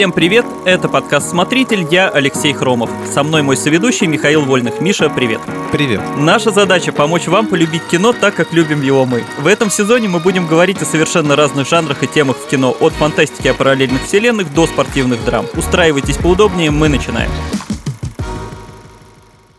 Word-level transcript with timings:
Всем 0.00 0.12
привет, 0.12 0.46
это 0.64 0.88
подкаст 0.88 1.28
«Смотритель», 1.28 1.86
я 1.90 2.08
Алексей 2.08 2.54
Хромов. 2.54 2.88
Со 3.12 3.22
мной 3.22 3.42
мой 3.42 3.54
соведущий 3.54 4.06
Михаил 4.06 4.46
Вольных. 4.46 4.80
Миша, 4.80 5.10
привет. 5.10 5.42
Привет. 5.72 6.00
Наша 6.16 6.50
задача– 6.50 6.90
помочь 6.94 7.26
вам 7.26 7.46
полюбить 7.46 7.86
кино 7.86 8.14
так, 8.14 8.34
как 8.34 8.54
любим 8.54 8.80
его 8.80 9.04
мы. 9.04 9.24
В 9.36 9.46
этом 9.46 9.68
сезоне 9.68 10.08
мы 10.08 10.18
будем 10.18 10.46
говорить 10.46 10.80
о 10.80 10.86
совершенно 10.86 11.36
разных 11.36 11.68
жанрах 11.68 12.02
и 12.02 12.06
темах 12.06 12.38
в 12.38 12.48
кино, 12.48 12.74
от 12.80 12.94
фантастики 12.94 13.48
о 13.48 13.52
параллельных 13.52 14.02
вселенных 14.06 14.54
до 14.54 14.66
спортивных 14.66 15.22
драм. 15.26 15.44
Устраивайтесь 15.54 16.16
поудобнее, 16.16 16.70
мы 16.70 16.88
начинаем. 16.88 17.30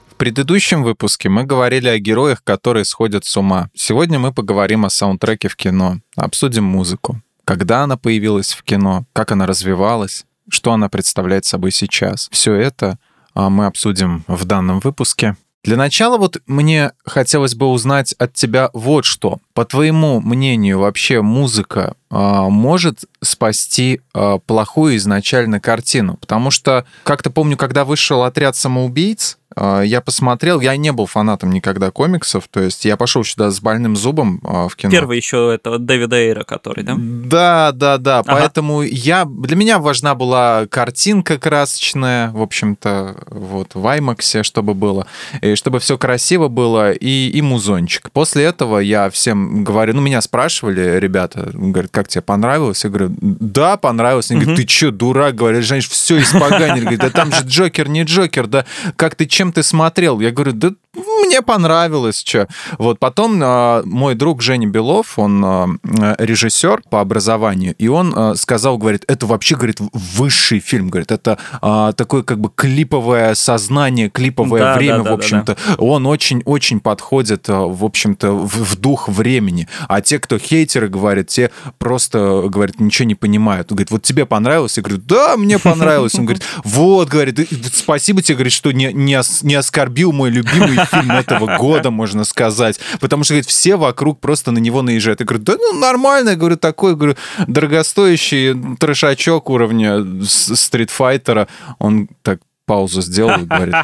В 0.10 0.16
предыдущем 0.16 0.82
выпуске 0.82 1.30
мы 1.30 1.44
говорили 1.44 1.88
о 1.88 2.00
героях, 2.00 2.44
которые 2.44 2.86
сходят 2.86 3.26
с 3.26 3.38
ума. 3.38 3.70
Сегодня 3.76 4.18
мы 4.18 4.34
поговорим 4.34 4.86
о 4.86 4.89
саундтреке 4.89 5.50
в 5.50 5.55
кино, 5.55 6.00
обсудим 6.16 6.64
музыку 6.64 7.21
когда 7.44 7.84
она 7.84 7.98
появилась 7.98 8.54
в 8.54 8.64
кино, 8.64 9.04
как 9.12 9.34
она 9.34 9.46
развивалась, 9.46 10.26
что 10.50 10.73
она 10.73 10.89
представляет 10.89 11.45
собой 11.45 11.72
сейчас. 11.72 12.27
Все 12.31 12.54
это 12.54 12.98
а, 13.34 13.49
мы 13.49 13.66
обсудим 13.66 14.23
в 14.27 14.45
данном 14.45 14.80
выпуске. 14.80 15.36
Для 15.63 15.77
начала 15.77 16.18
вот 16.18 16.41
мне 16.48 16.91
хотелось 17.05 17.54
бы 17.54 17.68
узнать 17.68 18.13
от 18.13 18.34
тебя 18.34 18.72
вот 18.73 19.05
что. 19.05 19.40
По 19.54 19.63
твоему 19.63 20.20
мнению, 20.20 20.80
вообще 20.80 21.22
музыка 21.22 21.96
может 22.17 23.05
спасти 23.21 24.01
э, 24.13 24.39
плохую 24.45 24.97
изначально 24.97 25.59
картину? 25.59 26.17
Потому 26.17 26.51
что, 26.51 26.85
как-то 27.03 27.29
помню, 27.29 27.57
когда 27.57 27.85
вышел 27.85 28.23
«Отряд 28.23 28.55
самоубийц», 28.55 29.37
а, 29.55 29.81
я 29.81 30.01
посмотрел, 30.01 30.59
я 30.61 30.75
не 30.77 30.91
был 30.91 31.05
фанатом 31.05 31.51
никогда 31.51 31.91
комиксов, 31.91 32.47
то 32.49 32.61
есть 32.61 32.85
я 32.85 32.95
пошел 32.97 33.23
сюда 33.23 33.51
с 33.51 33.59
больным 33.59 33.95
зубом 33.95 34.39
а, 34.43 34.67
в 34.67 34.75
кино. 34.75 34.91
Первый 34.91 35.17
еще 35.17 35.53
это 35.53 35.77
Дэвида 35.77 36.15
Эйра, 36.15 36.43
который, 36.43 36.84
да? 36.84 36.95
Да, 36.97 37.71
да, 37.73 37.97
да. 37.97 38.20
Ага. 38.20 38.34
Поэтому 38.34 38.81
я 38.81 39.25
для 39.25 39.55
меня 39.55 39.79
важна 39.79 40.15
была 40.15 40.67
картинка 40.67 41.37
красочная, 41.37 42.31
в 42.31 42.41
общем-то, 42.41 43.23
вот 43.27 43.75
в 43.75 43.85
IMAX, 43.85 44.43
чтобы 44.43 44.73
было, 44.73 45.07
и 45.41 45.55
чтобы 45.55 45.79
все 45.79 45.98
красиво 45.98 46.48
было 46.48 46.91
и 46.91 47.29
и 47.31 47.41
музончик. 47.41 48.12
После 48.12 48.43
этого 48.43 48.79
я 48.79 49.09
всем 49.09 49.63
говорю, 49.63 49.93
ну 49.93 50.01
меня 50.01 50.21
спрашивали 50.21 50.98
ребята, 50.99 51.49
говорят, 51.53 51.91
как 52.02 52.07
тебе 52.07 52.24
понравилось? 52.24 52.84
Я 52.84 52.90
говорю, 52.90 53.16
да, 53.21 53.77
понравилось. 53.77 54.32
Они 54.32 54.41
говорят, 54.41 54.60
ты 54.60 54.68
что, 54.68 54.91
дурак? 54.91 55.35
Говорят, 55.35 55.63
знаешь, 55.63 55.88
все 55.88 56.20
испоганили. 56.20 56.82
Говорят, 56.82 56.99
да 56.99 57.10
там 57.12 57.32
же 57.32 57.43
Джокер, 57.46 57.90
не 57.90 58.04
Джокер, 58.04 58.48
да 58.48 58.66
как 58.96 59.13
ты 59.13 59.27
чем 59.27 59.54
ты 59.54 59.62
смотрел? 59.62 60.20
Я 60.20 60.32
говорю, 60.32 60.54
да 60.54 60.71
мне 60.93 61.41
понравилось, 61.41 62.21
что. 62.25 62.47
Вот 62.77 62.99
потом 62.99 63.41
э, 63.41 63.84
мой 63.85 64.16
друг 64.16 64.41
Женя 64.41 64.67
Белов, 64.67 65.17
он 65.17 65.44
э, 65.44 66.16
режиссер 66.17 66.84
по 66.89 67.00
образованию, 67.00 67.75
и 67.78 67.88
он 67.88 68.13
э, 68.16 68.35
сказал, 68.35 68.78
говорит, 68.78 69.06
это 69.07 69.25
вообще, 69.25 69.56
говорит, 69.56 69.78
высший 69.79 70.59
фильм, 70.59 70.89
говорит, 70.89 71.12
это 71.12 71.38
э, 71.62 71.94
такое 71.95 72.23
как 72.23 72.39
бы 72.39 72.51
клиповое 72.53 73.35
сознание, 73.35 74.09
клиповое 74.09 74.62
да, 74.62 74.75
время, 74.75 74.97
да, 74.97 75.03
да, 75.03 75.12
в 75.12 75.13
общем-то. 75.13 75.56
Да, 75.56 75.62
да. 75.69 75.75
Он 75.78 76.06
очень-очень 76.07 76.81
подходит, 76.81 77.47
в 77.47 77.85
общем-то, 77.85 78.31
в, 78.31 78.47
в 78.47 78.75
дух 78.75 79.07
времени. 79.07 79.69
А 79.88 80.01
те, 80.01 80.19
кто 80.19 80.38
хейтеры, 80.38 80.89
говорят, 80.89 81.28
те 81.28 81.51
просто, 81.78 82.44
говорят, 82.50 82.81
ничего 82.81 83.07
не 83.07 83.16
понимают. 83.16 83.72
Он 83.72 83.78
говорит, 83.78 83.91
вот 83.91 84.03
тебе 84.03 84.25
понравилось? 84.25 84.75
Я 84.75 84.84
говорю, 84.84 85.01
да, 85.06 85.38
мне 85.38 85.57
понравилось. 85.57 86.16
Он 86.16 86.25
говорит, 86.25 86.44
вот, 86.66 87.07
говорит, 87.07 87.47
спасибо 87.73 88.22
тебе, 88.22 88.35
говорит, 88.35 88.53
что 88.53 88.73
не, 88.73 88.91
не, 88.91 89.22
не 89.44 89.56
оскорбил 89.56 90.12
мой 90.12 90.29
любимый 90.29 90.81
фильм 90.85 91.12
этого 91.12 91.57
года, 91.57 91.91
можно 91.91 92.24
сказать. 92.24 92.79
Потому 93.00 93.24
что, 93.24 93.34
говорит, 93.34 93.50
все 93.50 93.75
вокруг 93.75 94.19
просто 94.19 94.51
на 94.51 94.59
него 94.59 94.81
наезжают. 94.81 95.19
Я 95.19 95.25
говорю, 95.25 95.44
да 95.44 95.53
ну 95.57 95.79
нормально, 95.79 96.29
я 96.29 96.35
говорю, 96.35 96.57
такой, 96.57 96.96
говорю, 96.96 97.16
дорогостоящий 97.47 98.56
трешачок 98.78 99.50
уровня 99.50 100.06
стритфайтера. 100.24 101.47
Он 101.79 102.07
так 102.22 102.40
паузу 102.66 103.02
сделал 103.02 103.41
и 103.41 103.46
говорит, 103.46 103.75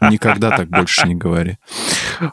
никогда 0.00 0.50
так 0.50 0.68
больше 0.68 1.08
не 1.08 1.14
говори. 1.14 1.58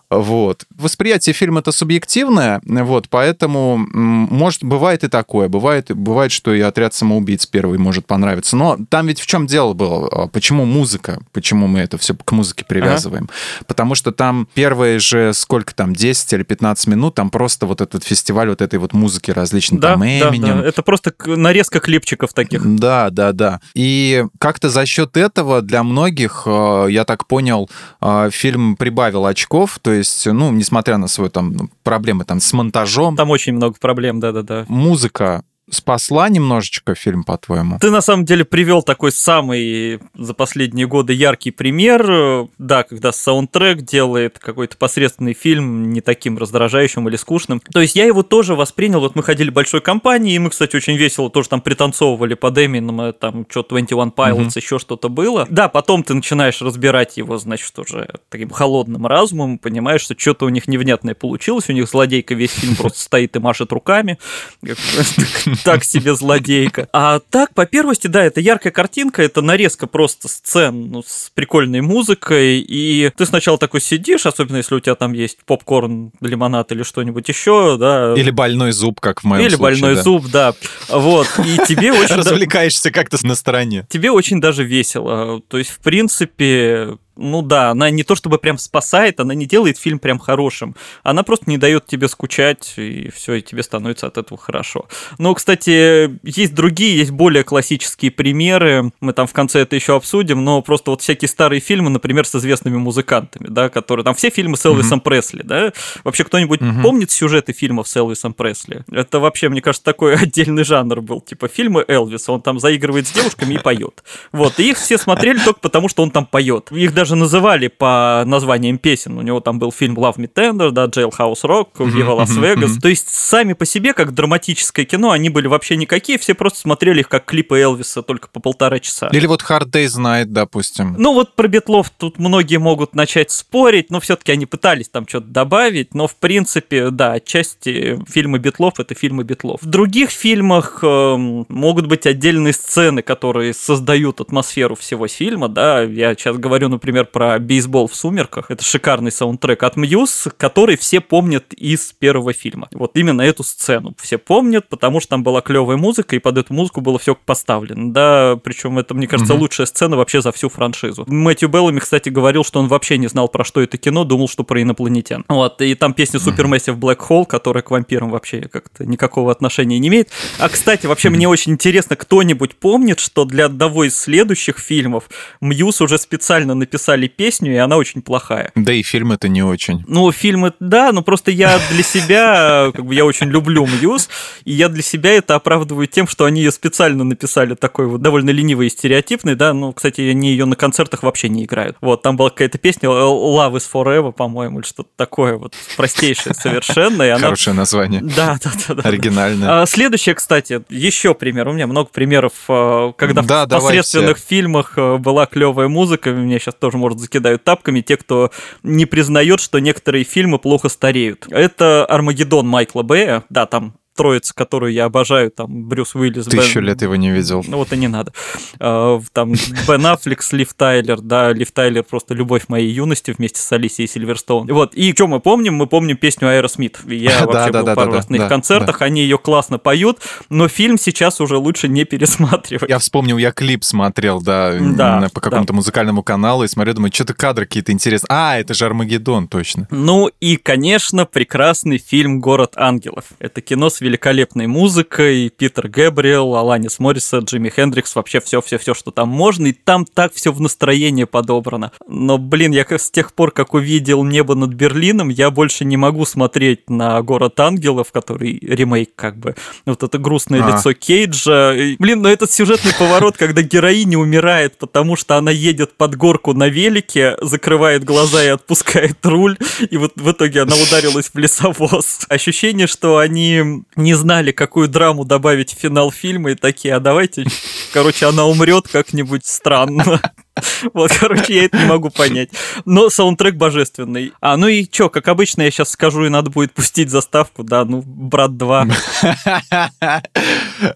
Вот. 0.10 0.66
Восприятие 0.76 1.34
фильма 1.34 1.60
это 1.60 1.72
субъективное, 1.72 2.62
вот, 2.64 3.10
поэтому, 3.10 3.78
может, 3.78 4.64
бывает 4.64 5.04
и 5.04 5.08
такое. 5.08 5.48
Бывает, 5.48 5.92
бывает, 5.94 6.32
что 6.32 6.54
и 6.54 6.62
«Отряд 6.62 6.94
самоубийц» 6.94 7.46
первый 7.46 7.78
может 7.78 8.06
понравиться. 8.06 8.56
Но 8.56 8.78
там 8.90 9.08
ведь 9.08 9.20
в 9.20 9.26
чем 9.26 9.48
дело 9.48 9.74
было? 9.74 10.08
А, 10.12 10.28
почему 10.28 10.66
музыка? 10.66 11.20
Почему 11.32 11.68
мы 11.68 11.80
это 11.80 11.98
все 11.98 12.16
к 12.16 12.32
музыке 12.32 12.66
привязываем? 12.68 13.26
Ага. 13.26 13.66
Потому 13.68 13.96
что 13.96 14.12
там 14.12 14.48
первые 14.54 15.00
же, 15.00 15.34
сколько 15.34 15.74
там, 15.74 15.94
10 15.94 16.34
или 16.34 16.44
15 16.44 16.88
минут, 16.88 17.16
там 17.16 17.30
просто 17.30 17.66
вот 17.66 17.82
этот 17.82 18.04
фестиваль 18.04 18.50
вот 18.50 18.62
этой 18.62 18.80
вот 18.80 18.94
музыки 18.94 19.32
различных, 19.32 19.80
да, 19.80 19.94
там, 19.94 20.04
Эминем. 20.04 20.58
Да, 20.58 20.62
да. 20.62 20.68
Это 20.68 20.82
просто 20.84 21.14
нарезка 21.26 21.80
клипчиков 21.80 22.34
таких. 22.34 22.64
Да, 22.76 23.10
да, 23.10 23.32
да. 23.32 23.62
И 23.74 24.26
как-то 24.40 24.70
за 24.70 24.86
счет 24.86 25.18
этого 25.18 25.62
для 25.62 25.84
многих, 25.84 26.44
э, 26.46 26.88
я 26.90 27.06
так 27.06 27.28
понял, 27.28 27.70
э, 28.02 28.30
фильм 28.32 28.76
прибавил 28.76 29.26
очков, 29.26 29.77
то 29.82 29.92
есть, 29.92 30.26
ну, 30.26 30.52
несмотря 30.52 30.98
на 30.98 31.08
свои 31.08 31.30
там 31.30 31.70
проблемы 31.84 32.26
там 32.26 32.40
с 32.40 32.54
монтажом. 32.54 33.16
Там 33.16 33.30
очень 33.30 33.54
много 33.54 33.76
проблем, 33.80 34.20
да-да-да. 34.20 34.66
Музыка 34.68 35.44
спасла 35.70 36.30
немножечко 36.30 36.96
фильм, 36.96 37.24
по-твоему? 37.24 37.78
Ты 37.80 37.92
на 37.92 38.02
самом 38.02 38.26
деле 38.26 38.46
привел 38.46 38.82
такой 38.82 39.12
самый 39.12 40.00
за 40.16 40.34
последние 40.34 40.88
годы 40.88 41.14
яркий 41.14 41.52
пример. 41.52 42.48
Да, 42.58 42.84
когда 42.84 43.12
саундтрек 43.12 43.82
делает 43.82 44.40
какой-то 44.40 44.78
посредственный 44.78 45.34
фильм 45.34 45.92
не 45.92 46.02
таким 46.02 46.38
раздражающим 46.38 47.08
или 47.10 47.16
скучным. 47.16 47.62
То 47.72 47.82
есть 47.82 47.96
я 47.96 48.06
его 48.06 48.24
тоже 48.24 48.56
воспринял. 48.56 49.00
Вот 49.00 49.16
мы 49.16 49.24
ходили 49.24 49.50
большой 49.50 49.82
компанией, 49.82 50.36
и 50.36 50.40
мы, 50.40 50.50
кстати, 50.50 50.76
очень 50.76 50.96
весело 50.96 51.30
тоже 51.30 51.50
там 51.50 51.62
пританцовывали 51.62 52.34
под 52.34 52.58
Эмином, 52.58 53.14
там 53.14 53.46
что 53.50 53.64
21 53.64 54.10
Pilots, 54.10 54.48
угу. 54.48 54.52
еще 54.56 54.80
что-то 54.80 55.10
было. 55.10 55.46
Да, 55.50 55.70
потом 55.70 56.04
ты 56.04 56.14
начинаешь 56.14 56.62
разбирать 56.62 57.18
его, 57.18 57.38
значит, 57.38 57.78
уже 57.78 58.10
таким 58.30 58.50
холодным 58.50 59.06
разумом, 59.06 59.58
понимаешь, 59.58 60.02
что 60.02 60.16
что-то 60.18 60.46
у 60.46 60.50
них 60.50 60.68
невнятное 60.68 61.14
получилось, 61.14 61.70
у 61.70 61.74
них 61.74 61.90
злодейка 61.90 62.34
весь 62.34 62.52
фильм 62.52 62.76
просто 62.76 63.00
стоит 63.00 63.36
и 63.36 63.40
машет 63.40 63.72
руками 63.72 64.18
так 65.64 65.84
себе 65.84 66.16
злодейка. 66.16 66.88
А 66.94 67.20
так, 67.20 67.54
по 67.54 67.66
первости, 67.66 68.08
да, 68.08 68.24
это 68.24 68.42
яркая 68.42 68.72
картинка, 68.72 69.22
это 69.24 69.42
нарезка 69.42 69.88
просто 69.88 70.28
сцен 70.28 70.90
ну, 70.92 71.04
с 71.06 71.32
прикольной 71.34 71.82
музыкой, 71.82 72.60
и 72.60 73.12
ты 73.16 73.26
сначала 73.26 73.58
такой 73.58 73.82
сидишь, 73.82 74.26
особенно 74.26 74.58
если 74.58 74.76
у 74.76 74.80
тебя 74.80 74.96
там 74.96 75.14
есть 75.14 75.40
попкорн, 75.46 76.12
лимонад 76.22 76.72
или 76.72 76.84
что-нибудь 76.84 77.28
еще, 77.28 77.78
да. 77.80 78.14
Или 78.16 78.32
больной 78.32 78.72
зуб, 78.72 79.00
как 79.00 79.22
в 79.22 79.24
моем 79.26 79.46
Или 79.46 79.56
случае, 79.56 79.82
больной 79.82 79.96
да. 79.96 80.02
зуб, 80.02 80.26
да. 80.32 80.54
Вот, 80.90 81.28
и 81.40 81.66
тебе 81.68 81.92
очень... 81.94 82.16
Развлекаешься 82.16 82.92
как-то 82.92 83.18
на 83.26 83.36
стороне. 83.36 83.86
Тебе 83.90 84.12
очень 84.12 84.42
даже 84.42 84.64
весело. 84.64 85.42
То 85.48 85.58
есть, 85.58 85.70
в 85.70 85.80
принципе, 85.80 86.98
ну 87.18 87.42
да, 87.42 87.72
она 87.72 87.90
не 87.90 88.04
то 88.04 88.16
чтобы 88.16 88.38
прям 88.38 88.58
спасает, 88.58 89.20
она 89.20 89.34
не 89.34 89.46
делает 89.46 89.78
фильм 89.78 90.00
прям 90.00 90.20
хорошим. 90.20 90.76
Она 91.04 91.24
просто 91.24 91.50
не 91.50 91.58
дает 91.58 91.86
тебе 91.86 92.08
скучать, 92.08 92.74
и 92.78 93.10
все, 93.10 93.36
и 93.36 93.42
тебе 93.42 93.64
становится 93.64 94.08
от 94.08 94.18
этого 94.18 94.40
хорошо. 94.40 94.88
Но, 95.18 95.34
кстати, 95.34 96.18
есть 96.24 96.54
другие, 96.54 96.98
есть 96.98 97.12
более 97.12 97.44
классические 97.44 98.12
примеры. 98.12 98.92
Мы 99.00 99.14
там 99.14 99.28
в 99.28 99.34
конце 99.34 99.62
это 99.62 99.76
еще 99.76 99.96
обсудим, 99.96 100.44
но 100.44 100.62
просто 100.62 100.92
вот 100.92 101.02
всякие 101.02 101.30
старые 101.30 101.60
фильмы, 101.60 101.90
например, 101.90 102.26
с 102.26 102.36
известными 102.36 102.78
музыкантами, 102.78 103.48
да, 103.50 103.70
которые 103.70 104.04
там 104.04 104.16
все 104.16 104.30
фильмы 104.30 104.58
с 104.58 104.66
Элвисом 104.66 105.00
mm-hmm. 105.00 105.04
Пресли, 105.04 105.42
да. 105.44 105.74
Вообще 106.04 106.24
кто-нибудь 106.24 106.60
mm-hmm. 106.60 106.82
помнит 106.82 107.12
сюжеты 107.12 107.54
фильмов 107.54 107.88
с 107.88 107.96
Элвисом 107.96 108.34
Пресли? 108.34 108.84
Это 108.92 109.20
вообще, 109.20 109.50
мне 109.50 109.62
кажется, 109.62 109.84
такой 109.84 110.16
отдельный 110.22 110.64
жанр 110.64 111.02
был. 111.02 111.22
Типа 111.22 111.48
фильмы 111.48 111.84
Элвиса, 111.88 112.32
он 112.32 112.42
там 112.42 112.60
заигрывает 112.60 113.08
с 113.08 113.12
девушками 113.12 113.56
и 113.56 113.58
поет. 113.58 114.04
Вот, 114.32 114.60
и 114.60 114.70
их 114.70 114.78
все 114.78 114.98
смотрели 114.98 115.40
только 115.40 115.60
потому, 115.60 115.90
что 115.90 116.04
он 116.04 116.12
там 116.12 116.26
поет. 116.26 116.72
Их 116.72 116.94
даже 116.94 117.07
даже 117.08 117.16
называли 117.16 117.70
по 117.70 118.24
названиям 118.26 118.78
песен. 118.78 119.18
У 119.18 119.22
него 119.22 119.40
там 119.40 119.60
был 119.60 119.72
фильм 119.72 119.96
Love 119.96 120.18
Me 120.18 120.30
Tender, 120.34 120.72
да, 120.72 120.88
Jailhouse 120.88 121.44
Rock, 121.44 121.68
Viva 121.78 122.18
Las 122.18 122.38
Vegas. 122.38 122.82
То 122.82 122.90
есть 122.90 123.08
сами 123.08 123.54
по 123.54 123.66
себе, 123.66 123.94
как 123.94 124.14
драматическое 124.14 124.84
кино, 124.84 125.12
они 125.12 125.30
были 125.30 125.48
вообще 125.48 125.78
никакие, 125.78 126.20
все 126.20 126.34
просто 126.34 126.60
смотрели 126.60 127.00
их 127.00 127.08
как 127.08 127.24
клипы 127.24 127.60
Элвиса, 127.60 128.02
только 128.02 128.28
по 128.28 128.42
полтора 128.42 128.80
часа. 128.80 129.08
Или 129.14 129.26
вот 129.26 129.42
Hard 129.42 129.72
Day's 129.72 129.98
Night, 129.98 130.26
допустим. 130.26 130.96
Ну 130.98 131.14
вот 131.14 131.36
про 131.36 131.48
Бетлов 131.48 131.90
тут 131.92 132.20
многие 132.20 132.58
могут 132.58 132.94
начать 132.94 133.32
спорить, 133.32 133.90
но 133.90 134.02
все-таки 134.02 134.34
они 134.34 134.46
пытались 134.46 134.90
там 134.90 135.08
что-то 135.08 135.28
добавить, 135.28 135.94
но 135.94 136.08
в 136.08 136.16
принципе, 136.18 136.90
да, 136.90 137.14
отчасти 137.14 138.00
фильмы 138.10 138.40
Бетлов— 138.40 138.74
это 138.80 138.96
фильмы 138.96 139.24
Бетлов. 139.24 139.62
В 139.62 139.66
других 139.66 140.10
фильмах 140.10 140.80
э, 140.82 141.16
могут 141.16 141.88
быть 141.88 142.06
отдельные 142.06 142.52
сцены, 142.52 143.02
которые 143.02 143.54
создают 143.54 144.20
атмосферу 144.20 144.76
всего 144.76 145.08
фильма, 145.08 145.48
да, 145.48 145.84
я 145.84 146.14
сейчас 146.16 146.38
говорю, 146.38 146.68
например, 146.68 146.97
например, 146.98 147.06
про 147.12 147.40
бейсбол 147.40 147.88
в 147.88 147.96
сумерках. 147.96 148.50
Это 148.52 148.64
шикарный 148.64 149.12
саундтрек 149.12 149.64
от 149.64 149.76
Мьюз, 149.76 150.28
который 150.38 150.78
все 150.78 151.00
помнят 151.00 151.54
из 151.54 151.94
первого 151.94 152.34
фильма. 152.34 152.68
Вот 152.72 152.98
именно 152.98 153.22
эту 153.22 153.44
сцену 153.44 153.94
все 154.00 154.18
помнят, 154.18 154.68
потому 154.70 155.00
что 155.00 155.10
там 155.12 155.24
была 155.24 155.42
клевая 155.42 155.78
музыка, 155.78 156.16
и 156.16 156.20
под 156.20 156.38
эту 156.38 156.54
музыку 156.54 156.82
было 156.82 156.98
все 156.98 157.16
поставлено. 157.16 157.94
Да, 157.94 158.40
причем 158.44 158.80
это, 158.80 158.94
мне 158.94 159.08
кажется, 159.08 159.34
угу. 159.34 159.44
лучшая 159.44 159.68
сцена 159.68 159.96
вообще 159.96 160.22
за 160.22 160.32
всю 160.32 160.50
франшизу. 160.50 161.06
Мэтью 161.08 161.50
Беллами, 161.50 161.80
кстати, 161.80 162.10
говорил, 162.10 162.44
что 162.44 162.60
он 162.60 162.68
вообще 162.68 162.98
не 162.98 163.08
знал, 163.08 163.28
про 163.28 163.44
что 163.44 163.62
это 163.62 163.78
кино, 163.78 164.04
думал, 164.04 164.28
что 164.28 164.44
про 164.44 164.62
инопланетян. 164.62 165.24
Вот, 165.28 165.62
и 165.62 165.76
там 165.76 165.94
песня 165.94 166.20
Supermassive 166.20 166.78
Black 166.78 167.00
Hole, 167.10 167.26
которая 167.26 167.62
к 167.62 167.72
вампирам 167.72 168.10
вообще 168.10 168.42
как-то 168.42 168.86
никакого 168.86 169.32
отношения 169.32 169.80
не 169.80 169.88
имеет. 169.88 170.10
А, 170.40 170.50
кстати, 170.50 170.88
вообще 170.88 171.10
мне 171.10 171.28
очень 171.28 171.54
интересно, 171.54 171.96
кто-нибудь 171.96 172.56
помнит, 172.56 173.00
что 173.00 173.26
для 173.26 173.46
одного 173.46 173.86
из 173.86 173.98
следующих 173.98 174.58
фильмов 174.58 175.10
Мьюз 175.42 175.82
уже 175.82 175.98
специально 175.98 176.56
написали 176.88 177.08
песню, 177.08 177.54
и 177.54 177.58
она 177.58 177.78
очень 177.78 178.02
плохая. 178.02 178.52
Да 178.56 178.72
и 178.72 178.82
фильм 178.82 179.12
это 179.12 179.28
не 179.28 179.44
очень. 179.44 179.84
Ну, 179.88 180.12
фильмы, 180.12 180.54
да, 180.60 180.92
но 180.92 181.02
просто 181.02 181.32
я 181.32 181.60
для 181.72 181.84
себя, 181.84 182.72
как 182.76 182.86
бы 182.86 182.96
я 182.96 183.06
очень 183.06 183.28
люблю 183.28 183.66
Мьюз, 183.66 184.10
и 184.46 184.54
я 184.54 184.70
для 184.70 184.82
себя 184.82 185.12
это 185.12 185.36
оправдываю 185.36 185.88
тем, 185.88 186.08
что 186.08 186.26
они 186.26 186.42
ее 186.42 186.52
специально 186.52 187.04
написали 187.04 187.56
такой 187.56 187.88
вот 187.88 188.02
довольно 188.02 188.30
ленивый 188.30 188.68
и 188.68 188.70
стереотипный, 188.70 189.36
да, 189.36 189.54
ну, 189.54 189.74
кстати, 189.74 190.02
они 190.02 190.32
ее 190.32 190.46
на 190.46 190.56
концертах 190.56 191.04
вообще 191.04 191.28
не 191.30 191.44
играют. 191.44 191.76
Вот, 191.82 192.02
там 192.02 192.16
была 192.16 192.30
какая-то 192.30 192.58
песня 192.58 192.90
Love 192.90 193.54
is 193.54 193.64
Forever, 193.72 194.14
по-моему, 194.14 194.60
или 194.60 194.66
что-то 194.66 194.90
такое 194.96 195.36
вот 195.36 195.54
простейшее 195.76 196.34
совершенно. 196.34 197.04
И 197.04 197.10
она... 197.10 197.28
Хорошее 197.28 197.56
название. 197.56 198.02
Да, 198.02 198.38
да, 198.44 198.52
да. 198.68 198.76
да 198.76 198.82
Оригинальное. 198.88 199.62
А, 199.62 199.66
следующее, 199.66 200.16
кстати, 200.16 200.62
еще 200.70 201.14
пример. 201.14 201.48
У 201.50 201.54
меня 201.54 201.68
много 201.68 201.90
примеров, 201.90 202.34
э, 202.48 202.94
когда 202.98 203.22
да, 203.22 203.46
в 203.46 203.50
посредственных 203.50 204.18
фильмах 204.18 204.74
э, 204.78 204.98
была 204.98 205.26
клевая 205.26 205.68
музыка. 205.68 206.12
Меня 206.12 206.40
сейчас 206.40 206.56
тоже, 206.56 206.77
может, 206.78 207.00
закидают 207.00 207.44
тапками 207.44 207.82
те, 207.82 207.98
кто 207.98 208.32
не 208.64 208.86
признает, 208.86 209.40
что 209.40 209.60
некоторые 209.60 210.04
фильмы 210.04 210.40
плохо 210.40 210.70
стареют. 210.70 211.28
Это 211.30 211.86
Армагеддон 211.86 212.48
Майкла 212.48 212.84
Бэя. 212.84 213.24
Да, 213.30 213.46
там 213.46 213.76
троица, 213.98 214.34
которую 214.34 214.72
я 214.72 214.86
обожаю, 214.86 215.32
там 215.32 215.68
Брюс 215.68 215.96
Уиллис. 215.96 216.26
Тысячу 216.26 216.60
Бен... 216.60 216.70
лет 216.70 216.82
его 216.82 216.96
не 216.96 217.12
видел. 217.12 217.44
Ну 217.46 217.58
вот 217.58 217.74
и 217.74 217.78
не 217.78 217.90
надо. 217.90 218.14
А, 218.60 219.02
там 219.12 219.34
Бен 219.68 219.86
Аффлек, 219.86 220.24
Лив 220.32 220.54
Тайлер, 220.54 221.02
да, 221.02 221.34
Лив 221.34 221.52
Тайлер 221.52 221.84
просто 221.84 222.14
любовь 222.14 222.44
моей 222.48 222.72
юности 222.72 223.14
вместе 223.18 223.42
с 223.42 223.52
Алисией 223.52 223.90
Сильверстоун. 223.90 224.48
Вот, 224.48 224.74
и 224.74 224.94
что 224.94 225.08
мы 225.08 225.20
помним? 225.20 225.56
Мы 225.56 225.68
помним 225.68 225.98
песню 225.98 226.30
Аэросмит. 226.30 226.80
Я 226.86 227.26
вообще 227.26 227.52
был 227.52 227.76
пару 227.76 227.92
раз 227.92 228.10
на 228.10 228.16
их 228.16 228.28
концертах, 228.28 228.82
они 228.82 229.02
ее 229.02 229.18
классно 229.18 229.58
поют, 229.58 230.00
но 230.30 230.48
фильм 230.48 230.78
сейчас 230.78 231.20
уже 231.20 231.38
лучше 231.38 231.68
не 231.68 231.84
пересматривать. 231.84 232.70
Я 232.70 232.80
вспомнил, 232.80 233.18
я 233.18 233.32
клип 233.32 233.64
смотрел, 233.64 234.22
да, 234.22 235.10
по 235.14 235.20
какому-то 235.20 235.54
музыкальному 235.54 236.04
каналу 236.04 236.44
и 236.44 236.48
смотрю, 236.48 236.74
думаю, 236.74 236.92
что-то 236.94 237.14
кадры 237.14 237.46
какие-то 237.46 237.72
интересные. 237.72 238.08
А, 238.10 238.38
это 238.38 238.54
же 238.54 238.66
Армагеддон, 238.66 239.28
точно. 239.28 239.68
Ну 239.72 240.10
и, 240.20 240.38
конечно, 240.38 241.06
прекрасный 241.06 241.78
фильм 241.78 242.20
«Город 242.20 242.54
ангелов». 242.56 243.06
Это 243.20 243.42
кино 243.42 243.70
с 243.70 243.82
великолепной 243.88 244.48
музыкой, 244.48 245.30
Питер 245.30 245.68
Гэбриэл, 245.70 246.36
Аланис 246.36 246.80
Морриса, 246.80 247.20
Джимми 247.20 247.50
Хендрикс, 247.50 247.96
вообще 247.96 248.20
все-все-все, 248.20 248.74
что 248.74 248.92
там 248.92 249.10
можно, 249.10 249.48
и 249.48 249.54
там 249.54 249.86
так 249.86 250.14
все 250.14 250.32
в 250.32 250.42
настроении 250.42 251.06
подобрано. 251.06 251.72
Но, 251.88 252.18
блин, 252.18 252.52
я 252.52 252.66
с 252.68 252.92
тех 252.92 253.14
пор, 253.14 253.32
как 253.32 253.54
увидел 253.54 254.04
«Небо 254.04 254.36
над 254.36 254.52
Берлином», 254.52 255.10
я 255.10 255.32
больше 255.32 255.64
не 255.66 255.78
могу 255.78 256.06
смотреть 256.06 256.70
на 256.70 257.02
«Город 257.02 257.40
ангелов», 257.40 257.92
который 257.92 258.38
ремейк 258.42 258.92
как 258.96 259.18
бы, 259.18 259.36
вот 259.66 259.84
это 259.84 259.98
грустное 259.98 260.44
а. 260.44 260.52
лицо 260.52 260.74
Кейджа. 260.74 261.54
Блин, 261.80 262.02
но 262.02 262.10
этот 262.10 262.32
сюжетный 262.32 262.74
поворот, 262.78 263.16
когда 263.18 263.42
героиня 263.42 263.98
умирает, 263.98 264.58
потому 264.58 264.96
что 264.96 265.16
она 265.16 265.32
едет 265.32 265.78
под 265.78 265.96
горку 265.96 266.34
на 266.34 266.50
велике, 266.50 267.16
закрывает 267.22 267.84
глаза 267.84 268.24
и 268.24 268.28
отпускает 268.28 268.98
руль, 269.04 269.38
и 269.70 269.78
вот 269.78 269.94
в 269.96 270.12
итоге 270.12 270.42
она 270.42 270.56
ударилась 270.56 271.10
в 271.14 271.18
лесовоз. 271.18 272.06
Ощущение, 272.10 272.68
что 272.68 272.98
они 272.98 273.64
не 273.78 273.94
знали, 273.94 274.32
какую 274.32 274.68
драму 274.68 275.06
добавить 275.06 275.54
в 275.54 275.60
финал 275.60 275.92
фильма, 275.92 276.32
и 276.32 276.36
такие, 276.36 276.76
а 276.76 276.80
давайте, 276.80 277.26
короче, 277.74 278.08
она 278.08 278.26
умрет 278.26 278.68
как-нибудь 278.68 279.26
странно. 279.26 280.02
Вот, 280.74 280.92
короче, 280.92 281.36
я 281.36 281.46
это 281.46 281.58
не 281.58 281.66
могу 281.66 281.90
понять. 281.90 282.30
Но 282.66 282.90
саундтрек 282.90 283.36
божественный. 283.36 284.14
А, 284.22 284.38
ну 284.38 284.48
и 284.48 284.66
чё, 284.66 284.90
как 284.90 285.08
обычно, 285.08 285.44
я 285.44 285.52
сейчас 285.52 285.72
скажу, 285.72 286.06
и 286.06 286.10
надо 286.10 286.30
будет 286.30 286.54
пустить 286.54 286.90
заставку, 286.90 287.44
да, 287.44 287.66
ну, 287.66 287.84
«Брат 287.86 288.32
2». 288.32 288.72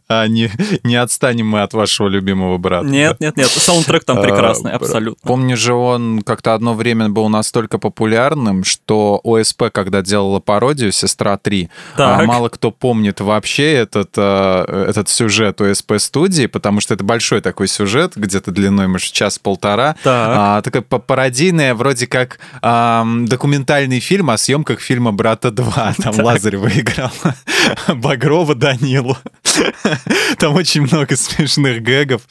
А 0.07 0.27
не, 0.27 0.51
не 0.83 0.95
отстанем 0.95 1.47
мы 1.47 1.63
от 1.63 1.73
вашего 1.73 2.07
любимого 2.07 2.57
брата. 2.59 2.85
Нет, 2.85 3.19
нет, 3.19 3.35
нет, 3.35 3.47
саундтрек 3.47 4.03
там 4.03 4.19
а, 4.19 4.21
прекрасный, 4.21 4.71
абсолютно. 4.71 5.27
Помню 5.27 5.57
же, 5.57 5.73
он 5.73 6.21
как-то 6.21 6.53
одно 6.53 6.75
время 6.75 7.09
был 7.09 7.29
настолько 7.29 7.79
популярным, 7.79 8.63
что 8.63 9.19
ОСП, 9.23 9.71
когда 9.71 10.03
делала 10.03 10.39
пародию 10.39 10.91
«Сестра 10.91 11.39
3», 11.41 11.69
а, 11.97 12.23
мало 12.25 12.49
кто 12.49 12.69
помнит 12.69 13.21
вообще 13.21 13.73
этот, 13.73 14.17
этот 14.17 15.09
сюжет 15.09 15.59
ОСП 15.61 15.93
студии, 15.97 16.45
потому 16.45 16.79
что 16.79 16.93
это 16.93 17.03
большой 17.03 17.41
такой 17.41 17.67
сюжет, 17.67 18.13
где-то 18.15 18.51
длиной, 18.51 18.87
может, 18.87 19.11
час-полтора 19.11 19.50
полтора. 19.51 19.95
Так. 20.03 20.31
А, 20.33 20.61
такая 20.61 20.81
пародийная, 20.81 21.73
вроде 21.75 22.07
как 22.07 22.39
а, 22.61 23.05
документальный 23.25 23.99
фильм 23.99 24.29
о 24.29 24.37
съемках 24.37 24.79
фильма 24.79 25.11
«Брата 25.11 25.49
2». 25.49 25.95
Там 26.01 26.13
так. 26.13 26.25
Лазарева 26.25 26.67
играл 26.67 27.11
Багрова 27.87 28.55
Данилу. 28.55 29.17
Там 30.37 30.55
очень 30.55 30.81
много 30.81 31.15
смешных 31.15 31.81
гэгов. 31.81 32.21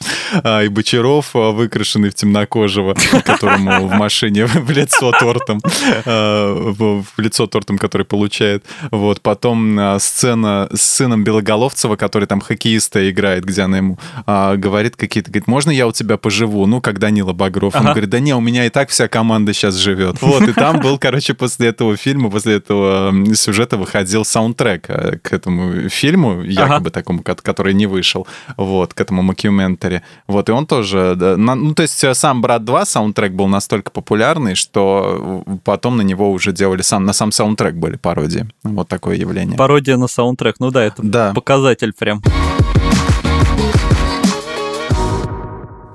А, 0.43 0.63
и 0.63 0.67
Бочаров, 0.67 1.35
а, 1.35 1.51
выкрашенный 1.51 2.09
в 2.09 2.15
темнокожего, 2.15 2.95
которому 3.25 3.87
в 3.87 3.93
машине 3.93 4.45
в 4.45 4.71
лицо 4.71 5.11
тортом, 5.11 5.61
а, 6.05 6.53
в 6.53 7.05
лицо 7.17 7.47
тортом, 7.47 7.77
который 7.77 8.05
получает. 8.05 8.65
Вот. 8.91 9.21
Потом 9.21 9.77
а, 9.79 9.99
сцена 9.99 10.69
с 10.73 10.81
сыном 10.81 11.23
Белоголовцева, 11.23 11.95
который 11.95 12.27
там 12.27 12.41
хоккеиста 12.41 13.09
играет, 13.09 13.45
где 13.45 13.63
она 13.63 13.77
ему 13.77 13.99
а, 14.25 14.55
говорит 14.55 14.95
какие-то, 14.95 15.29
говорит, 15.29 15.47
можно 15.47 15.71
я 15.71 15.87
у 15.87 15.91
тебя 15.91 16.17
поживу? 16.17 16.65
Ну, 16.65 16.81
когда 16.81 17.01
Данила 17.01 17.33
Багров. 17.33 17.75
Ага. 17.75 17.87
Он 17.87 17.91
говорит, 17.91 18.09
да 18.09 18.19
не, 18.19 18.33
у 18.33 18.39
меня 18.39 18.65
и 18.65 18.69
так 18.69 18.89
вся 18.89 19.09
команда 19.09 19.53
сейчас 19.53 19.75
живет. 19.75 20.21
Вот, 20.21 20.47
и 20.47 20.53
там 20.53 20.79
был, 20.79 20.97
короче, 20.97 21.33
после 21.33 21.67
этого 21.67 21.97
фильма, 21.97 22.29
после 22.29 22.55
этого 22.55 23.13
сюжета 23.35 23.75
выходил 23.75 24.23
саундтрек 24.23 24.85
э, 24.87 25.17
к 25.17 25.33
этому 25.33 25.89
фильму, 25.89 26.41
якобы 26.43 26.75
ага. 26.75 26.89
Такому, 27.19 27.41
который 27.43 27.73
не 27.73 27.87
вышел, 27.87 28.27
вот, 28.57 28.93
к 28.93 29.01
этому 29.01 29.21
макюментаре. 29.21 30.01
Вот, 30.27 30.49
и 30.49 30.51
он 30.51 30.65
тоже, 30.65 31.15
ну, 31.17 31.73
то 31.73 31.83
есть 31.83 32.03
э, 32.03 32.13
сам 32.13 32.41
«Брат 32.41 32.61
2» 32.61 32.85
саундтрек 32.85 33.33
был 33.33 33.47
настолько 33.47 33.91
популярный, 33.91 34.55
что 34.55 35.43
потом 35.63 35.97
на 35.97 36.01
него 36.01 36.31
уже 36.31 36.51
делали 36.51 36.81
сам, 36.81 37.05
на 37.05 37.13
сам 37.13 37.31
саундтрек 37.31 37.75
были 37.75 37.97
пародии. 37.97 38.47
Вот 38.63 38.87
такое 38.87 39.17
явление. 39.17 39.57
Пародия 39.57 39.97
на 39.97 40.07
саундтрек, 40.07 40.55
ну 40.59 40.71
да, 40.71 40.83
это 40.83 41.01
да. 41.03 41.33
показатель 41.33 41.93
прям. 41.93 42.21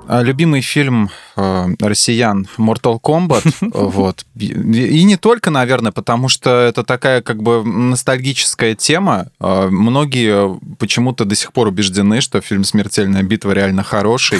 А, 0.09 0.23
любимый 0.23 0.61
фильм 0.61 1.05
э, 1.05 1.26
россиян 1.37 2.47
Mortal 2.57 2.99
Kombat. 2.99 3.53
вот. 3.73 4.25
И 4.35 5.03
не 5.03 5.17
только, 5.17 5.51
наверное, 5.51 5.91
потому 5.91 6.29
что 6.29 6.49
это 6.49 6.83
такая 6.83 7.21
как 7.21 7.43
бы 7.43 7.63
ностальгическая 7.63 8.75
тема. 8.75 9.27
Э, 9.39 9.67
многие 9.69 10.59
почему-то 10.77 11.25
до 11.25 11.35
сих 11.35 11.53
пор 11.53 11.67
убеждены, 11.67 12.21
что 12.21 12.41
фильм 12.41 12.63
«Смертельная 12.63 13.23
битва» 13.23 13.51
реально 13.51 13.83
хороший. 13.83 14.39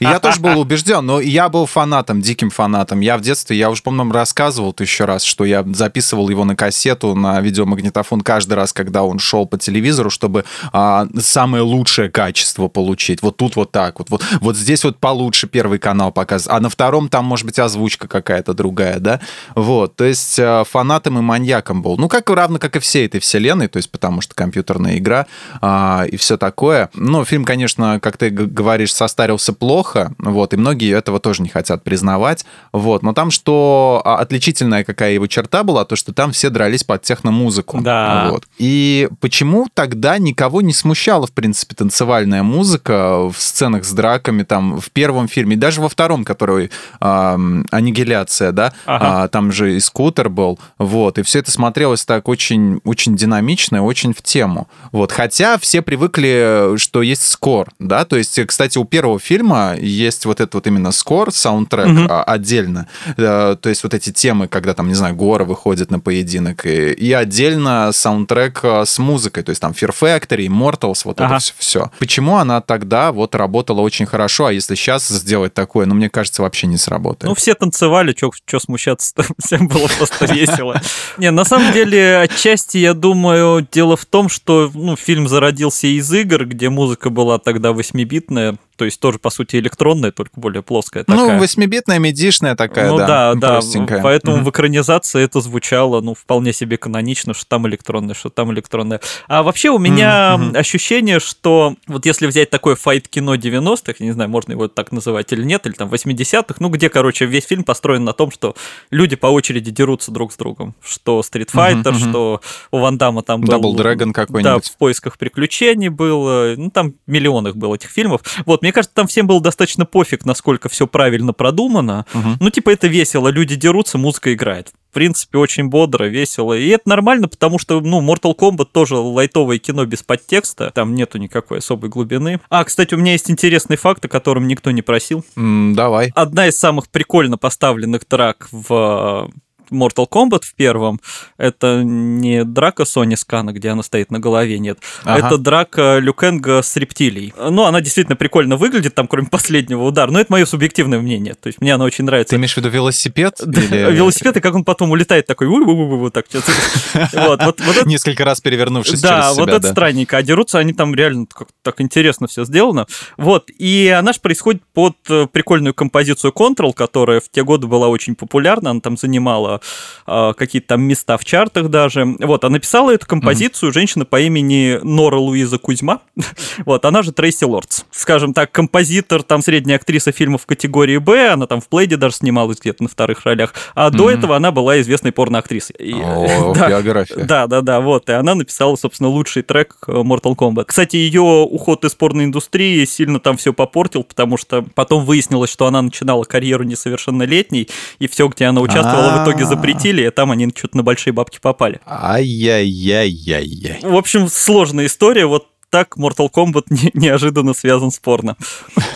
И 0.00 0.04
я 0.04 0.20
тоже 0.20 0.40
был 0.40 0.58
убежден, 0.58 1.04
но 1.04 1.20
я 1.20 1.48
был 1.48 1.66
фанатом, 1.66 2.22
диким 2.22 2.50
фанатом. 2.50 3.00
Я 3.00 3.18
в 3.18 3.20
детстве, 3.20 3.56
я 3.56 3.70
уже, 3.70 3.82
по-моему, 3.82 4.12
рассказывал 4.12 4.74
еще 4.78 5.04
раз, 5.04 5.22
что 5.22 5.44
я 5.44 5.64
записывал 5.74 6.28
его 6.28 6.44
на 6.44 6.56
кассету, 6.56 7.14
на 7.14 7.40
видеомагнитофон 7.40 8.22
каждый 8.22 8.54
раз, 8.54 8.72
когда 8.72 9.02
он 9.02 9.18
шел 9.18 9.46
по 9.46 9.58
телевизору, 9.58 10.08
чтобы 10.08 10.44
э, 10.72 11.06
самое 11.18 11.62
лучшее 11.62 12.10
качество 12.10 12.68
получить. 12.68 13.22
Вот 13.22 13.36
тут 13.36 13.56
вот 13.56 13.70
так 13.70 13.98
вот. 13.98 14.10
Вот, 14.10 14.24
вот 14.40 14.56
здесь 14.56 14.84
вот 14.84 14.98
получше 14.98 15.46
первый 15.46 15.78
канал 15.78 16.10
показывает, 16.12 16.37
а 16.46 16.60
на 16.60 16.68
втором 16.68 17.08
там 17.08 17.24
может 17.24 17.46
быть 17.46 17.58
озвучка 17.58 18.08
какая-то 18.08 18.54
другая, 18.54 18.98
да? 18.98 19.20
Вот, 19.54 19.96
то 19.96 20.04
есть 20.04 20.38
э, 20.38 20.64
фанатом 20.68 21.18
и 21.18 21.22
маньяком 21.22 21.82
был. 21.82 21.96
Ну, 21.96 22.08
как 22.08 22.30
равно, 22.30 22.58
как 22.58 22.76
и 22.76 22.78
всей 22.78 23.06
этой 23.06 23.20
вселенной, 23.20 23.68
то 23.68 23.78
есть 23.78 23.90
потому 23.90 24.20
что 24.20 24.34
компьютерная 24.34 24.98
игра 24.98 25.26
а, 25.60 26.04
и 26.10 26.16
все 26.16 26.36
такое. 26.36 26.90
Но 26.94 27.24
фильм, 27.24 27.44
конечно, 27.44 27.98
как 28.00 28.16
ты 28.16 28.30
говоришь, 28.30 28.92
состарился 28.92 29.52
плохо, 29.52 30.12
вот, 30.18 30.54
и 30.54 30.56
многие 30.56 30.94
этого 30.94 31.20
тоже 31.20 31.42
не 31.42 31.48
хотят 31.48 31.82
признавать, 31.82 32.44
вот. 32.72 33.02
Но 33.02 33.12
там 33.12 33.30
что 33.30 34.02
а, 34.04 34.16
отличительная 34.16 34.84
какая 34.84 35.12
его 35.12 35.26
черта 35.26 35.64
была, 35.64 35.84
то, 35.84 35.96
что 35.96 36.12
там 36.12 36.32
все 36.32 36.50
дрались 36.50 36.84
под 36.84 37.02
техномузыку. 37.02 37.80
Да. 37.80 38.28
Вот. 38.30 38.44
И 38.58 39.08
почему 39.20 39.68
тогда 39.72 40.18
никого 40.18 40.62
не 40.62 40.72
смущала, 40.72 41.26
в 41.26 41.32
принципе, 41.32 41.74
танцевальная 41.74 42.42
музыка 42.42 43.28
в 43.30 43.36
сценах 43.38 43.84
с 43.84 43.92
драками, 43.92 44.42
там, 44.42 44.80
в 44.80 44.90
первом 44.90 45.28
фильме, 45.28 45.56
даже 45.56 45.80
во 45.80 45.88
втором, 45.88 46.24
который 46.28 46.70
э, 47.00 47.38
«Аннигиляция», 47.70 48.52
да, 48.52 48.72
ага. 48.86 49.24
а, 49.24 49.28
там 49.28 49.50
же 49.50 49.76
и 49.76 49.80
скутер 49.80 50.28
был, 50.28 50.58
вот, 50.78 51.18
и 51.18 51.22
все 51.22 51.38
это 51.38 51.50
смотрелось 51.50 52.04
так 52.04 52.28
очень, 52.28 52.80
очень 52.84 53.16
динамично 53.16 53.82
очень 53.82 54.12
в 54.12 54.22
тему, 54.22 54.68
вот, 54.92 55.10
хотя 55.10 55.58
все 55.58 55.80
привыкли, 55.82 56.76
что 56.76 57.02
есть 57.02 57.26
скор, 57.26 57.68
да, 57.78 58.04
то 58.04 58.16
есть, 58.16 58.38
кстати, 58.46 58.76
у 58.78 58.84
первого 58.84 59.18
фильма 59.18 59.74
есть 59.76 60.26
вот 60.26 60.40
этот 60.40 60.54
вот 60.54 60.66
именно 60.66 60.92
скор, 60.92 61.32
саундтрек 61.32 61.86
угу. 61.86 62.22
отдельно, 62.26 62.86
э, 63.16 63.56
то 63.60 63.68
есть 63.68 63.82
вот 63.82 63.94
эти 63.94 64.12
темы, 64.12 64.48
когда 64.48 64.74
там, 64.74 64.88
не 64.88 64.94
знаю, 64.94 65.14
горы 65.14 65.44
выходят 65.44 65.90
на 65.90 65.98
поединок, 65.98 66.66
и, 66.66 66.92
и 66.92 67.12
отдельно 67.12 67.90
саундтрек 67.92 68.60
э, 68.62 68.84
с 68.84 68.98
музыкой, 68.98 69.42
то 69.42 69.50
есть 69.50 69.62
там 69.62 69.72
Fear 69.72 69.94
Factory, 69.98 70.46
Immortals, 70.46 71.02
вот 71.04 71.20
ага. 71.20 71.36
это 71.36 71.44
все, 71.44 71.54
все. 71.58 71.90
Почему 71.98 72.36
она 72.36 72.60
тогда 72.60 73.12
вот 73.12 73.34
работала 73.34 73.80
очень 73.80 74.06
хорошо, 74.06 74.46
а 74.46 74.52
если 74.52 74.74
сейчас 74.74 75.08
сделать 75.08 75.54
такое, 75.54 75.86
ну, 75.86 75.94
мне 75.94 76.10
кажется, 76.10 76.17
вообще 76.42 76.66
не 76.66 76.76
сработает. 76.76 77.28
Ну, 77.28 77.34
все 77.34 77.54
танцевали, 77.54 78.14
что 78.14 78.58
смущаться-то, 78.58 79.24
всем 79.44 79.68
было 79.68 79.88
просто 79.96 80.26
весело. 80.26 80.80
Не, 81.16 81.30
на 81.30 81.44
самом 81.44 81.72
деле, 81.72 82.18
отчасти, 82.18 82.78
я 82.78 82.94
думаю, 82.94 83.66
дело 83.70 83.96
в 83.96 84.06
том, 84.06 84.28
что 84.28 84.70
ну, 84.74 84.96
фильм 84.96 85.28
зародился 85.28 85.86
из 85.86 86.12
игр, 86.12 86.44
где 86.46 86.68
музыка 86.68 87.10
была 87.10 87.38
тогда 87.38 87.72
восьмибитная, 87.72 88.56
то 88.78 88.84
есть 88.84 89.00
тоже, 89.00 89.18
по 89.18 89.28
сути, 89.28 89.56
электронная, 89.56 90.12
только 90.12 90.38
более 90.38 90.62
плоская 90.62 91.04
ну, 91.08 91.16
такая. 91.16 91.34
Ну, 91.34 91.40
восьмибитная, 91.40 91.98
медишная 91.98 92.54
такая, 92.54 92.88
ну, 92.88 92.96
да, 92.96 93.34
да, 93.34 93.60
да. 93.60 94.00
Поэтому 94.02 94.36
mm-hmm. 94.36 94.44
в 94.44 94.50
экранизации 94.50 95.24
это 95.24 95.40
звучало, 95.40 96.00
ну, 96.00 96.14
вполне 96.14 96.52
себе 96.52 96.78
канонично, 96.78 97.34
что 97.34 97.44
там 97.46 97.66
электронная, 97.66 98.14
что 98.14 98.30
там 98.30 98.52
электронная. 98.52 99.00
А 99.26 99.42
вообще 99.42 99.70
у 99.70 99.78
меня 99.78 100.36
mm-hmm. 100.38 100.56
ощущение, 100.56 101.18
что 101.18 101.74
вот 101.88 102.06
если 102.06 102.28
взять 102.28 102.50
такое 102.50 102.76
файт-кино 102.76 103.34
90-х, 103.34 103.94
не 103.98 104.12
знаю, 104.12 104.30
можно 104.30 104.52
его 104.52 104.68
так 104.68 104.92
называть 104.92 105.32
или 105.32 105.42
нет, 105.42 105.66
или 105.66 105.72
там 105.72 105.88
80-х, 105.88 106.54
ну, 106.60 106.68
где, 106.68 106.88
короче, 106.88 107.26
весь 107.26 107.46
фильм 107.46 107.64
построен 107.64 108.04
на 108.04 108.12
том, 108.12 108.30
что 108.30 108.54
люди 108.92 109.16
по 109.16 109.26
очереди 109.26 109.72
дерутся 109.72 110.12
друг 110.12 110.32
с 110.32 110.36
другом. 110.36 110.76
Что 110.84 111.18
Street 111.20 111.50
Fighter, 111.52 111.82
mm-hmm. 111.82 112.10
что 112.10 112.40
у 112.70 112.78
Ван 112.78 112.96
Дамма 112.96 113.22
там 113.22 113.40
был... 113.40 113.74
Double 113.74 113.76
Dragon 113.76 114.12
какой-нибудь. 114.12 114.44
Да, 114.44 114.60
в 114.60 114.76
поисках 114.76 115.18
приключений 115.18 115.88
был. 115.88 116.54
Ну, 116.56 116.70
там 116.70 116.94
миллион 117.08 117.48
их 117.48 117.56
было, 117.56 117.74
этих 117.74 117.90
фильмов. 117.90 118.20
Вот, 118.46 118.62
мне 118.68 118.72
кажется, 118.74 118.94
там 118.94 119.06
всем 119.06 119.26
было 119.26 119.40
достаточно 119.40 119.86
пофиг, 119.86 120.26
насколько 120.26 120.68
все 120.68 120.86
правильно 120.86 121.32
продумано. 121.32 122.04
Угу. 122.12 122.28
Ну, 122.38 122.50
типа, 122.50 122.68
это 122.68 122.86
весело, 122.86 123.28
люди 123.28 123.56
дерутся, 123.56 123.96
музыка 123.96 124.34
играет. 124.34 124.72
В 124.90 124.92
принципе, 124.92 125.38
очень 125.38 125.70
бодро, 125.70 126.04
весело. 126.04 126.52
И 126.52 126.68
это 126.68 126.86
нормально, 126.86 127.28
потому 127.28 127.58
что, 127.58 127.80
ну, 127.80 128.02
Mortal 128.02 128.36
Kombat 128.36 128.66
тоже 128.70 128.96
лайтовое 128.96 129.56
кино 129.56 129.86
без 129.86 130.02
подтекста. 130.02 130.70
Там 130.74 130.94
нету 130.94 131.16
никакой 131.16 131.60
особой 131.60 131.88
глубины. 131.88 132.40
А, 132.50 132.62
кстати, 132.62 132.92
у 132.92 132.98
меня 132.98 133.12
есть 133.12 133.30
интересный 133.30 133.78
факт, 133.78 134.04
о 134.04 134.08
котором 134.08 134.46
никто 134.46 134.70
не 134.70 134.82
просил. 134.82 135.24
Mm, 135.34 135.74
давай. 135.74 136.12
Одна 136.14 136.48
из 136.48 136.58
самых 136.58 136.90
прикольно 136.90 137.38
поставленных 137.38 138.04
трак 138.04 138.48
в 138.52 139.30
Mortal 139.70 140.08
Kombat 140.08 140.44
в 140.44 140.54
первом, 140.54 141.00
это 141.36 141.82
не 141.82 142.44
драка 142.44 142.84
Сони 142.84 143.14
Скана, 143.14 143.52
где 143.52 143.70
она 143.70 143.82
стоит 143.82 144.10
на 144.10 144.18
голове, 144.18 144.58
нет. 144.58 144.78
Ага. 145.04 145.26
Это 145.26 145.38
драка 145.38 145.98
Люкенга 145.98 146.62
с 146.62 146.76
рептилией. 146.76 147.32
Ну, 147.36 147.64
она 147.64 147.80
действительно 147.80 148.16
прикольно 148.16 148.56
выглядит, 148.56 148.94
там, 148.94 149.06
кроме 149.06 149.26
последнего 149.30 149.82
удара, 149.82 150.10
но 150.10 150.20
это 150.20 150.32
мое 150.32 150.46
субъективное 150.46 151.00
мнение. 151.00 151.34
То 151.34 151.48
есть 151.48 151.60
мне 151.60 151.74
она 151.74 151.84
очень 151.84 152.04
нравится. 152.04 152.30
Ты 152.30 152.36
имеешь 152.36 152.54
в 152.54 152.56
виду 152.56 152.68
велосипед? 152.68 153.40
Или... 153.46 153.92
велосипед, 153.92 154.36
и 154.36 154.40
как 154.40 154.54
он 154.54 154.64
потом 154.64 154.90
улетает 154.90 155.26
такой, 155.26 155.48
вот 155.48 156.12
так 156.12 156.26
что-то. 156.28 156.52
Вот, 157.28 157.42
вот, 157.42 157.60
вот 157.60 157.76
это... 157.76 157.88
Несколько 157.88 158.24
раз 158.24 158.40
перевернувшись 158.40 159.00
Да, 159.00 159.32
вот 159.34 159.48
это 159.48 159.68
странненько. 159.68 160.16
А 160.16 160.22
дерутся 160.22 160.58
они 160.58 160.72
там 160.72 160.94
реально 160.94 161.26
так 161.62 161.80
интересно 161.80 162.26
все 162.26 162.44
сделано. 162.44 162.86
Вот, 163.16 163.50
и 163.58 163.88
она 163.88 164.12
же 164.12 164.20
происходит 164.20 164.62
под 164.72 164.96
э, 165.08 165.26
прикольную 165.30 165.74
композицию 165.74 166.32
Control, 166.32 166.72
которая 166.72 167.20
в 167.20 167.28
те 167.30 167.44
годы 167.44 167.66
была 167.66 167.88
очень 167.88 168.14
популярна, 168.14 168.70
она 168.70 168.80
там 168.80 168.96
занимала 168.96 169.57
какие-то 170.06 170.68
там 170.68 170.82
места 170.82 171.16
в 171.16 171.24
чартах 171.24 171.68
даже. 171.68 172.04
Вот, 172.20 172.44
а 172.44 172.50
написала 172.50 172.90
эту 172.90 173.06
композицию 173.06 173.70
mm-hmm. 173.70 173.74
женщина 173.74 174.04
по 174.04 174.20
имени 174.20 174.78
Нора 174.82 175.18
Луиза 175.18 175.58
Кузьма. 175.58 176.00
вот, 176.64 176.84
она 176.84 177.02
же 177.02 177.12
Трейси 177.12 177.44
Лордс. 177.44 177.82
Скажем 177.90 178.32
так, 178.32 178.50
композитор, 178.52 179.22
там 179.22 179.42
средняя 179.42 179.76
актриса 179.76 180.12
фильмов 180.12 180.46
категории 180.46 180.98
Б, 180.98 181.30
она 181.30 181.46
там 181.46 181.60
в 181.60 181.68
Плейде 181.68 181.96
даже 181.96 182.16
снималась 182.16 182.58
где-то 182.60 182.82
на 182.82 182.88
вторых 182.88 183.24
ролях, 183.24 183.54
а 183.74 183.88
mm-hmm. 183.88 183.96
до 183.96 184.10
этого 184.10 184.36
она 184.36 184.50
была 184.50 184.80
известной 184.80 185.12
порноактрисой. 185.12 185.76
О, 186.02 186.54
да, 186.58 186.68
биография. 186.68 187.24
Да, 187.24 187.46
да, 187.46 187.60
да, 187.60 187.80
вот, 187.80 188.08
и 188.08 188.12
она 188.12 188.34
написала, 188.34 188.76
собственно, 188.76 189.08
лучший 189.08 189.42
трек 189.42 189.76
э, 189.86 189.92
Mortal 189.92 190.36
Kombat. 190.36 190.66
Кстати, 190.66 190.96
ее 190.96 191.20
уход 191.20 191.84
из 191.84 191.94
порноиндустрии 191.94 192.84
сильно 192.84 193.20
там 193.20 193.36
все 193.36 193.52
попортил, 193.52 194.04
потому 194.04 194.36
что 194.36 194.64
потом 194.74 195.04
выяснилось, 195.04 195.50
что 195.50 195.66
она 195.66 195.82
начинала 195.82 196.24
карьеру 196.24 196.64
несовершеннолетней, 196.64 197.68
и 197.98 198.08
все, 198.08 198.28
где 198.28 198.46
она 198.46 198.60
участвовала, 198.60 199.20
в 199.20 199.24
итоге 199.24 199.44
запретили, 199.48 200.06
и 200.06 200.10
там 200.10 200.30
они 200.30 200.48
что-то 200.54 200.76
на 200.76 200.82
большие 200.82 201.12
бабки 201.12 201.38
попали. 201.40 201.80
Ай-яй-яй-яй-яй. 201.86 203.80
В 203.82 203.96
общем, 203.96 204.28
сложная 204.28 204.86
история. 204.86 205.26
Вот 205.26 205.46
так 205.70 205.96
Mortal 205.98 206.28
Kombat 206.32 206.64
не, 206.70 206.90
неожиданно 206.94 207.54
связан 207.54 207.90
с 207.90 207.98
порно. 207.98 208.36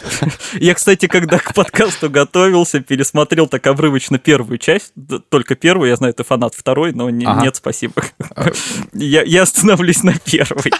Я, 0.55 0.75
кстати, 0.75 1.07
когда 1.07 1.39
к 1.39 1.55
подкасту 1.55 2.11
готовился, 2.11 2.81
пересмотрел 2.81 3.47
так 3.47 3.67
обрывочно 3.67 4.19
первую 4.19 4.59
часть, 4.59 4.93
только 5.29 5.55
первую, 5.55 5.91
я 5.91 5.97
знаю, 5.97 6.15
ты 6.15 6.25
фанат 6.25 6.55
второй, 6.55 6.93
но 6.93 7.11
не, 7.11 7.25
ага. 7.25 7.43
нет, 7.43 7.57
спасибо. 7.57 7.95
Я, 8.93 9.23
я 9.23 9.43
остановлюсь 9.43 10.03
на 10.03 10.15
первой. 10.19 10.71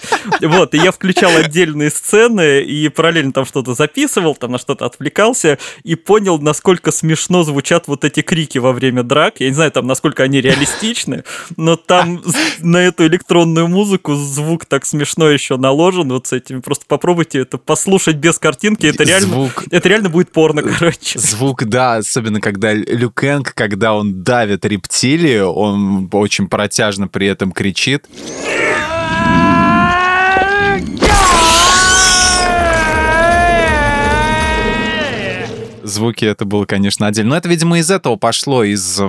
Вот, 0.41 0.75
и 0.75 0.79
я 0.79 0.93
включал 0.93 1.35
отдельные 1.37 1.91
сцены 1.91 2.63
и 2.63 2.89
параллельно 2.89 3.33
там 3.33 3.45
что-то 3.45 3.75
записывал, 3.75 4.35
там 4.35 4.53
на 4.53 4.59
что-то 4.59 4.87
отвлекался 4.87 5.59
и 5.83 5.95
понял, 5.95 6.39
насколько 6.39 6.93
смешно 6.93 7.43
звучат 7.43 7.89
вот 7.89 8.05
эти 8.05 8.21
крики 8.23 8.59
во 8.59 8.73
время 8.73 9.03
драк. 9.03 9.41
Я 9.41 9.49
не 9.49 9.55
знаю, 9.55 9.73
там, 9.73 9.87
насколько 9.87 10.23
они 10.23 10.41
реалистичны, 10.41 11.25
но 11.57 11.77
там 11.77 12.23
на 12.61 12.77
эту 12.79 13.07
электронную 13.07 13.69
музыку 13.69 14.15
звук 14.15 14.67
так 14.67 14.85
смешно 14.85 15.29
еще 15.29 15.57
наложен 15.57 15.82
наложен 15.83 16.09
вот 16.13 16.27
с 16.27 16.33
этими. 16.33 16.61
Просто 16.61 16.85
попробуйте 16.87 17.41
это 17.41 17.59
послушать 17.59 18.17
без 18.17 18.39
картинки. 18.39 18.87
Это 18.87 19.05
реально, 19.05 19.29
звук... 19.29 19.65
это 19.71 19.89
реально 19.89 20.09
будет 20.09 20.31
порно, 20.31 20.63
короче. 20.63 21.19
Звук, 21.19 21.65
да, 21.65 21.97
особенно 21.97 22.41
когда 22.41 22.73
Люкенг, 22.73 23.55
когда 23.55 23.95
он 23.95 24.23
давит 24.23 24.65
рептилию, 24.65 25.51
он 25.51 26.09
очень 26.13 26.49
протяжно 26.49 27.09
при 27.09 27.27
этом 27.27 27.53
кричит. 27.53 28.07
Звуки 36.03 36.25
это 36.25 36.45
было, 36.45 36.65
конечно, 36.65 37.07
отдельно. 37.07 37.31
Но 37.31 37.37
это, 37.37 37.49
видимо, 37.49 37.79
из 37.79 37.91
этого 37.91 38.17
пошло, 38.17 38.65
из, 38.65 39.01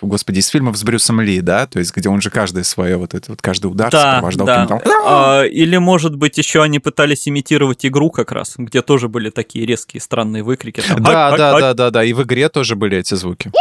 господи, 0.00 0.38
из 0.38 0.48
фильмов 0.48 0.76
с 0.76 0.82
Брюсом 0.82 1.20
Ли, 1.20 1.42
да? 1.42 1.66
То 1.66 1.78
есть, 1.78 1.94
где 1.94 2.08
он 2.08 2.22
же 2.22 2.30
каждое 2.30 2.64
свое, 2.64 2.96
вот 2.96 3.12
это 3.12 3.32
вот 3.32 3.42
каждый 3.42 3.66
удар 3.66 3.90
да, 3.90 4.14
сопровождал 4.14 4.46
да. 4.46 4.66
Там... 4.66 4.80
А, 5.04 5.42
или, 5.42 5.76
может 5.76 6.16
быть, 6.16 6.38
еще 6.38 6.62
они 6.62 6.78
пытались 6.78 7.28
имитировать 7.28 7.84
игру 7.84 8.10
как 8.10 8.32
раз, 8.32 8.54
где 8.56 8.80
тоже 8.80 9.08
были 9.08 9.28
такие 9.28 9.66
резкие 9.66 10.00
странные 10.00 10.42
выкрики. 10.42 10.80
Там, 10.80 11.02
да, 11.02 11.36
да, 11.36 11.60
да, 11.60 11.74
да, 11.74 11.90
да, 11.90 12.04
и 12.04 12.14
в 12.14 12.22
игре 12.22 12.48
тоже 12.48 12.76
были 12.76 12.96
эти 12.96 13.14
звуки. 13.14 13.52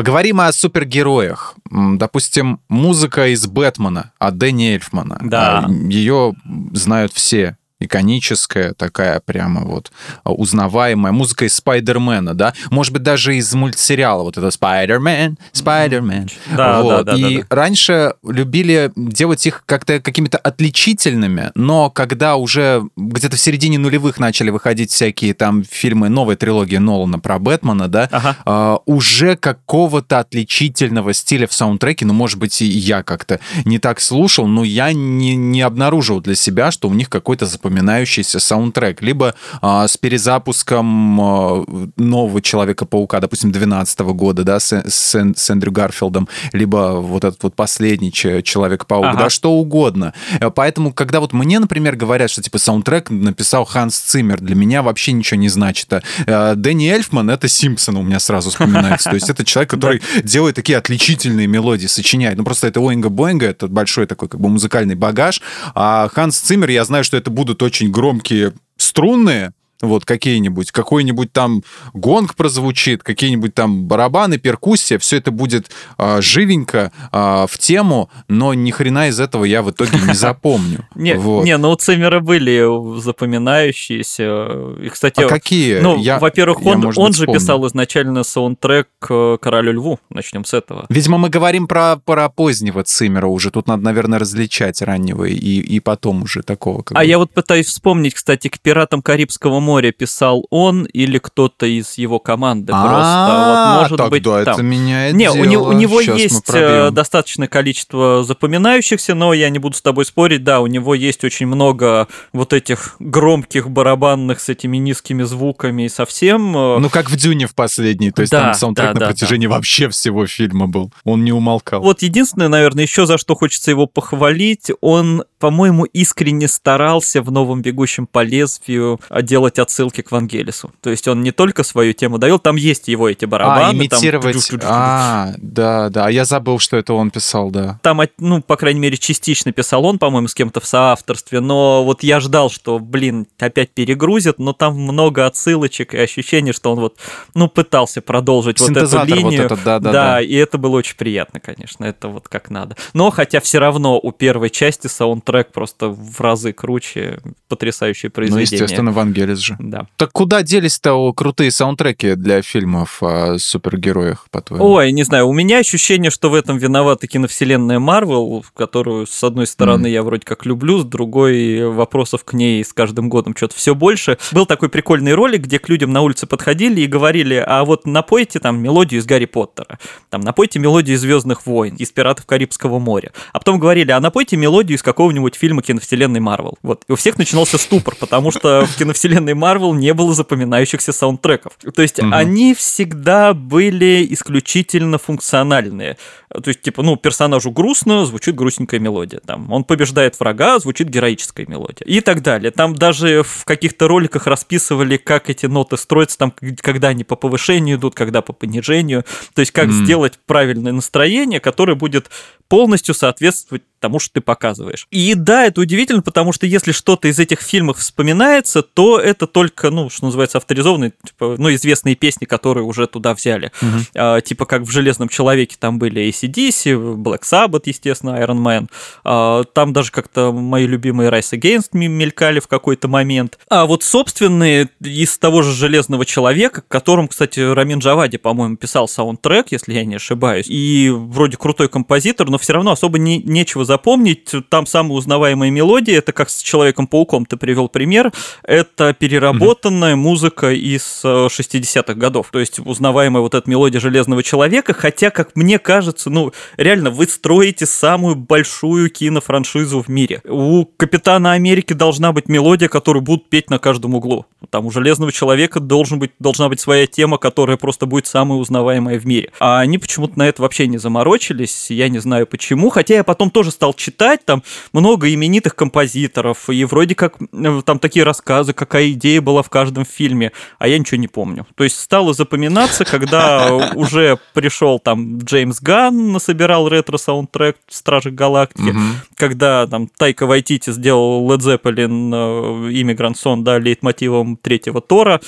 Поговорим 0.00 0.40
о 0.40 0.50
супергероях. 0.50 1.56
Допустим, 1.70 2.60
музыка 2.70 3.34
из 3.34 3.46
Бэтмена 3.46 4.12
от 4.18 4.38
Дэнни 4.38 4.72
Эльфмана. 4.72 5.18
Да. 5.20 5.66
Ее 5.68 6.32
знают 6.72 7.12
все 7.12 7.58
иконическая, 7.80 8.74
такая 8.74 9.20
прямо 9.20 9.62
вот 9.62 9.90
а, 10.22 10.32
узнаваемая 10.32 11.12
музыка 11.12 11.46
из 11.46 11.54
Спайдермена, 11.54 12.34
да? 12.34 12.52
Может 12.70 12.92
быть, 12.92 13.02
даже 13.02 13.36
из 13.36 13.52
мультсериала 13.54 14.22
вот 14.22 14.36
это 14.38 14.50
Спайдермен, 14.50 15.38
Спайдермен. 15.52 16.28
Да, 16.54 16.82
вот. 16.82 17.06
да, 17.06 17.12
да. 17.12 17.16
И 17.16 17.38
да, 17.38 17.46
да. 17.48 17.56
раньше 17.56 18.14
любили 18.22 18.92
делать 18.96 19.46
их 19.46 19.62
как-то 19.66 20.00
какими-то 20.00 20.38
отличительными, 20.38 21.50
но 21.54 21.90
когда 21.90 22.36
уже 22.36 22.82
где-то 22.96 23.36
в 23.36 23.40
середине 23.40 23.78
нулевых 23.78 24.18
начали 24.18 24.50
выходить 24.50 24.90
всякие 24.92 25.34
там 25.34 25.64
фильмы, 25.64 26.08
новая 26.08 26.36
трилогия 26.36 26.80
Нолана 26.80 27.18
про 27.18 27.38
Бэтмена, 27.38 27.88
да, 27.88 28.08
ага. 28.12 28.36
а, 28.44 28.78
уже 28.86 29.36
какого-то 29.36 30.18
отличительного 30.18 31.14
стиля 31.14 31.46
в 31.46 31.54
саундтреке, 31.54 32.04
ну, 32.04 32.12
может 32.12 32.38
быть, 32.38 32.60
и 32.60 32.66
я 32.66 33.02
как-то 33.02 33.40
не 33.64 33.78
так 33.78 34.00
слушал, 34.00 34.46
но 34.46 34.64
я 34.64 34.92
не, 34.92 35.34
не 35.36 35.62
обнаружил 35.62 36.20
для 36.20 36.34
себя, 36.34 36.70
что 36.70 36.88
у 36.88 36.94
них 36.94 37.08
какой-то 37.08 37.46
запоминающийся 37.46 37.69
запоминающийся 37.70 38.40
саундтрек. 38.40 39.02
Либо 39.02 39.34
а, 39.62 39.86
с 39.86 39.96
перезапуском 39.96 41.20
а, 41.20 41.64
нового 41.96 42.42
Человека-паука, 42.42 43.20
допустим, 43.20 43.52
12 43.52 44.00
года, 44.00 44.42
да, 44.42 44.58
с, 44.58 44.72
с, 44.72 45.14
с 45.14 45.50
Эндрю 45.50 45.72
Гарфилдом, 45.72 46.28
либо 46.52 47.00
вот 47.00 47.24
этот 47.24 47.42
вот 47.42 47.54
последний 47.54 48.12
Человек-паук, 48.12 49.06
ага. 49.06 49.18
да, 49.18 49.30
что 49.30 49.52
угодно. 49.52 50.14
Поэтому, 50.54 50.92
когда 50.92 51.20
вот 51.20 51.32
мне, 51.32 51.58
например, 51.60 51.96
говорят, 51.96 52.30
что 52.30 52.42
типа 52.42 52.58
саундтрек 52.58 53.10
написал 53.10 53.64
Ханс 53.64 53.96
Циммер, 53.96 54.40
для 54.40 54.56
меня 54.56 54.82
вообще 54.82 55.12
ничего 55.12 55.38
не 55.38 55.48
значит. 55.48 55.92
А, 56.26 56.54
Дэнни 56.54 56.90
Эльфман— 56.90 57.30
это 57.30 57.48
Симпсон 57.48 57.96
у 57.96 58.02
меня 58.02 58.18
сразу 58.18 58.50
вспоминается. 58.50 59.10
То 59.10 59.14
есть 59.14 59.30
это 59.30 59.44
человек, 59.44 59.70
который 59.70 60.02
делает 60.24 60.56
такие 60.56 60.78
отличительные 60.78 61.46
мелодии, 61.46 61.86
сочиняет. 61.86 62.36
Ну, 62.36 62.44
просто 62.44 62.66
это 62.66 62.80
Оинга-Боинга, 62.80 63.46
это 63.46 63.68
большой 63.68 64.06
такой 64.06 64.28
как 64.28 64.40
бы 64.40 64.48
музыкальный 64.48 64.94
багаж. 64.94 65.40
А 65.74 66.08
Ханс 66.12 66.38
Циммер, 66.38 66.70
я 66.70 66.84
знаю, 66.84 67.04
что 67.04 67.16
это 67.16 67.30
будут 67.30 67.59
очень 67.62 67.90
громкие 67.90 68.52
струнные, 68.76 69.52
вот 69.82 70.04
какие-нибудь, 70.04 70.72
какой-нибудь 70.72 71.32
там 71.32 71.62
гонг 71.92 72.34
прозвучит, 72.34 73.02
какие-нибудь 73.02 73.54
там 73.54 73.84
барабаны, 73.84 74.38
перкуссия, 74.38 74.98
все 74.98 75.16
это 75.16 75.30
будет 75.30 75.70
а, 75.98 76.20
живенько 76.20 76.92
а, 77.12 77.46
в 77.46 77.58
тему, 77.58 78.10
но 78.28 78.54
ни 78.54 78.70
хрена 78.70 79.08
из 79.08 79.20
этого 79.20 79.44
я 79.44 79.62
в 79.62 79.70
итоге 79.70 79.98
не 80.06 80.14
запомню. 80.14 80.86
Не, 80.94 81.14
не, 81.44 81.56
ну 81.56 81.70
у 81.70 81.76
Циммера 81.76 82.20
были 82.20 83.00
запоминающиеся. 83.00 84.76
И, 84.82 84.88
кстати, 84.88 85.20
а 85.20 85.28
какие? 85.28 85.78
Ну, 85.78 86.02
во-первых, 86.18 86.64
он, 86.64 87.12
же 87.12 87.26
писал 87.26 87.66
изначально 87.66 88.22
саундтрек 88.22 88.88
к 88.98 89.38
Королю 89.38 89.72
Льву. 89.72 90.00
Начнем 90.10 90.44
с 90.44 90.54
этого. 90.54 90.86
Видимо, 90.88 91.18
мы 91.18 91.28
говорим 91.28 91.66
про, 91.66 91.96
про 91.96 92.28
позднего 92.28 92.84
Циммера 92.84 93.26
уже. 93.26 93.50
Тут 93.50 93.66
надо, 93.66 93.82
наверное, 93.82 94.18
различать 94.18 94.82
раннего 94.82 95.24
и, 95.24 95.34
и 95.34 95.80
потом 95.80 96.22
уже 96.22 96.42
такого. 96.42 96.84
а 96.92 97.04
я 97.04 97.18
вот 97.18 97.32
пытаюсь 97.32 97.66
вспомнить, 97.66 98.14
кстати, 98.14 98.48
к 98.48 98.60
пиратам 98.60 99.02
Карибского 99.02 99.60
моря 99.60 99.69
море 99.70 99.92
писал 99.92 100.46
он 100.50 100.84
или 100.84 101.18
кто-то 101.18 101.64
из 101.64 101.96
его 101.96 102.18
команды 102.18 102.72
просто. 102.72 103.76
Вот, 103.78 103.82
может 103.82 104.10
быть, 104.10 104.26
это 104.26 104.62
меняет 104.62 105.14
Не, 105.14 105.30
у, 105.30 105.72
него 105.72 106.00
есть 106.00 106.50
э, 106.52 106.90
достаточное 106.90 107.46
количество 107.46 108.24
запоминающихся, 108.24 109.14
но 109.14 109.32
я 109.32 109.48
не 109.48 109.60
буду 109.60 109.76
с 109.76 109.82
тобой 109.82 110.04
спорить, 110.04 110.42
да, 110.42 110.60
у 110.60 110.66
него 110.66 110.96
есть 110.96 111.22
очень 111.22 111.46
много 111.46 112.08
вот 112.32 112.52
этих 112.52 112.96
громких 112.98 113.70
барабанных 113.70 114.40
с 114.40 114.48
этими 114.48 114.76
низкими 114.78 115.22
звуками 115.22 115.84
и 115.84 115.88
совсем. 115.88 116.56
Э, 116.56 116.78
ну, 116.78 116.90
как 116.90 117.08
в 117.08 117.16
Дюне 117.16 117.46
в 117.46 117.54
последней, 117.54 118.10
то 118.10 118.22
есть 118.22 118.32
там 118.32 118.54
саундтрек 118.54 118.94
на 118.94 119.06
протяжении 119.06 119.46
вообще 119.46 119.88
всего 119.88 120.26
фильма 120.26 120.66
был. 120.66 120.92
Он 121.04 121.24
не 121.24 121.32
умолкал. 121.32 121.80
Вот 121.80 122.02
единственное, 122.02 122.48
наверное, 122.48 122.82
еще 122.82 123.06
за 123.06 123.18
что 123.18 123.36
хочется 123.36 123.70
его 123.70 123.86
похвалить, 123.86 124.72
он, 124.80 125.22
по-моему, 125.38 125.84
искренне 125.84 126.48
старался 126.48 127.22
в 127.22 127.30
«Новом 127.30 127.62
бегущем 127.62 128.08
по 128.08 128.24
лезвию» 128.24 129.00
делать 129.22 129.59
отсылки 129.60 130.00
к 130.00 130.10
Вангелису. 130.10 130.72
То 130.80 130.90
есть 130.90 131.06
он 131.08 131.22
не 131.22 131.32
только 131.32 131.62
свою 131.62 131.92
тему 131.92 132.18
довел, 132.18 132.38
там 132.38 132.56
есть 132.56 132.88
его 132.88 133.08
эти 133.08 133.24
барабаны. 133.24 133.70
А, 133.70 133.72
имитировать. 133.72 134.48
Там... 134.48 134.60
А, 134.64 135.34
да, 135.38 135.88
да. 135.90 136.06
А 136.06 136.10
я 136.10 136.24
забыл, 136.24 136.58
что 136.58 136.76
это 136.76 136.94
он 136.94 137.10
писал, 137.10 137.50
да. 137.50 137.78
Там, 137.82 138.00
ну, 138.18 138.42
по 138.42 138.56
крайней 138.56 138.80
мере, 138.80 138.96
частично 138.96 139.52
писал 139.52 139.84
он, 139.84 139.98
по-моему, 139.98 140.28
с 140.28 140.34
кем-то 140.34 140.60
в 140.60 140.66
соавторстве, 140.66 141.40
но 141.40 141.84
вот 141.84 142.02
я 142.02 142.20
ждал, 142.20 142.50
что, 142.50 142.78
блин, 142.78 143.26
опять 143.38 143.70
перегрузят, 143.70 144.38
но 144.38 144.52
там 144.52 144.74
много 144.74 145.26
отсылочек 145.26 145.94
и 145.94 145.98
ощущение, 145.98 146.52
что 146.52 146.72
он 146.72 146.80
вот, 146.80 146.96
ну, 147.34 147.48
пытался 147.48 148.00
продолжить 148.00 148.60
вот 148.60 148.76
эту 148.76 149.04
линию. 149.04 149.42
Вот 149.42 149.52
этот, 149.52 149.64
да, 149.64 149.78
да, 149.78 149.92
да, 149.92 149.92
да, 149.92 150.20
и 150.20 150.34
это 150.34 150.58
было 150.58 150.76
очень 150.76 150.96
приятно, 150.96 151.40
конечно, 151.40 151.84
это 151.84 152.08
вот 152.08 152.28
как 152.28 152.50
надо. 152.50 152.76
Но 152.94 153.10
хотя 153.10 153.40
все 153.40 153.58
равно 153.58 153.98
у 153.98 154.12
первой 154.12 154.50
части 154.50 154.86
саундтрек 154.86 155.52
просто 155.52 155.88
в 155.88 156.20
разы 156.20 156.52
круче, 156.52 157.20
потрясающее 157.48 158.10
произведение. 158.10 158.58
Ну, 158.58 158.64
естественно, 158.64 158.92
Вангелис 158.92 159.38
же 159.58 159.70
да. 159.70 159.86
Так 159.96 160.12
куда 160.12 160.42
делись-то 160.42 161.12
крутые 161.12 161.50
саундтреки 161.50 162.14
для 162.14 162.42
фильмов 162.42 163.02
о 163.02 163.38
супергероях, 163.38 164.26
по-твоему? 164.30 164.64
Ой, 164.64 164.92
не 164.92 165.02
знаю, 165.02 165.28
у 165.28 165.32
меня 165.32 165.58
ощущение, 165.58 166.10
что 166.10 166.30
в 166.30 166.34
этом 166.34 166.58
виновата 166.58 167.06
киновселенная 167.06 167.78
Марвел, 167.78 168.44
которую, 168.54 169.06
с 169.06 169.22
одной 169.24 169.46
стороны, 169.46 169.86
mm. 169.86 169.90
я 169.90 170.02
вроде 170.02 170.24
как 170.24 170.46
люблю, 170.46 170.80
с 170.80 170.84
другой 170.84 171.68
вопросов 171.68 172.24
к 172.24 172.32
ней 172.32 172.64
с 172.64 172.72
каждым 172.72 173.08
годом 173.08 173.34
что-то 173.36 173.56
все 173.56 173.74
больше. 173.74 174.18
Был 174.32 174.46
такой 174.46 174.68
прикольный 174.68 175.14
ролик, 175.14 175.42
где 175.42 175.58
к 175.58 175.68
людям 175.68 175.92
на 175.92 176.02
улице 176.02 176.26
подходили 176.26 176.80
и 176.80 176.86
говорили, 176.86 177.42
а 177.46 177.64
вот 177.64 177.86
напойте 177.86 178.38
там 178.38 178.60
мелодию 178.60 179.00
из 179.00 179.06
Гарри 179.06 179.26
Поттера, 179.26 179.78
там 180.08 180.20
напойте 180.20 180.58
мелодию 180.58 180.96
из 180.96 181.00
Звездных 181.00 181.46
войн, 181.46 181.76
из 181.76 181.90
Пиратов 181.90 182.26
Карибского 182.26 182.78
моря. 182.78 183.12
А 183.32 183.38
потом 183.38 183.58
говорили, 183.58 183.90
а 183.90 184.00
напойте 184.00 184.36
мелодию 184.36 184.76
из 184.76 184.82
какого-нибудь 184.82 185.34
фильма 185.34 185.62
киновселенной 185.62 186.20
Марвел. 186.20 186.58
Вот. 186.62 186.84
И 186.88 186.92
у 186.92 186.96
всех 186.96 187.18
начинался 187.18 187.58
ступор, 187.58 187.94
потому 187.98 188.30
что 188.30 188.66
в 188.66 188.76
киновселенной 188.76 189.34
Marvel 189.40 189.74
не 189.74 189.94
было 189.94 190.14
запоминающихся 190.14 190.92
саундтреков. 190.92 191.54
То 191.74 191.82
есть 191.82 191.98
угу. 191.98 192.10
они 192.12 192.54
всегда 192.54 193.34
были 193.34 194.06
исключительно 194.10 194.98
функциональные. 194.98 195.96
То 196.32 196.48
есть, 196.48 196.62
типа, 196.62 196.82
ну, 196.82 196.96
персонажу 196.96 197.50
грустно, 197.50 198.06
звучит 198.06 198.36
грустненькая 198.36 198.78
мелодия. 198.78 199.20
Там, 199.26 199.50
он 199.50 199.64
побеждает 199.64 200.18
врага, 200.20 200.60
звучит 200.60 200.88
героическая 200.88 201.44
мелодия. 201.46 201.84
И 201.86 202.00
так 202.00 202.22
далее. 202.22 202.52
Там 202.52 202.76
даже 202.76 203.24
в 203.24 203.44
каких-то 203.44 203.88
роликах 203.88 204.28
расписывали, 204.28 204.96
как 204.96 205.28
эти 205.28 205.46
ноты 205.46 205.76
строятся, 205.76 206.18
там, 206.18 206.32
когда 206.60 206.88
они 206.88 207.02
по 207.02 207.16
повышению 207.16 207.78
идут, 207.78 207.96
когда 207.96 208.22
по 208.22 208.32
понижению. 208.32 209.04
То 209.34 209.40
есть, 209.40 209.50
как 209.50 209.68
mm. 209.68 209.72
сделать 209.72 210.18
правильное 210.24 210.72
настроение, 210.72 211.40
которое 211.40 211.74
будет 211.74 212.10
полностью 212.48 212.94
соответствовать 212.94 213.62
тому, 213.80 213.98
что 213.98 214.14
ты 214.14 214.20
показываешь. 214.20 214.86
И 214.90 215.14
да, 215.14 215.46
это 215.46 215.60
удивительно, 215.60 216.02
потому 216.02 216.32
что 216.32 216.46
если 216.46 216.72
что-то 216.72 217.08
из 217.08 217.18
этих 217.18 217.40
фильмов 217.40 217.78
вспоминается, 217.78 218.62
то 218.62 218.98
это 218.98 219.26
только, 219.26 219.70
ну, 219.70 219.90
что 219.90 220.06
называется, 220.06 220.38
авторизованные, 220.38 220.92
типа, 221.04 221.36
ну, 221.38 221.52
известные 221.54 221.96
песни, 221.96 222.26
которые 222.26 222.64
уже 222.64 222.86
туда 222.86 223.14
взяли. 223.14 223.52
Угу. 223.60 223.68
А, 223.94 224.20
типа 224.20 224.44
как 224.44 224.62
в 224.62 224.70
«Железном 224.70 225.08
человеке» 225.08 225.56
там 225.58 225.78
были 225.78 226.08
ACDC, 226.08 226.96
Black 226.96 227.22
Sabbath, 227.22 227.62
естественно, 227.64 228.10
Iron 228.20 228.42
Man. 228.42 228.68
А, 229.04 229.44
там 229.44 229.72
даже 229.72 229.90
как-то 229.90 230.32
мои 230.32 230.66
любимые 230.66 231.10
Rise 231.10 231.38
Against 231.38 231.68
мелькали 231.72 232.40
в 232.40 232.48
какой-то 232.48 232.88
момент. 232.88 233.38
А 233.48 233.66
вот 233.66 233.82
собственные 233.82 234.68
из 234.80 235.18
того 235.18 235.42
же 235.42 235.52
«Железного 235.52 236.04
человека», 236.04 236.62
которым, 236.68 237.08
кстати, 237.08 237.40
Рамин 237.40 237.78
Джавади, 237.78 238.18
по-моему, 238.18 238.56
писал 238.56 238.88
саундтрек, 238.88 239.46
если 239.50 239.72
я 239.72 239.84
не 239.84 239.96
ошибаюсь, 239.96 240.46
и 240.48 240.90
вроде 240.90 241.36
крутой 241.36 241.68
композитор, 241.68 242.28
но 242.28 242.38
все 242.38 242.52
равно 242.52 242.72
особо 242.72 242.98
не, 242.98 243.18
нечего 243.18 243.64
запомнить. 243.70 244.34
Там 244.48 244.66
самая 244.66 244.94
узнаваемая 244.94 245.50
мелодия, 245.50 245.98
это 245.98 246.12
как 246.12 246.28
с 246.28 246.42
Человеком-пауком 246.42 247.24
ты 247.24 247.36
привел 247.36 247.68
пример, 247.68 248.12
это 248.42 248.92
переработанная 248.92 249.92
mm-hmm. 249.92 250.08
музыка 250.08 250.50
из 250.50 251.04
60-х 251.04 251.92
э, 251.92 251.94
годов. 251.94 252.30
То 252.32 252.40
есть 252.40 252.58
узнаваемая 252.58 253.22
вот 253.22 253.36
эта 253.36 253.48
мелодия 253.48 253.78
Железного 253.78 254.24
Человека, 254.24 254.72
хотя, 254.72 255.10
как 255.10 255.36
мне 255.36 255.60
кажется, 255.60 256.10
ну, 256.10 256.32
реально, 256.56 256.90
вы 256.90 257.06
строите 257.06 257.64
самую 257.64 258.16
большую 258.16 258.90
кинофраншизу 258.90 259.82
в 259.82 259.88
мире. 259.88 260.20
У 260.24 260.64
Капитана 260.64 261.32
Америки 261.32 261.72
должна 261.72 262.12
быть 262.12 262.28
мелодия, 262.28 262.68
которую 262.68 263.02
будут 263.02 263.30
петь 263.30 263.50
на 263.50 263.60
каждом 263.60 263.94
углу. 263.94 264.26
Там 264.50 264.66
у 264.66 264.72
Железного 264.72 265.12
Человека 265.12 265.60
должен 265.60 266.00
быть, 266.00 266.10
должна 266.18 266.48
быть 266.48 266.58
своя 266.58 266.88
тема, 266.88 267.18
которая 267.18 267.56
просто 267.56 267.86
будет 267.86 268.08
самая 268.08 268.38
узнаваемая 268.40 268.98
в 268.98 269.06
мире. 269.06 269.30
А 269.38 269.60
они 269.60 269.78
почему-то 269.78 270.18
на 270.18 270.26
это 270.26 270.42
вообще 270.42 270.66
не 270.66 270.78
заморочились, 270.78 271.70
я 271.70 271.88
не 271.88 272.00
знаю 272.00 272.26
почему, 272.26 272.70
хотя 272.70 272.94
я 272.94 273.04
потом 273.04 273.30
тоже 273.30 273.52
стал 273.60 273.74
читать, 273.74 274.24
там 274.24 274.42
много 274.72 275.12
именитых 275.12 275.54
композиторов, 275.54 276.48
и 276.48 276.64
вроде 276.64 276.94
как 276.94 277.18
э, 277.20 277.60
там 277.62 277.78
такие 277.78 278.06
рассказы, 278.06 278.54
какая 278.54 278.92
идея 278.92 279.20
была 279.20 279.42
в 279.42 279.50
каждом 279.50 279.84
фильме, 279.84 280.32
а 280.58 280.66
я 280.66 280.78
ничего 280.78 280.96
не 280.96 281.08
помню. 281.08 281.46
То 281.56 281.64
есть 281.64 281.78
стало 281.78 282.14
запоминаться, 282.14 282.86
когда 282.86 283.52
уже 283.74 284.18
пришел 284.32 284.78
там 284.78 285.18
Джеймс 285.18 285.60
Ганн, 285.60 286.12
насобирал 286.12 286.68
ретро-саундтрек 286.68 287.58
«Стражи 287.68 288.10
Галактики», 288.10 288.74
когда 289.14 289.66
там 289.66 289.88
Тайка 289.88 290.24
Вайтити 290.24 290.72
сделал 290.72 291.30
Led 291.30 291.40
Zeppelin 291.40 292.72
«Иммигрант 292.72 293.18
Сон», 293.18 293.44
да, 293.44 293.58
лейтмотивом 293.58 294.38
третьего 294.38 294.80
Тора, 294.80 295.20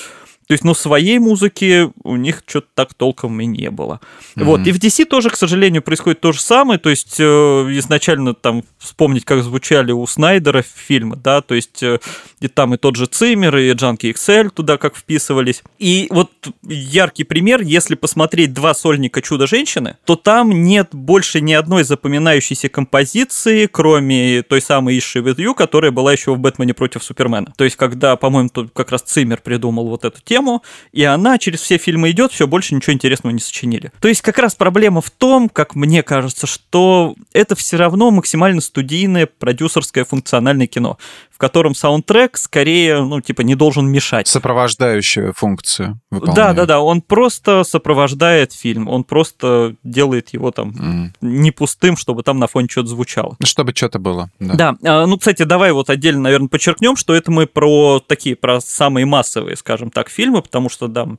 то 0.47 0.53
есть, 0.53 0.63
ну, 0.63 0.73
своей 0.73 1.19
музыки 1.19 1.89
у 2.03 2.15
них 2.15 2.43
что-то 2.45 2.67
так 2.73 2.93
толком 2.93 3.39
и 3.39 3.45
не 3.45 3.69
было. 3.69 3.99
Mm-hmm. 4.35 4.43
Вот. 4.43 4.67
И 4.67 4.71
в 4.71 4.77
DC 4.77 5.05
тоже, 5.05 5.29
к 5.29 5.37
сожалению, 5.37 5.81
происходит 5.81 6.19
то 6.19 6.31
же 6.31 6.41
самое. 6.41 6.79
То 6.79 6.89
есть, 6.89 7.15
э, 7.19 7.23
изначально 7.23 8.33
там 8.33 8.63
вспомнить, 8.77 9.25
как 9.25 9.43
звучали 9.43 9.91
у 9.91 10.05
Снайдера 10.05 10.61
фильмы, 10.63 11.15
да, 11.15 11.41
то 11.41 11.55
есть, 11.55 11.81
э, 11.81 11.99
и 12.41 12.47
там 12.47 12.73
и 12.73 12.77
тот 12.77 12.95
же 12.95 13.05
Циммер, 13.05 13.55
и 13.57 13.71
Джанки 13.71 14.07
XL 14.07 14.49
туда 14.49 14.77
как 14.77 14.97
вписывались. 14.97 15.63
И 15.79 16.07
вот 16.09 16.31
яркий 16.63 17.23
пример, 17.23 17.61
если 17.61 17.95
посмотреть 17.95 18.53
два 18.53 18.73
сольника 18.73 19.21
«Чудо-женщины», 19.21 19.97
то 20.05 20.15
там 20.15 20.63
нет 20.63 20.89
больше 20.91 21.39
ни 21.39 21.53
одной 21.53 21.83
запоминающейся 21.83 22.67
композиции, 22.69 23.67
кроме 23.67 24.43
той 24.43 24.61
самой 24.61 24.97
Issue 24.97 25.23
With 25.23 25.37
You, 25.37 25.53
которая 25.53 25.91
была 25.91 26.11
еще 26.11 26.33
в 26.33 26.39
«Бэтмене 26.39 26.73
против 26.73 27.03
Супермена». 27.03 27.53
То 27.55 27.63
есть, 27.63 27.77
когда, 27.77 28.15
по-моему, 28.17 28.49
тут 28.49 28.71
как 28.73 28.91
раз 28.91 29.03
Циммер 29.03 29.41
придумал 29.41 29.87
вот 29.87 30.03
эту 30.03 30.21
тему, 30.21 30.32
тему, 30.33 30.63
и 30.91 31.03
она 31.03 31.37
через 31.37 31.61
все 31.61 31.77
фильмы 31.77 32.09
идет, 32.09 32.31
все 32.31 32.47
больше 32.47 32.73
ничего 32.73 32.93
интересного 32.93 33.31
не 33.31 33.39
сочинили. 33.39 33.91
То 33.99 34.07
есть 34.07 34.21
как 34.21 34.39
раз 34.39 34.55
проблема 34.55 34.99
в 34.99 35.11
том, 35.11 35.47
как 35.47 35.75
мне 35.75 36.01
кажется, 36.01 36.47
что 36.47 37.15
это 37.33 37.55
все 37.55 37.77
равно 37.77 38.09
максимально 38.09 38.59
студийное 38.61 39.27
продюсерское 39.27 40.05
функциональное 40.05 40.65
кино 40.65 40.97
котором 41.43 41.75
саундтрек 41.75 42.37
скорее, 42.37 43.03
ну, 43.03 43.19
типа, 43.19 43.41
не 43.41 43.55
должен 43.55 43.85
мешать. 43.85 44.29
Сопровождающую 44.29 45.33
функцию 45.33 45.99
выполняет. 46.09 46.37
Да, 46.37 46.53
да, 46.53 46.65
да, 46.65 46.79
он 46.79 47.01
просто 47.01 47.65
сопровождает 47.65 48.53
фильм, 48.53 48.87
он 48.87 49.03
просто 49.03 49.75
делает 49.83 50.29
его 50.29 50.51
там 50.51 50.69
mm. 50.69 51.09
не 51.19 51.51
пустым, 51.51 51.97
чтобы 51.97 52.23
там 52.23 52.39
на 52.39 52.47
фоне 52.47 52.69
что-то 52.71 52.87
звучало. 52.87 53.35
Чтобы 53.43 53.73
что-то 53.75 53.99
было. 53.99 54.29
Да. 54.39 54.77
да, 54.79 55.05
ну, 55.05 55.17
кстати, 55.17 55.43
давай 55.43 55.73
вот 55.73 55.89
отдельно, 55.89 56.21
наверное, 56.21 56.47
подчеркнем, 56.47 56.95
что 56.95 57.13
это 57.13 57.29
мы 57.29 57.45
про 57.45 57.99
такие, 57.99 58.37
про 58.37 58.61
самые 58.61 59.05
массовые, 59.05 59.57
скажем 59.57 59.91
так, 59.91 60.07
фильмы, 60.07 60.43
потому 60.43 60.69
что, 60.69 60.87
да, 60.87 61.09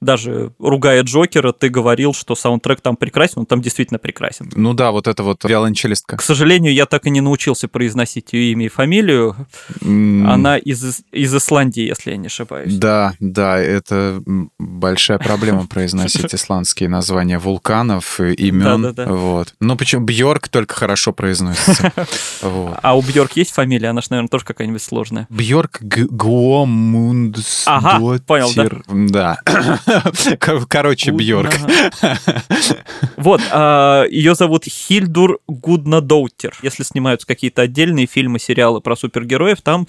даже 0.00 0.52
ругая 0.60 1.02
Джокера, 1.02 1.50
ты 1.50 1.68
говорил, 1.70 2.14
что 2.14 2.36
саундтрек 2.36 2.80
там 2.80 2.94
прекрасен, 2.94 3.40
он 3.40 3.46
там 3.46 3.60
действительно 3.60 3.98
прекрасен. 3.98 4.48
Ну 4.54 4.74
да, 4.74 4.92
вот 4.92 5.08
это 5.08 5.24
вот 5.24 5.42
виолончелистка. 5.42 6.18
К 6.18 6.22
сожалению, 6.22 6.72
я 6.72 6.86
так 6.86 7.04
и 7.06 7.10
не 7.10 7.20
научился 7.20 7.66
произносить 7.66 8.32
ее 8.32 8.52
имя 8.52 8.66
и 8.66 8.68
фамилию. 8.68 9.34
Она 9.80 10.58
из, 10.58 11.02
из 11.12 11.34
Исландии, 11.34 11.82
если 11.82 12.10
я 12.12 12.16
не 12.16 12.26
ошибаюсь. 12.26 12.74
Да, 12.74 13.14
да, 13.20 13.58
это 13.58 14.22
большая 14.58 15.18
проблема 15.18 15.66
произносить 15.66 16.34
исландские 16.34 16.88
названия 16.88 17.38
вулканов, 17.38 18.20
имен. 18.20 18.82
Да, 18.82 18.92
да, 18.92 19.04
да. 19.04 19.12
Вот. 19.12 19.54
Ну, 19.60 19.76
почему 19.76 20.04
Бьорк 20.04 20.48
только 20.48 20.74
хорошо 20.74 21.12
произносится. 21.12 21.92
А 22.82 22.96
у 22.96 23.02
Бьорк 23.02 23.32
есть 23.36 23.52
фамилия? 23.52 23.88
Она 23.90 24.00
же, 24.00 24.08
наверное, 24.10 24.28
тоже 24.28 24.44
какая-нибудь 24.44 24.82
сложная. 24.82 25.26
Бьорк 25.30 25.80
Гуомундс. 25.82 27.64
Ага, 27.66 28.18
понял, 28.26 28.50
да? 28.56 29.38
Да. 29.46 30.36
Короче, 30.68 31.10
Бьорк. 31.12 31.52
Вот, 33.16 33.40
а, 33.50 34.04
ее 34.04 34.34
зовут 34.34 34.64
Хильдур 34.64 35.38
Гуднадоутер. 35.46 36.54
Если 36.62 36.82
снимаются 36.82 37.26
какие-то 37.26 37.62
отдельные 37.62 38.06
фильмы, 38.06 38.38
сериалы 38.38 38.80
про 38.80 38.96
супергероев, 38.96 39.51
там 39.60 39.86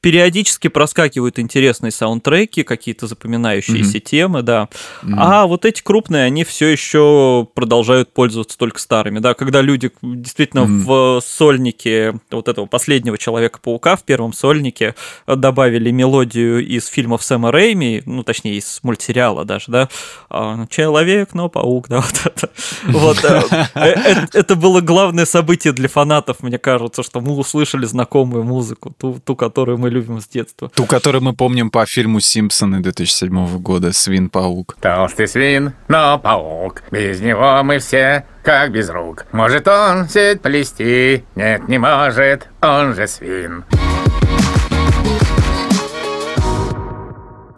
периодически 0.00 0.68
проскакивают 0.68 1.38
интересные 1.38 1.92
саундтреки, 1.92 2.62
какие-то 2.62 3.06
запоминающиеся 3.06 4.00
темы, 4.00 4.42
да. 4.42 4.68
А 5.16 5.46
вот 5.46 5.64
эти 5.64 5.82
крупные, 5.82 6.24
они 6.24 6.44
все 6.44 6.66
еще 6.68 7.48
продолжают 7.54 8.12
пользоваться 8.12 8.58
только 8.58 8.80
старыми, 8.80 9.18
да. 9.18 9.34
Когда 9.34 9.60
люди 9.60 9.90
действительно 10.02 10.64
в 10.64 11.20
сольнике 11.20 12.18
вот 12.30 12.48
этого 12.48 12.66
последнего 12.66 13.18
Человека-паука 13.18 13.96
в 13.96 14.04
первом 14.04 14.32
сольнике 14.32 14.94
добавили 15.26 15.90
мелодию 15.90 16.66
из 16.66 16.86
фильмов 16.86 17.22
Сэма 17.22 17.50
Рэйми, 17.50 18.02
ну, 18.06 18.22
точнее, 18.22 18.56
из 18.56 18.80
мультсериала 18.82 19.44
даже, 19.44 19.64
да, 19.68 19.88
а, 20.30 20.66
Человек, 20.68 21.34
но 21.34 21.48
паук, 21.48 21.88
да, 21.88 21.96
вот 22.02 22.20
это. 22.24 22.50
Вот, 22.86 23.24
э, 23.24 23.42
э, 23.74 24.26
это 24.32 24.56
было 24.56 24.80
главное 24.80 25.24
событие 25.24 25.72
для 25.72 25.88
фанатов, 25.88 26.42
мне 26.42 26.58
кажется, 26.58 27.02
что 27.02 27.20
мы 27.20 27.34
услышали 27.36 27.86
знакомую 27.86 28.44
музыку, 28.44 28.94
ту, 29.14 29.20
ту, 29.20 29.36
которую 29.36 29.78
мы 29.78 29.90
любим 29.90 30.20
с 30.20 30.26
детства. 30.26 30.70
Ту, 30.74 30.86
которую 30.86 31.22
мы 31.22 31.34
помним 31.34 31.70
по 31.70 31.86
фильму 31.86 32.20
«Симпсоны» 32.20 32.80
2007 32.80 33.58
года 33.58 33.92
«Свин-паук». 33.92 34.76
Толстый 34.80 35.28
свин, 35.28 35.72
но 35.88 36.18
паук, 36.18 36.82
без 36.90 37.20
него 37.20 37.62
мы 37.62 37.78
все 37.78 38.24
как 38.42 38.72
без 38.72 38.88
рук. 38.90 39.26
Может 39.32 39.66
он 39.66 40.08
сеть 40.08 40.40
плести? 40.40 41.24
Нет, 41.34 41.68
не 41.68 41.78
может, 41.78 42.48
он 42.60 42.94
же 42.94 43.08
свин. 43.08 43.64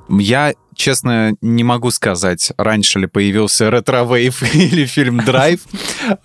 Я 0.09 0.55
честно, 0.79 1.35
не 1.43 1.65
могу 1.65 1.91
сказать, 1.91 2.53
раньше 2.57 3.01
ли 3.01 3.07
появился 3.07 3.71
retrowave 3.71 4.43
или 4.55 4.87
фильм 4.87 5.19
«Драйв». 5.19 5.61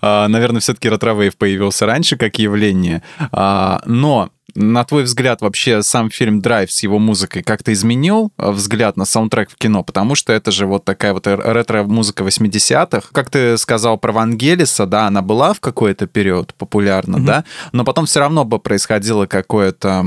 А, 0.00 0.28
наверное, 0.28 0.60
все-таки 0.60 0.88
retrowave 0.88 1.36
появился 1.36 1.84
раньше 1.84 2.16
как 2.16 2.38
явление. 2.38 3.02
А, 3.32 3.82
но 3.84 4.30
на 4.54 4.84
твой 4.84 5.02
взгляд, 5.04 5.40
вообще 5.40 5.82
сам 5.82 6.10
фильм 6.10 6.40
«Драйв» 6.40 6.70
с 6.70 6.82
его 6.82 6.98
музыкой 6.98 7.42
как-то 7.42 7.72
изменил 7.72 8.32
э, 8.38 8.50
взгляд 8.50 8.96
на 8.96 9.04
саундтрек 9.04 9.50
в 9.50 9.56
кино? 9.56 9.82
Потому 9.82 10.14
что 10.14 10.32
это 10.32 10.50
же 10.50 10.66
вот 10.66 10.84
такая 10.84 11.12
вот 11.12 11.26
ретро-музыка 11.26 12.22
80-х. 12.22 13.08
Как 13.12 13.30
ты 13.30 13.58
сказал 13.58 13.98
про 13.98 14.12
Вангелиса, 14.12 14.86
да, 14.86 15.06
она 15.06 15.22
была 15.22 15.52
в 15.54 15.60
какой-то 15.60 16.06
период 16.06 16.54
популярна, 16.54 17.16
mm-hmm. 17.16 17.24
да, 17.24 17.44
но 17.72 17.84
потом 17.84 18.06
все 18.06 18.20
равно 18.20 18.44
бы 18.44 18.58
происходило 18.58 19.26
какое-то 19.26 20.04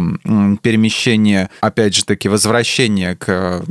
перемещение, 0.61 1.49
опять 1.61 1.95
же 1.95 2.05
таки, 2.05 2.29
возвращение 2.29 3.15
к 3.15 3.63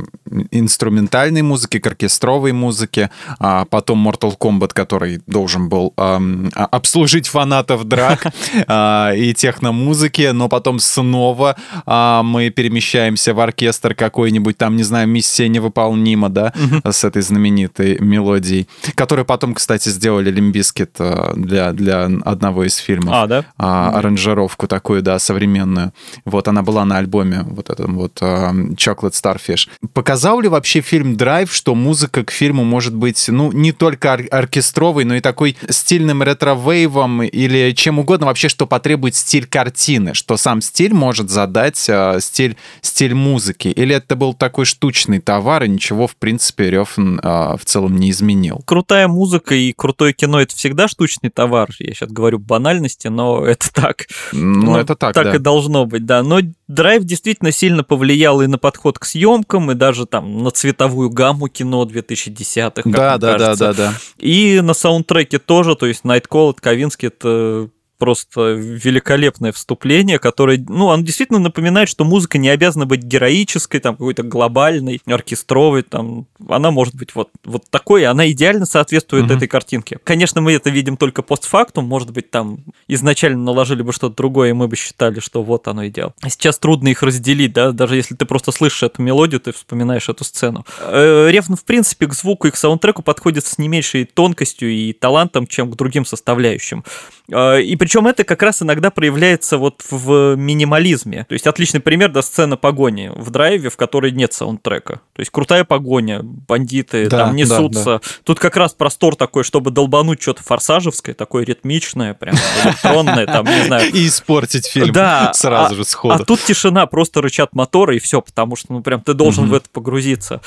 инструментальной 0.51 1.41
музыке, 1.41 1.79
к 1.79 1.87
оркестровой 1.87 2.51
музыке, 2.51 3.09
а 3.39 3.65
потом 3.65 4.07
Mortal 4.07 4.37
Kombat, 4.37 4.73
который 4.73 5.21
должен 5.27 5.69
был 5.69 5.93
эм, 5.97 6.51
обслужить 6.53 7.27
фанатов 7.27 7.85
драк 7.85 8.25
э, 8.67 9.13
и 9.17 9.33
техномузыки, 9.33 10.31
но 10.33 10.49
потом 10.49 10.66
потом 10.67 10.79
снова 10.79 11.55
а, 11.85 12.23
мы 12.23 12.49
перемещаемся 12.49 13.33
в 13.33 13.39
оркестр 13.39 13.95
какой-нибудь, 13.95 14.57
там, 14.57 14.75
не 14.75 14.83
знаю, 14.83 15.07
«Миссия 15.07 15.47
невыполнима», 15.47 16.27
да, 16.27 16.51
угу. 16.55 16.91
с 16.91 17.05
этой 17.05 17.21
знаменитой 17.21 17.97
мелодией, 17.99 18.67
которую 18.95 19.25
потом, 19.25 19.53
кстати, 19.53 19.87
сделали 19.87 20.29
Limp 20.29 20.54
Bizkit 20.54 20.91
а, 20.99 21.31
для, 21.37 21.71
для 21.71 22.09
одного 22.25 22.65
из 22.65 22.75
фильмов. 22.75 23.13
А, 23.15 23.27
да? 23.27 23.45
А, 23.57 23.91
аранжировку 23.97 24.67
такую, 24.67 25.01
да, 25.01 25.19
современную. 25.19 25.93
Вот, 26.25 26.49
она 26.49 26.63
была 26.63 26.83
на 26.83 26.97
альбоме 26.97 27.45
вот 27.47 27.69
этом 27.69 27.95
вот 27.95 28.17
а, 28.19 28.51
Chocolate 28.51 29.13
Starfish. 29.13 29.69
Показал 29.93 30.41
ли 30.41 30.49
вообще 30.49 30.81
фильм 30.81 31.15
«Драйв», 31.15 31.53
что 31.53 31.75
музыка 31.75 32.25
к 32.25 32.31
фильму 32.31 32.65
может 32.65 32.93
быть, 32.93 33.23
ну, 33.29 33.53
не 33.53 33.71
только 33.71 34.11
ор- 34.11 34.27
оркестровой, 34.31 35.05
но 35.05 35.15
и 35.15 35.21
такой 35.21 35.55
стильным 35.69 36.21
ретро-вейвом 36.23 37.23
или 37.23 37.71
чем 37.71 37.99
угодно 37.99 38.25
вообще, 38.25 38.49
что 38.49 38.67
потребует 38.67 39.15
стиль 39.15 39.45
картины, 39.45 40.13
что 40.13 40.35
сам 40.35 40.56
стиль 40.61 40.93
может 40.93 41.29
задать 41.29 41.83
э, 41.89 42.19
стиль, 42.21 42.57
стиль 42.81 43.13
музыки? 43.13 43.69
Или 43.69 43.95
это 43.95 44.15
был 44.15 44.33
такой 44.33 44.65
штучный 44.65 45.19
товар, 45.19 45.63
и 45.63 45.69
ничего, 45.69 46.07
в 46.07 46.15
принципе, 46.15 46.69
Рёфн 46.69 47.19
э, 47.19 47.57
в 47.57 47.65
целом 47.65 47.97
не 47.97 48.11
изменил? 48.11 48.61
Крутая 48.65 49.07
музыка 49.07 49.55
и 49.55 49.73
крутое 49.73 50.13
кино— 50.13 50.41
это 50.41 50.55
всегда 50.55 50.87
штучный 50.87 51.29
товар. 51.29 51.69
Я 51.79 51.93
сейчас 51.93 52.09
говорю 52.09 52.39
банальности, 52.39 53.07
но 53.07 53.45
это 53.45 53.71
так. 53.73 54.07
Ну, 54.31 54.71
ну 54.71 54.77
это 54.77 54.95
так, 54.95 55.13
Так 55.13 55.25
да. 55.25 55.35
и 55.35 55.39
должно 55.39 55.85
быть, 55.85 56.05
да. 56.05 56.23
Но 56.23 56.39
Драйв 56.67 57.03
действительно 57.05 57.51
сильно 57.51 57.83
повлиял 57.83 58.41
и 58.41 58.47
на 58.47 58.57
подход 58.57 58.99
к 58.99 59.05
съемкам, 59.05 59.71
и 59.71 59.75
даже 59.75 60.05
там 60.05 60.43
на 60.43 60.51
цветовую 60.51 61.09
гамму 61.09 61.47
кино 61.47 61.85
2010-х. 61.85 62.81
Да, 62.85 63.17
да, 63.17 63.37
да, 63.37 63.55
да, 63.55 63.73
да. 63.73 63.93
И 64.17 64.59
на 64.61 64.73
саундтреке 64.73 65.39
тоже, 65.39 65.75
то 65.75 65.85
есть 65.85 66.03
Nightcall 66.03 66.49
от 66.49 66.61
Ковински 66.61 67.05
это 67.05 67.69
просто 67.97 68.51
великолепное 68.51 69.51
вступление, 69.51 70.19
которое, 70.19 70.63
ну, 70.67 70.89
оно 70.89 71.03
действительно 71.03 71.39
напоминает, 71.39 71.89
что 71.89 72.03
музыка 72.03 72.37
не 72.37 72.49
обязана 72.49 72.85
быть 72.85 73.03
героической, 73.03 73.79
там, 73.79 73.95
какой-то 73.95 74.23
глобальной, 74.23 75.01
оркестровой, 75.05 75.83
там, 75.83 76.27
она 76.47 76.71
может 76.71 76.95
быть 76.95 77.15
вот, 77.15 77.29
вот 77.43 77.63
такой, 77.69 78.01
и 78.01 78.05
она 78.05 78.29
идеально 78.31 78.65
соответствует 78.65 79.25
mm-hmm. 79.25 79.35
этой 79.35 79.47
картинке. 79.47 79.99
Конечно, 80.03 80.41
мы 80.41 80.53
это 80.53 80.69
видим 80.69 80.97
только 80.97 81.21
постфактум, 81.21 81.85
может 81.85 82.11
быть, 82.11 82.31
там 82.31 82.59
изначально 82.87 83.43
наложили 83.43 83.81
бы 83.81 83.93
что-то 83.93 84.15
другое, 84.15 84.49
и 84.49 84.53
мы 84.53 84.67
бы 84.67 84.75
считали, 84.75 85.19
что 85.19 85.43
вот 85.43 85.67
оно 85.67 85.87
идеал. 85.87 86.13
Сейчас 86.27 86.57
трудно 86.59 86.89
их 86.89 87.03
разделить, 87.03 87.53
да, 87.53 87.71
даже 87.71 87.95
если 87.95 88.15
ты 88.15 88.25
просто 88.25 88.51
слышишь 88.51 88.83
эту 88.83 89.01
мелодию, 89.01 89.39
ты 89.39 89.51
вспоминаешь 89.51 90.09
эту 90.09 90.23
сцену. 90.23 90.65
Э, 90.81 91.29
Ревн, 91.29 91.55
в 91.55 91.63
принципе, 91.63 92.07
к 92.07 92.13
звуку 92.13 92.47
и 92.47 92.51
к 92.51 92.55
саундтреку 92.55 93.01
подходит 93.01 93.45
с 93.45 93.57
не 93.57 93.67
меньшей 93.67 94.05
тонкостью 94.05 94.71
и 94.71 94.93
талантом, 94.93 95.47
чем 95.47 95.71
к 95.71 95.75
другим 95.75 96.05
составляющим. 96.05 96.83
Э, 97.31 97.61
и 97.61 97.75
причем 97.75 98.07
это 98.07 98.23
как 98.23 98.41
раз 98.41 98.61
иногда 98.61 98.89
проявляется 98.89 99.57
вот 99.57 99.83
в 99.89 100.35
минимализме. 100.35 101.25
То 101.27 101.33
есть 101.33 101.47
отличный 101.47 101.79
пример, 101.79 102.11
да, 102.11 102.21
сцена 102.21 102.57
погони 102.57 103.11
в 103.13 103.29
драйве, 103.29 103.69
в 103.69 103.77
которой 103.77 104.11
нет 104.11 104.33
саундтрека. 104.33 105.01
То 105.13 105.19
есть 105.19 105.31
крутая 105.31 105.63
погоня, 105.63 106.21
бандиты 106.23 107.07
да, 107.09 107.25
там 107.25 107.35
несутся. 107.35 107.83
Да, 107.83 107.99
да. 107.99 108.01
Тут 108.23 108.39
как 108.39 108.55
раз 108.55 108.73
простор 108.73 109.15
такой, 109.15 109.43
чтобы 109.43 109.71
долбануть 109.71 110.21
что-то 110.21 110.43
форсажевское, 110.43 111.15
такое 111.15 111.45
ритмичное, 111.45 112.13
прям 112.13 112.35
электронное, 112.63 113.25
там, 113.25 113.45
не 113.45 113.63
знаю. 113.63 113.91
И 113.91 114.07
испортить 114.07 114.67
фильм 114.67 114.93
да, 114.93 115.31
сразу 115.33 115.73
а, 115.73 115.77
же 115.77 115.83
сходу. 115.83 116.15
А 116.15 116.19
тут 116.25 116.41
тишина, 116.41 116.85
просто 116.85 117.21
рычат 117.21 117.53
моторы 117.53 117.97
и 117.97 117.99
все, 117.99 118.21
потому 118.21 118.55
что, 118.55 118.73
ну, 118.73 118.81
прям 118.81 119.01
ты 119.01 119.13
должен 119.13 119.45
угу. 119.45 119.51
в 119.51 119.55
это 119.55 119.69
погрузиться. 119.71 120.41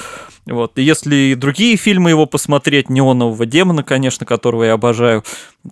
Вот. 0.47 0.79
И 0.79 0.83
если 0.83 1.35
другие 1.35 1.77
фильмы 1.77 2.11
его 2.11 2.27
посмотреть, 2.27 2.89
«Неонового 2.89 3.45
демона», 3.47 3.83
конечно, 3.83 4.25
которого 4.25 4.65
я 4.65 4.73
обожаю, 4.73 5.25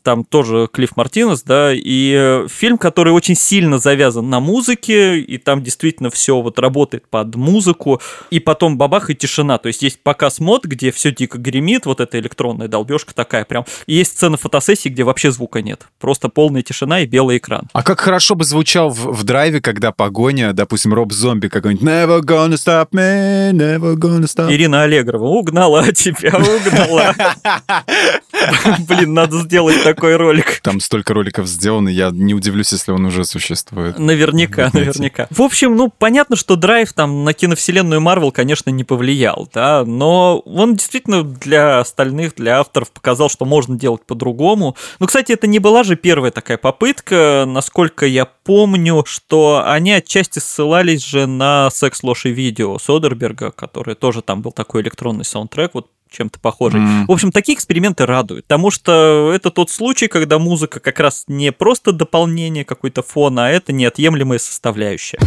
там 0.02 0.24
тоже 0.24 0.68
Клифф 0.72 0.96
Мартинес, 0.96 1.42
да, 1.42 1.72
и 1.72 2.14
э, 2.16 2.46
фильм, 2.48 2.78
который 2.78 3.12
очень 3.12 3.34
сильно 3.34 3.78
завязан 3.78 4.28
на 4.28 4.40
музыке, 4.40 5.18
и 5.18 5.38
там 5.38 5.62
действительно 5.62 6.10
все 6.10 6.40
вот 6.40 6.58
работает 6.58 7.08
под 7.08 7.34
музыку, 7.36 8.00
и 8.30 8.38
потом 8.38 8.76
бабах 8.76 9.10
и 9.10 9.14
тишина, 9.14 9.58
то 9.58 9.68
есть 9.68 9.82
есть 9.82 10.00
показ 10.02 10.40
мод, 10.40 10.64
где 10.64 10.92
все 10.92 11.12
дико 11.12 11.38
гремит, 11.38 11.86
вот 11.86 12.00
эта 12.00 12.18
электронная 12.18 12.68
долбежка 12.68 13.14
такая 13.14 13.44
прям, 13.44 13.64
и 13.86 13.94
есть 13.94 14.12
сцена 14.12 14.36
фотосессии, 14.36 14.88
где 14.88 15.04
вообще 15.04 15.30
звука 15.30 15.62
нет, 15.62 15.86
просто 15.98 16.28
полная 16.28 16.62
тишина 16.62 17.00
и 17.00 17.06
белый 17.06 17.38
экран. 17.38 17.68
А 17.72 17.82
как 17.82 18.00
хорошо 18.00 18.34
бы 18.34 18.44
звучал 18.44 18.90
в, 18.90 19.12
в 19.12 19.24
драйве, 19.24 19.60
когда 19.60 19.92
погоня, 19.92 20.52
допустим, 20.52 20.92
Роб 20.92 21.12
Зомби 21.12 21.48
какой-нибудь 21.48 21.88
Never 21.88 22.20
gonna 22.20 22.54
stop 22.54 22.90
me, 22.92 23.52
never 23.52 23.94
gonna 23.94 24.24
stop. 24.24 24.52
Ирина 24.52 24.82
Аллегрова 24.82 25.24
угнала 25.24 25.92
тебя, 25.92 26.36
угнала. 26.36 27.14
Блин, 28.88 29.14
надо 29.14 29.38
сделать 29.38 29.82
такой 29.82 30.16
ролик. 30.16 30.60
Там 30.62 30.80
столько 30.80 31.14
роликов 31.14 31.46
сделано, 31.46 31.88
я 31.88 32.10
не 32.10 32.34
удивлюсь, 32.34 32.72
если 32.72 32.92
он 32.92 33.06
уже 33.06 33.24
существует. 33.24 33.98
Наверняка, 33.98 34.70
наверняка. 34.72 35.26
В 35.30 35.42
общем, 35.42 35.76
ну, 35.76 35.90
понятно, 35.96 36.36
что 36.36 36.56
драйв 36.56 36.92
там 36.92 37.24
на 37.24 37.32
киновселенную 37.32 38.00
Марвел, 38.00 38.32
конечно, 38.32 38.70
не 38.70 38.84
повлиял, 38.84 39.48
да, 39.52 39.84
но 39.84 40.38
он 40.40 40.76
действительно 40.76 41.22
для 41.22 41.80
остальных, 41.80 42.34
для 42.34 42.60
авторов 42.60 42.90
показал, 42.90 43.28
что 43.28 43.44
можно 43.44 43.78
делать 43.78 44.04
по-другому. 44.04 44.76
Ну, 44.98 45.06
кстати, 45.06 45.32
это 45.32 45.46
не 45.46 45.58
была 45.58 45.84
же 45.84 45.96
первая 45.96 46.30
такая 46.30 46.58
попытка, 46.58 47.44
насколько 47.46 48.06
я 48.06 48.24
помню, 48.24 49.04
что 49.06 49.62
они 49.66 49.92
отчасти 49.92 50.38
ссылались 50.38 51.04
же 51.04 51.26
на 51.26 51.70
секс 51.70 52.02
ложь 52.02 52.26
и 52.26 52.30
видео 52.30 52.78
Содерберга, 52.78 53.50
который 53.50 53.94
тоже 53.94 54.22
там 54.22 54.42
был 54.42 54.52
такой 54.52 54.82
электронный 54.82 55.24
саундтрек, 55.24 55.74
вот 55.74 55.88
чем-то 56.10 56.38
похожий. 56.40 56.80
Mm. 56.80 57.04
В 57.06 57.12
общем, 57.12 57.32
такие 57.32 57.56
эксперименты 57.56 58.06
радуют, 58.06 58.46
потому 58.46 58.70
что 58.70 59.32
это 59.34 59.50
тот 59.50 59.70
случай, 59.70 60.08
когда 60.08 60.38
музыка 60.38 60.80
как 60.80 61.00
раз 61.00 61.24
не 61.28 61.52
просто 61.52 61.92
дополнение 61.92 62.64
какой-то 62.64 63.02
фона, 63.02 63.46
а 63.46 63.50
это 63.50 63.72
неотъемлемая 63.72 64.38
составляющая 64.38 65.18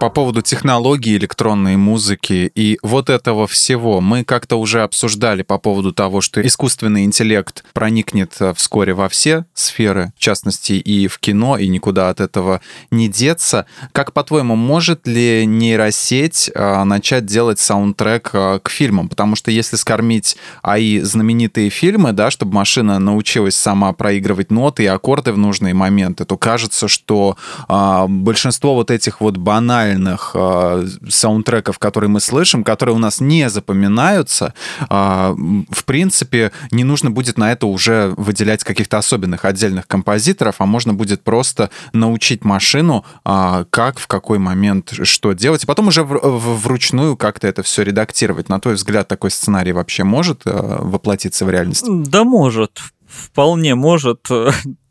по 0.00 0.08
поводу 0.08 0.40
технологий 0.40 1.18
электронной 1.18 1.76
музыки 1.76 2.50
и 2.54 2.78
вот 2.82 3.10
этого 3.10 3.46
всего 3.46 4.00
мы 4.00 4.24
как-то 4.24 4.56
уже 4.56 4.82
обсуждали 4.82 5.42
по 5.42 5.58
поводу 5.58 5.92
того, 5.92 6.22
что 6.22 6.40
искусственный 6.40 7.04
интеллект 7.04 7.64
проникнет 7.74 8.34
э, 8.40 8.54
вскоре 8.54 8.94
во 8.94 9.10
все 9.10 9.44
сферы, 9.52 10.14
в 10.16 10.18
частности 10.18 10.72
и 10.72 11.06
в 11.06 11.18
кино, 11.18 11.58
и 11.58 11.68
никуда 11.68 12.08
от 12.08 12.20
этого 12.20 12.62
не 12.90 13.08
деться. 13.08 13.66
Как, 13.92 14.14
по-твоему, 14.14 14.56
может 14.56 15.06
ли 15.06 15.44
нейросеть 15.44 16.50
э, 16.54 16.84
начать 16.84 17.26
делать 17.26 17.58
саундтрек 17.58 18.30
э, 18.32 18.60
к 18.62 18.70
фильмам? 18.70 19.10
Потому 19.10 19.36
что 19.36 19.50
если 19.50 19.76
скормить 19.76 20.38
АИ 20.62 21.00
знаменитые 21.00 21.68
фильмы, 21.68 22.12
да, 22.12 22.30
чтобы 22.30 22.54
машина 22.54 22.98
научилась 22.98 23.54
сама 23.54 23.92
проигрывать 23.92 24.50
ноты 24.50 24.84
и 24.84 24.86
аккорды 24.86 25.32
в 25.34 25.36
нужные 25.36 25.74
моменты, 25.74 26.24
то 26.24 26.38
кажется, 26.38 26.88
что 26.88 27.36
э, 27.68 28.06
большинство 28.08 28.74
вот 28.74 28.90
этих 28.90 29.20
вот 29.20 29.36
банальных 29.36 29.89
музыкальных 29.90 30.32
э, 30.34 30.86
саундтреков, 31.08 31.78
которые 31.78 32.10
мы 32.10 32.20
слышим, 32.20 32.64
которые 32.64 32.94
у 32.94 32.98
нас 32.98 33.20
не 33.20 33.48
запоминаются, 33.50 34.54
э, 34.88 35.34
в 35.70 35.84
принципе, 35.84 36.52
не 36.70 36.84
нужно 36.84 37.10
будет 37.10 37.38
на 37.38 37.52
это 37.52 37.66
уже 37.66 38.14
выделять 38.16 38.64
каких-то 38.64 38.98
особенных 38.98 39.44
отдельных 39.44 39.86
композиторов, 39.86 40.56
а 40.58 40.66
можно 40.66 40.94
будет 40.94 41.22
просто 41.22 41.70
научить 41.92 42.44
машину, 42.44 43.04
э, 43.24 43.64
как, 43.70 43.98
в 43.98 44.06
какой 44.06 44.38
момент 44.38 44.92
что 45.02 45.32
делать, 45.32 45.64
и 45.64 45.66
потом 45.66 45.88
уже 45.88 46.02
в, 46.02 46.14
в, 46.14 46.62
вручную 46.62 47.16
как-то 47.16 47.48
это 47.48 47.62
все 47.62 47.82
редактировать. 47.82 48.48
На 48.48 48.60
твой 48.60 48.74
взгляд, 48.74 49.08
такой 49.08 49.30
сценарий 49.30 49.72
вообще 49.72 50.04
может 50.04 50.42
э, 50.44 50.50
воплотиться 50.52 51.44
в 51.44 51.50
реальность? 51.50 51.86
Да, 51.88 52.24
может 52.24 52.80
вполне 53.08 53.74
может 53.74 54.28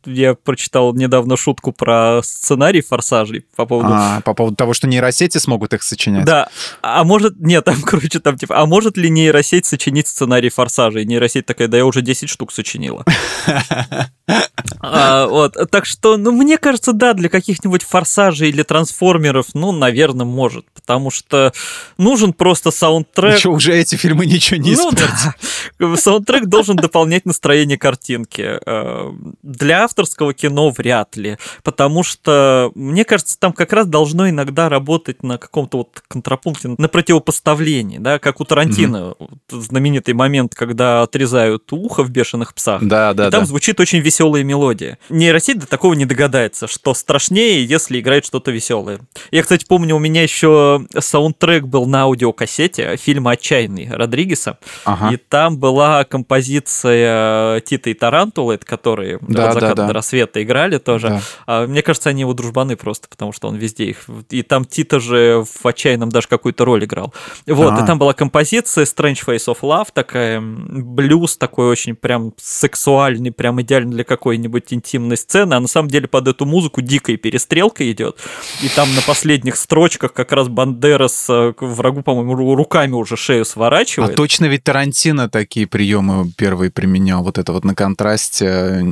я 0.06 0.34
прочитал 0.36 0.94
недавно 0.94 1.38
шутку 1.38 1.72
про 1.72 2.22
сценарий 2.24 2.82
форсажей 2.82 3.46
по 3.56 3.66
поводу... 3.66 3.90
А, 3.92 4.22
по 4.22 4.34
поводу 4.34 4.56
того, 4.56 4.74
что 4.74 4.88
нейросети 4.88 5.38
смогут 5.38 5.74
их 5.74 5.84
сочинять? 5.84 6.26
Да. 6.26 6.50
А 6.82 7.04
может... 7.04 7.40
Нет, 7.40 7.66
там, 7.66 7.82
короче, 7.86 8.20
там 8.20 8.38
типа... 8.38 8.62
А 8.62 8.66
может 8.66 8.98
ли 8.98 9.10
нейросеть 9.10 9.66
сочинить 9.66 10.08
сценарий 10.08 10.50
форсажей? 10.50 11.06
Нейросеть 11.06 11.46
такая, 11.46 11.68
да 11.68 11.78
я 11.78 11.86
уже 11.86 12.02
10 12.02 12.30
штук 12.30 12.52
сочинила. 12.52 13.06
А, 14.82 15.28
вот, 15.28 15.58
так 15.72 15.86
что, 15.86 16.16
ну, 16.16 16.32
мне 16.32 16.58
кажется, 16.58 16.94
да, 16.94 17.14
для 17.14 17.30
каких-нибудь 17.30 17.84
форсажей 17.84 18.50
или 18.50 18.64
трансформеров, 18.64 19.48
ну, 19.54 19.72
наверное, 19.72 20.26
может, 20.26 20.66
потому 20.72 21.12
что 21.12 21.52
нужен 21.98 22.34
просто 22.34 22.72
саундтрек. 22.72 23.40
Что, 23.40 23.52
уже 23.52 23.76
эти 23.76 23.96
фильмы 23.96 24.26
ничего 24.26 24.58
не 24.58 24.76
ну, 24.76 24.92
да. 24.92 25.96
Саундтрек 25.98 26.46
должен 26.46 26.76
дополнять 26.76 27.26
настроение 27.26 27.78
картинки. 27.78 28.60
Э, 28.66 29.12
для 29.44 29.84
авторского 30.00 30.34
кино 30.34 30.70
вряд 30.70 31.18
ли, 31.18 31.38
потому 31.64 32.04
что, 32.04 32.72
мне 32.74 33.04
кажется, 33.04 33.38
там 33.38 33.52
как 33.52 33.74
раз 33.74 33.86
должно 33.86 34.30
иногда 34.30 34.70
работать 34.70 35.24
на 35.24 35.38
каком-то 35.38 35.80
вот 35.80 36.02
контрапункте, 36.08 36.70
на 36.78 36.88
противопоставлении, 36.88 37.98
да, 37.98 38.20
как 38.20 38.40
у 38.40 38.46
Тарантино, 38.46 39.16
mm 39.20 39.30
знаменитый 39.50 40.14
момент, 40.14 40.54
когда 40.56 41.02
отрезают 41.02 41.72
ухо 41.74 42.04
в 42.04 42.12
«Бешеных 42.12 42.54
псах», 42.54 42.84
да, 42.84 43.14
да, 43.14 43.28
и 43.28 43.32
там 43.32 43.42
да. 43.42 43.46
звучит 43.46 43.80
очень 43.80 44.00
веселая 44.00 44.44
мелодия. 44.44 44.98
Нейросеть 45.10 45.60
до 45.60 45.68
такого 45.68 45.94
не 45.94 46.06
догадается, 46.06 46.68
что 46.68 46.94
страшнее, 46.94 47.66
если 47.66 48.00
играет 48.00 48.26
что-то 48.26 48.52
веселое. 48.52 49.00
Я, 49.32 49.42
кстати, 49.42 49.66
помню, 49.68 49.96
у 49.96 50.00
меня 50.00 50.24
еще 50.24 50.86
саундтрек 50.98 51.66
был 51.66 51.88
на 51.88 52.04
аудиокассете 52.04 52.96
фильма 52.98 53.32
«Отчаянный» 53.32 53.90
Родригеса, 53.92 54.60
ага. 54.86 55.14
и 55.14 55.18
там 55.18 55.58
была 55.58 56.04
композиция 56.06 57.60
Тито 57.62 57.90
и 57.90 57.94
Тарантулы, 57.94 58.58
которые 58.58 59.20
да, 59.22 59.54
да, 59.54 59.74
да. 59.80 59.88
до 59.88 59.94
рассвета 59.94 60.42
играли 60.42 60.78
тоже. 60.78 61.10
Да. 61.10 61.22
А, 61.46 61.68
мне 61.68 61.82
кажется, 61.82 62.10
они 62.10 62.22
его 62.22 62.34
дружбаны 62.34 62.76
просто, 62.76 63.08
потому 63.10 63.32
что 63.32 63.48
он 63.48 63.56
везде 63.56 63.86
их... 63.86 64.06
И 64.30 64.44
там 64.44 64.66
Тито 64.66 65.00
же 65.00 65.44
в 65.44 65.66
«Отчаянном» 65.66 66.10
даже 66.10 66.28
какую-то 66.28 66.66
роль 66.66 66.86
играл. 66.86 67.14
Вот, 67.46 67.74
А-а-а. 67.74 67.84
и 67.84 67.88
там 67.88 68.00
была 68.00 68.14
композиция 68.14 68.86
Strange 68.86 69.26
Face 69.26 69.48
of 69.48 69.60
Love, 69.62 69.88
такая 69.94 70.42
блюз 70.42 71.38
такой 71.38 71.70
очень 71.70 71.96
прям 71.96 72.34
сексуальный, 72.38 73.32
прям 73.32 73.62
идеально 73.62 73.92
для 73.92 74.04
какой-нибудь 74.04 74.74
интимной 74.74 75.18
сцены, 75.18 75.56
а 75.56 75.60
на 75.60 75.68
самом 75.68 75.90
деле 75.90 76.08
под 76.08 76.28
эту 76.28 76.46
музыку 76.46 76.82
дикая 76.82 77.18
перестрелка 77.18 77.90
идет. 77.92 78.18
И 78.64 78.70
там 78.70 78.94
на 78.96 79.02
последних 79.02 79.56
строчках 79.56 80.14
как 80.14 80.32
раз 80.32 80.48
Бандерас 80.48 81.28
э, 81.30 81.54
врагу, 81.60 82.02
по-моему, 82.02 82.56
руками 82.56 82.94
уже 82.94 83.18
шею 83.18 83.46
сворачивает. 83.46 84.12
А 84.12 84.16
точно 84.16 84.46
ведь 84.46 84.64
Тарантино 84.64 85.30
такие 85.30 85.68
приемы 85.68 86.32
первые 86.38 86.72
применял, 86.72 87.24
вот 87.24 87.38
это 87.38 87.52
вот 87.52 87.64
на 87.64 87.76
контрасте 87.76 88.84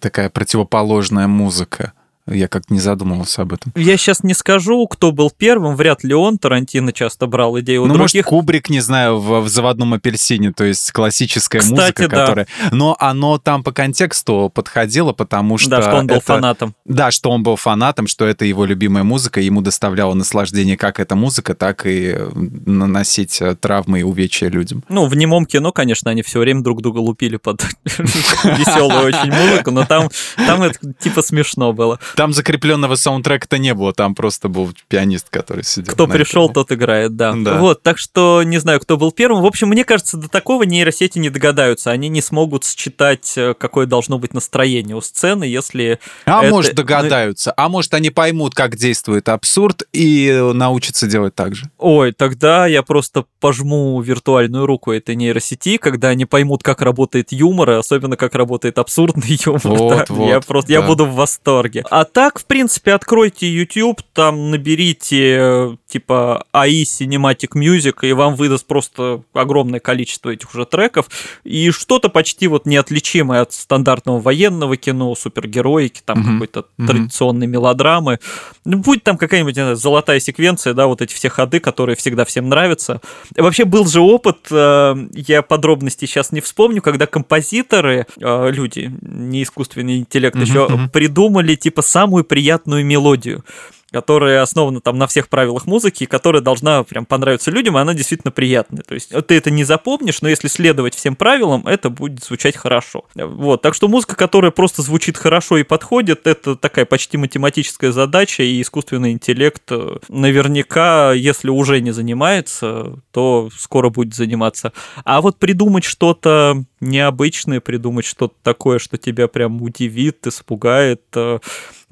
такая 0.00 0.19
противоположная 0.28 1.26
музыка. 1.26 1.92
Я 2.30 2.48
как-то 2.48 2.72
не 2.72 2.80
задумывался 2.80 3.42
об 3.42 3.52
этом. 3.52 3.72
Я 3.76 3.96
сейчас 3.96 4.22
не 4.22 4.34
скажу, 4.34 4.86
кто 4.86 5.12
был 5.12 5.30
первым, 5.30 5.76
вряд 5.76 6.04
ли 6.04 6.14
он. 6.14 6.38
Тарантино 6.38 6.92
часто 6.92 7.26
брал 7.26 7.58
идею 7.60 7.82
у 7.82 7.86
ну, 7.86 7.94
других. 7.94 8.14
может, 8.14 8.26
Кубрик, 8.26 8.70
не 8.70 8.80
знаю, 8.80 9.18
в, 9.18 9.40
в 9.40 9.48
«Заводном 9.48 9.94
апельсине», 9.94 10.52
то 10.52 10.64
есть 10.64 10.92
классическая 10.92 11.60
Кстати, 11.60 11.80
музыка, 11.80 12.08
да. 12.08 12.26
которая... 12.26 12.46
Но 12.70 12.96
оно 12.98 13.38
там 13.38 13.62
по 13.62 13.72
контексту 13.72 14.50
подходило, 14.54 15.12
потому 15.12 15.58
что... 15.58 15.70
Да, 15.70 15.82
что 15.82 15.96
он 15.96 16.06
был 16.06 16.16
это... 16.16 16.24
фанатом. 16.24 16.74
Да, 16.84 17.10
что 17.10 17.30
он 17.30 17.42
был 17.42 17.56
фанатом, 17.56 18.06
что 18.06 18.26
это 18.26 18.44
его 18.44 18.64
любимая 18.64 19.04
музыка, 19.04 19.40
ему 19.40 19.60
доставляло 19.60 20.14
наслаждение 20.14 20.76
как 20.76 21.00
эта 21.00 21.16
музыка, 21.16 21.54
так 21.54 21.86
и 21.86 22.16
наносить 22.34 23.40
э, 23.40 23.54
травмы 23.54 24.00
и 24.00 24.02
увечья 24.02 24.48
людям. 24.48 24.84
Ну, 24.88 25.06
в 25.06 25.14
немом 25.16 25.46
кино, 25.46 25.72
конечно, 25.72 26.10
они 26.10 26.22
все 26.22 26.40
время 26.40 26.62
друг 26.62 26.82
друга 26.82 26.98
лупили 26.98 27.36
под 27.36 27.64
веселую 27.84 29.06
очень 29.06 29.32
музыку, 29.32 29.70
но 29.70 29.84
там, 29.84 30.08
там 30.36 30.62
это 30.62 30.78
типа 30.98 31.22
смешно 31.22 31.72
было. 31.72 31.98
Там 32.20 32.34
закрепленного 32.34 32.96
саундтрека-то 32.96 33.56
не 33.56 33.72
было, 33.72 33.94
там 33.94 34.14
просто 34.14 34.50
был 34.50 34.74
пианист, 34.88 35.30
который 35.30 35.64
сидел. 35.64 35.90
Кто 35.90 36.06
пришел, 36.06 36.44
этом. 36.50 36.52
тот 36.52 36.72
играет, 36.72 37.16
да. 37.16 37.32
да. 37.34 37.56
Вот, 37.56 37.82
так 37.82 37.96
что 37.96 38.42
не 38.42 38.58
знаю, 38.58 38.78
кто 38.78 38.98
был 38.98 39.10
первым. 39.10 39.40
В 39.40 39.46
общем, 39.46 39.68
мне 39.68 39.86
кажется, 39.86 40.18
до 40.18 40.28
такого 40.28 40.64
нейросети 40.64 41.18
не 41.18 41.30
догадаются. 41.30 41.90
Они 41.90 42.10
не 42.10 42.20
смогут 42.20 42.66
считать, 42.66 43.32
э, 43.38 43.54
какое 43.54 43.86
должно 43.86 44.18
быть 44.18 44.34
настроение 44.34 44.96
у 44.96 45.00
сцены, 45.00 45.44
если... 45.44 45.98
А 46.26 46.44
это... 46.44 46.50
может 46.50 46.74
догадаются, 46.74 47.54
а 47.56 47.70
может 47.70 47.94
они 47.94 48.10
поймут, 48.10 48.54
как 48.54 48.76
действует 48.76 49.30
абсурд 49.30 49.84
и 49.94 50.50
научатся 50.52 51.06
делать 51.06 51.34
так 51.34 51.54
же. 51.54 51.70
Ой, 51.78 52.12
тогда 52.12 52.66
я 52.66 52.82
просто 52.82 53.24
пожму 53.40 53.98
виртуальную 54.02 54.66
руку 54.66 54.92
этой 54.92 55.16
нейросети, 55.16 55.78
когда 55.78 56.08
они 56.08 56.26
поймут, 56.26 56.62
как 56.62 56.82
работает 56.82 57.32
юмор, 57.32 57.70
и 57.70 57.74
особенно 57.76 58.18
как 58.18 58.34
работает 58.34 58.78
абсурдный 58.78 59.40
юмор. 59.46 59.60
Вот, 59.64 59.96
да. 59.96 60.04
вот, 60.10 60.28
я 60.28 60.40
просто 60.42 60.68
да. 60.68 60.80
я 60.80 60.82
буду 60.82 61.06
в 61.06 61.14
восторге. 61.14 61.82
А 61.90 62.09
так, 62.12 62.38
в 62.38 62.44
принципе, 62.44 62.92
откройте 62.92 63.46
YouTube, 63.46 64.00
там 64.12 64.50
наберите 64.50 65.78
типа 65.90 66.46
AI 66.52 66.82
Cinematic 66.82 67.52
Music, 67.54 67.96
и 68.02 68.12
вам 68.12 68.36
выдаст 68.36 68.66
просто 68.66 69.22
огромное 69.32 69.80
количество 69.80 70.30
этих 70.30 70.54
уже 70.54 70.64
треков, 70.64 71.06
и 71.44 71.70
что-то 71.70 72.08
почти 72.08 72.46
вот 72.46 72.66
неотличимое 72.66 73.42
от 73.42 73.52
стандартного 73.52 74.20
военного 74.20 74.76
кино, 74.76 75.14
супергероики, 75.14 76.00
там 76.04 76.18
mm-hmm. 76.18 76.32
какой-то 76.32 76.60
mm-hmm. 76.60 76.86
традиционной 76.86 77.46
мелодрамы. 77.46 78.18
Ну, 78.64 78.78
будет 78.78 79.04
там 79.04 79.18
какая-нибудь 79.18 79.54
знаю, 79.54 79.76
золотая 79.76 80.20
секвенция, 80.20 80.74
да, 80.74 80.86
вот 80.86 81.02
эти 81.02 81.12
все 81.12 81.28
ходы, 81.28 81.60
которые 81.60 81.96
всегда 81.96 82.24
всем 82.24 82.48
нравятся. 82.48 83.00
Вообще 83.36 83.64
был 83.64 83.86
же 83.86 84.00
опыт, 84.00 84.46
э, 84.50 84.94
я 85.12 85.42
подробности 85.42 86.06
сейчас 86.06 86.32
не 86.32 86.40
вспомню, 86.40 86.82
когда 86.82 87.06
композиторы, 87.06 88.06
э, 88.20 88.50
люди, 88.50 88.92
не 89.00 89.42
искусственный 89.42 89.98
интеллект 89.98 90.36
mm-hmm. 90.36 90.42
еще, 90.42 90.88
придумали 90.92 91.54
типа 91.56 91.82
самую 91.82 92.24
приятную 92.24 92.84
мелодию. 92.84 93.44
Которая 93.90 94.42
основана 94.42 94.80
там 94.80 94.98
на 94.98 95.06
всех 95.06 95.28
правилах 95.28 95.66
музыки, 95.66 96.06
которая 96.06 96.42
должна 96.42 96.82
прям 96.84 97.06
понравиться 97.06 97.50
людям, 97.50 97.76
и 97.76 97.80
она 97.80 97.94
действительно 97.94 98.30
приятная. 98.30 98.82
То 98.82 98.94
есть 98.94 99.10
ты 99.26 99.36
это 99.36 99.50
не 99.50 99.64
запомнишь, 99.64 100.22
но 100.22 100.28
если 100.28 100.48
следовать 100.48 100.94
всем 100.94 101.16
правилам, 101.16 101.66
это 101.66 101.90
будет 101.90 102.22
звучать 102.24 102.56
хорошо. 102.56 103.04
Вот, 103.14 103.62
так 103.62 103.74
что 103.74 103.88
музыка, 103.88 104.16
которая 104.16 104.50
просто 104.50 104.82
звучит 104.82 105.16
хорошо 105.16 105.58
и 105.58 105.62
подходит, 105.62 106.26
это 106.26 106.56
такая 106.56 106.84
почти 106.84 107.16
математическая 107.16 107.92
задача, 107.92 108.42
и 108.42 108.60
искусственный 108.60 109.12
интеллект 109.12 109.62
э, 109.70 109.96
наверняка, 110.08 111.12
если 111.12 111.50
уже 111.50 111.80
не 111.80 111.90
занимается, 111.90 113.00
то 113.12 113.50
скоро 113.56 113.90
будет 113.90 114.14
заниматься. 114.14 114.72
А 115.04 115.20
вот 115.20 115.38
придумать 115.38 115.84
что-то 115.84 116.64
необычное, 116.80 117.60
придумать 117.60 118.06
что-то 118.06 118.34
такое, 118.42 118.78
что 118.78 118.96
тебя 118.96 119.28
прям 119.28 119.60
удивит, 119.62 120.26
испугает, 120.26 121.02
э, 121.14 121.38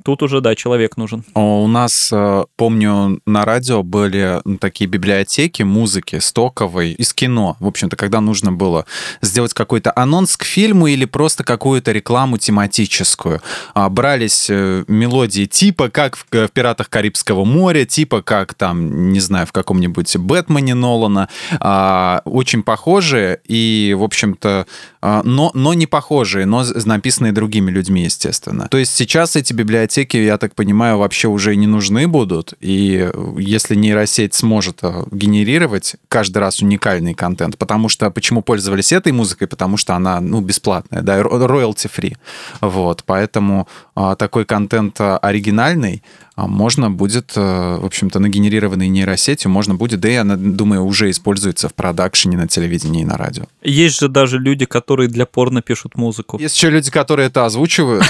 тут 0.05 0.23
уже, 0.23 0.41
да, 0.41 0.55
человек 0.55 0.97
нужен. 0.97 1.25
У 1.35 1.67
нас, 1.67 1.88
э, 2.13 2.45
помню, 2.57 3.21
на 3.27 3.45
радио 3.45 3.83
были 3.83 4.41
такие 4.61 4.89
библиотеки 4.89 5.63
музыки 5.63 6.19
стоковой 6.19 6.93
из 6.93 7.13
кино. 7.13 7.57
В 7.61 7.67
общем-то, 7.67 7.97
когда 7.97 8.21
нужно 8.21 8.53
было 8.53 8.87
сделать 9.23 9.55
какой-то 9.55 9.93
анонс 9.97 10.37
к 10.37 10.45
фильму 10.45 10.87
или 10.87 11.05
просто 11.05 11.45
какую-то 11.45 11.93
рекламу 11.93 12.39
тематическую. 12.39 13.41
А, 13.75 13.89
брались 13.89 14.49
э, 14.51 14.85
мелодии 14.87 15.47
типа 15.47 15.89
как 15.89 16.17
в 16.17 16.27
«Пиратах 16.53 16.91
Карибского 16.91 17.45
моря», 17.45 17.85
типа 17.85 18.23
как 18.23 18.55
там, 18.55 19.13
не 19.13 19.21
знаю, 19.21 19.47
в 19.47 19.53
каком-нибудь 19.53 20.17
«Бэтмене» 20.17 20.75
Нолана. 20.75 21.29
А, 21.59 22.23
очень 22.25 22.63
похожие 22.63 23.41
и, 23.47 23.97
в 23.99 24.03
общем-то, 24.03 24.67
а, 25.01 25.23
но, 25.25 25.51
но 25.55 25.75
не 25.75 25.87
похожие, 25.87 26.47
но 26.47 26.65
написанные 26.85 27.33
другими 27.33 27.71
людьми, 27.71 28.05
естественно. 28.05 28.69
То 28.69 28.79
есть 28.79 28.95
сейчас 28.95 29.37
эти 29.37 29.53
библиотеки, 29.53 30.17
я 30.17 30.39
так 30.39 30.55
понимаю, 30.55 30.99
вообще 30.99 31.29
уже 31.29 31.57
не 31.57 31.67
нужны 31.67 31.78
будут, 32.07 32.55
и 32.61 33.11
если 33.39 33.75
нейросеть 33.75 34.35
сможет 34.35 34.79
а, 34.83 35.05
генерировать 35.11 35.97
каждый 36.09 36.39
раз 36.39 36.63
уникальный 36.63 37.15
контент, 37.15 37.59
потому 37.59 37.89
что 37.89 38.11
почему 38.11 38.43
пользовались 38.43 38.93
этой 38.93 39.13
музыкой, 39.13 39.47
потому 39.47 39.77
что 39.77 39.95
она, 39.95 40.21
ну, 40.21 40.41
бесплатная, 40.41 41.03
да, 41.03 41.21
royalty 41.21 41.91
free, 41.91 42.17
вот, 42.61 43.05
поэтому 43.05 43.69
а, 43.95 44.15
такой 44.17 44.45
контент 44.45 45.01
оригинальный, 45.01 46.03
можно 46.47 46.91
будет, 46.91 47.33
э, 47.35 47.41
в 47.81 47.85
общем-то, 47.85 48.21
нагенерированной 48.21 48.89
нейросетью, 48.89 49.51
можно 49.51 49.75
будет, 49.75 50.01
да 50.01 50.09
и 50.09 50.15
она, 50.15 50.37
думаю, 50.37 50.85
уже 50.85 51.11
используется 51.11 51.69
в 51.69 51.75
продакшене 51.75 52.37
на 52.37 52.47
телевидении 52.47 53.03
и 53.03 53.05
на 53.05 53.17
радио. 53.17 53.45
Есть 53.63 53.99
же 53.99 54.09
даже 54.09 54.39
люди, 54.39 54.65
которые 54.65 55.09
для 55.09 55.27
порно 55.27 55.63
пишут 55.63 55.97
музыку. 55.97 56.39
Есть 56.39 56.57
еще 56.57 56.71
люди, 56.71 56.91
которые 56.91 57.27
это 57.27 57.45
озвучивают. 57.45 58.05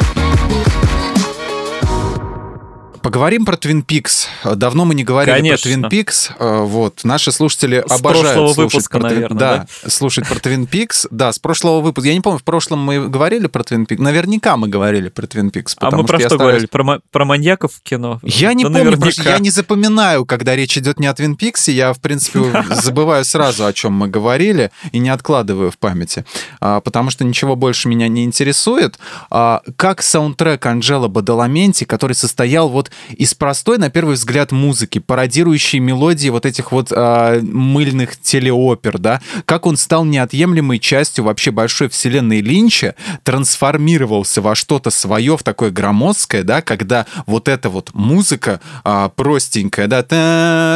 Поговорим 3.01 3.45
про 3.45 3.55
Twin 3.55 3.85
Peaks. 3.85 4.27
Давно 4.55 4.85
мы 4.85 4.95
не 4.95 5.03
говорили 5.03 5.35
Конечно. 5.35 5.71
про 5.71 5.79
Twin 5.79 5.89
Peaks. 5.89 6.31
Э, 6.39 6.63
вот. 6.63 7.03
Наши 7.03 7.31
слушатели 7.31 7.83
с 7.87 7.91
обожают 7.91 8.25
прошлого 8.27 8.53
слушать 8.53 8.73
выпуска, 8.73 8.99
про 8.99 9.09
наверное, 9.09 9.37
да, 9.37 9.67
да, 9.83 9.89
слушать 9.89 10.27
про 10.27 10.35
Twin 10.35 10.69
Peaks. 10.69 11.07
Да, 11.09 11.31
с 11.31 11.39
прошлого 11.39 11.81
выпуска. 11.81 12.09
Я 12.09 12.13
не 12.13 12.21
помню, 12.21 12.39
в 12.39 12.43
прошлом 12.43 12.79
мы 12.83 13.07
говорили 13.07 13.47
про 13.47 13.61
Twin 13.61 13.87
Peaks. 13.87 14.01
Наверняка 14.01 14.57
мы 14.57 14.67
говорили 14.67 15.09
про 15.09 15.25
Twin 15.25 15.51
Peaks. 15.51 15.75
А 15.77 15.91
мы 15.91 16.03
про 16.03 16.19
что, 16.19 16.29
что 16.29 16.37
говорили? 16.37 16.65
Про, 16.65 16.99
про 17.11 17.25
маньяков 17.25 17.73
в 17.73 17.81
кино? 17.81 18.19
Я 18.23 18.53
не 18.53 18.63
да 18.63 18.69
помню, 18.69 18.91
наверняка. 18.91 19.29
я 19.31 19.39
не 19.39 19.49
запоминаю, 19.49 20.25
когда 20.25 20.55
речь 20.55 20.77
идет 20.77 20.99
не 20.99 21.07
о 21.07 21.13
Twin 21.13 21.37
Peaks. 21.37 21.71
Я, 21.71 21.93
в 21.93 21.99
принципе, 21.99 22.63
забываю 22.69 23.23
сразу, 23.23 23.65
о 23.65 23.73
чем 23.73 23.93
мы 23.93 24.07
говорили, 24.07 24.71
и 24.91 24.99
не 24.99 25.09
откладываю 25.09 25.71
в 25.71 25.77
памяти. 25.77 26.25
А, 26.59 26.81
потому 26.81 27.09
что 27.09 27.23
ничего 27.23 27.55
больше 27.55 27.87
меня 27.87 28.07
не 28.07 28.23
интересует. 28.23 28.99
А, 29.29 29.61
как 29.77 30.01
саундтрек 30.01 30.65
Анджела 30.65 31.07
Бадаламенти, 31.07 31.85
который 31.85 32.13
состоял 32.13 32.69
вот 32.69 32.88
из 33.15 33.33
простой 33.33 33.77
на 33.77 33.89
первый 33.89 34.15
взгляд, 34.15 34.51
музыки, 34.51 34.99
пародирующей 34.99 35.79
мелодии 35.79 36.29
вот 36.29 36.45
этих 36.45 36.71
вот 36.71 36.91
э, 36.91 37.39
мыльных 37.41 38.19
телеопер, 38.19 38.97
да, 38.97 39.21
как 39.45 39.65
он 39.65 39.77
стал 39.77 40.05
неотъемлемой 40.05 40.79
частью 40.79 41.23
вообще 41.23 41.51
большой 41.51 41.89
вселенной 41.89 42.41
Линча, 42.41 42.95
трансформировался 43.23 44.41
во 44.41 44.55
что-то 44.55 44.89
свое, 44.89 45.37
в 45.37 45.43
такое 45.43 45.71
громоздкое, 45.71 46.43
да, 46.43 46.61
когда 46.61 47.05
вот 47.25 47.47
эта 47.47 47.69
вот 47.69 47.91
музыка 47.93 48.59
э, 48.83 49.09
простенькая, 49.15 49.87
да, 49.87 50.03
та 50.03 50.15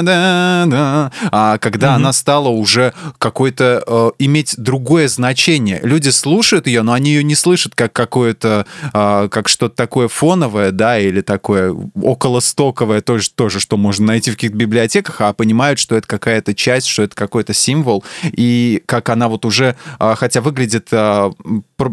-да 0.04 0.65
-да, 0.65 1.12
а 1.32 1.58
когда 1.58 1.88
mm-hmm. 1.88 1.95
она 1.95 2.13
стала 2.13 2.49
уже 2.49 2.93
какой-то 3.17 3.84
э, 3.86 4.12
иметь 4.19 4.56
другое 4.58 5.08
значение. 5.08 5.80
Люди 5.84 6.10
слушают 6.10 6.67
ее, 6.67 6.82
но 6.84 6.93
они 6.93 7.12
ее 7.12 7.23
не 7.23 7.36
слышат 7.36 7.76
как 7.76 7.93
какое-то, 7.93 8.65
э, 8.93 9.28
как 9.30 9.47
что-то 9.47 9.76
такое 9.76 10.08
фоновое, 10.08 10.71
да, 10.71 10.99
или 10.99 11.21
такое 11.21 11.73
около 12.04 12.39
стоковое 12.39 13.02
тоже, 13.02 13.30
тоже, 13.32 13.60
что 13.60 13.78
можно 13.78 14.08
найти 14.08 14.32
в 14.32 14.36
каких-то 14.36 14.58
библиотеках, 14.58 15.22
а 15.22 15.34
понимают, 15.34 15.80
что 15.80 15.96
это 15.96 16.08
какая-то 16.08 16.54
часть, 16.54 16.88
что 16.88 17.04
это 17.04 17.16
какой-то 17.16 17.54
символ, 17.54 18.04
и 18.24 18.84
как 18.86 19.10
она 19.10 19.28
вот 19.28 19.46
уже, 19.46 19.76
а, 20.00 20.16
хотя 20.16 20.42
выглядит 20.42 20.89
а, 20.92 21.32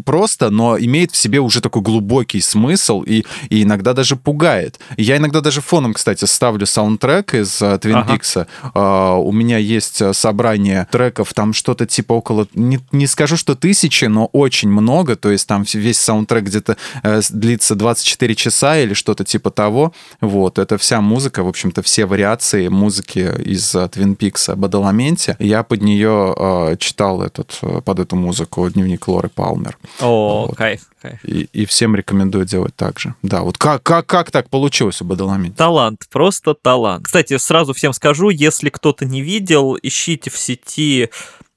просто, 0.05 0.51
но 0.51 0.79
имеет 0.79 1.13
в 1.13 1.17
себе 1.17 1.41
уже 1.41 1.61
такой 1.61 1.83
глубокий 1.83 2.41
смысл 2.41 3.03
и, 3.03 3.25
и 3.49 3.63
иногда 3.63 3.93
даже 3.93 4.17
пугает. 4.17 4.79
Я 4.97 5.17
иногда 5.17 5.41
даже 5.41 5.61
фоном, 5.61 5.95
кстати, 5.95 6.25
ставлю 6.25 6.67
саундтрек 6.67 7.35
из 7.35 7.57
Твин 7.81 7.97
ага. 7.97 8.13
Пикса. 8.13 8.47
У 8.75 9.33
меня 9.33 9.59
есть 9.59 10.03
собрание 10.15 10.87
треков, 10.91 11.33
там 11.35 11.53
что-то 11.53 11.87
типа 11.87 12.15
около, 12.15 12.47
не, 12.55 12.81
не 12.93 13.07
скажу, 13.07 13.37
что 13.37 13.55
тысячи, 13.55 14.05
но 14.07 14.27
очень 14.27 14.71
много, 14.71 15.17
то 15.17 15.31
есть 15.31 15.47
там 15.47 15.65
весь 15.73 15.99
саундтрек 15.99 16.45
где-то 16.45 16.77
э, 17.03 17.21
длится 17.31 17.75
24 17.75 18.35
часа 18.35 18.79
или 18.79 18.95
что-то 18.95 19.25
типа 19.25 19.51
того. 19.51 19.93
Вот. 20.21 20.59
Это 20.59 20.79
вся 20.79 21.01
музыка, 21.01 21.43
в 21.43 21.49
общем-то, 21.49 21.83
все 21.83 22.07
вариации 22.07 22.69
музыки 22.69 23.31
из 23.45 23.75
Твин 23.93 24.17
Пикса 24.17 24.57
Бадаламенте. 24.57 25.37
Я 25.39 25.63
под 25.63 25.83
нее 25.83 26.35
э, 26.37 26.77
читал 26.79 27.23
этот, 27.23 27.59
э, 27.63 27.81
под 27.81 28.01
эту 28.01 28.17
музыку 28.17 28.69
дневник 28.69 29.09
Лоры 29.09 29.29
Палмер. 29.29 29.79
О, 30.01 30.47
вот. 30.47 30.57
кайф, 30.57 30.83
кайф. 31.01 31.25
И, 31.25 31.49
и 31.53 31.65
всем 31.65 31.97
рекомендую 31.97 32.45
делать 32.45 32.75
так 32.77 32.99
же. 32.99 33.15
Да, 33.23 33.43
вот 33.43 33.57
как, 33.57 33.83
как, 33.83 34.07
как 34.07 34.31
так 34.31 34.51
получилось 34.51 35.01
у 35.01 35.05
Бадаламенте? 35.05 35.57
Талант, 35.57 36.07
просто 36.11 36.55
талант. 36.55 37.07
Кстати, 37.07 37.39
сразу 37.39 37.73
всем 37.73 37.93
скажу, 37.93 38.31
если 38.31 38.69
кто-то 38.69 39.05
не 39.07 39.23
видел, 39.23 39.77
ищите 39.81 40.31
в 40.31 40.37
сети 40.37 41.11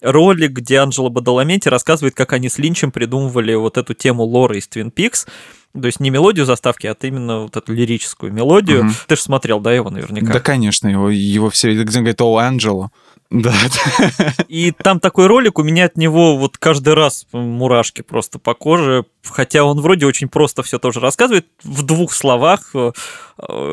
ролик, 0.03 0.51
где 0.51 0.77
Анджела 0.77 1.09
Бадаламенти 1.09 1.69
рассказывает, 1.69 2.13
как 2.13 2.33
они 2.33 2.49
с 2.49 2.57
Линчем 2.57 2.91
придумывали 2.91 3.55
вот 3.55 3.77
эту 3.77 3.93
тему 3.93 4.23
лора 4.23 4.57
из 4.57 4.67
Твин 4.67 4.91
Пикс. 4.91 5.25
То 5.73 5.87
есть 5.87 5.99
не 5.99 6.11
мелодию 6.11 6.45
заставки, 6.45 6.85
а 6.85 6.95
именно 7.01 7.39
вот 7.43 7.57
эту 7.57 7.73
лирическую 7.73 8.31
мелодию. 8.31 8.85
Угу. 8.85 8.93
Ты 9.07 9.15
же 9.15 9.21
смотрел, 9.21 9.59
да, 9.59 9.73
его 9.73 9.89
наверняка? 9.89 10.33
Да, 10.33 10.39
конечно, 10.39 10.87
его, 10.87 11.09
его 11.09 11.49
все, 11.49 11.73
где 11.73 11.97
он 11.97 12.03
говорит, 12.03 12.21
о, 12.21 12.37
Анджело. 12.37 12.91
Да. 13.33 13.51
И 14.47 14.71
там 14.71 14.99
такой 14.99 15.25
ролик, 15.25 15.57
у 15.57 15.63
меня 15.63 15.85
от 15.85 15.97
него 15.97 16.37
вот 16.37 16.59
каждый 16.59 16.93
раз 16.93 17.25
мурашки 17.31 18.03
просто 18.03 18.37
по 18.37 18.53
коже, 18.53 19.05
хотя 19.23 19.63
он 19.63 19.81
вроде 19.81 20.05
очень 20.05 20.29
просто 20.29 20.61
все 20.61 20.77
тоже 20.77 20.99
рассказывает. 20.99 21.47
В 21.63 21.81
двух 21.81 22.13
словах 22.13 22.69
э, 22.75 22.91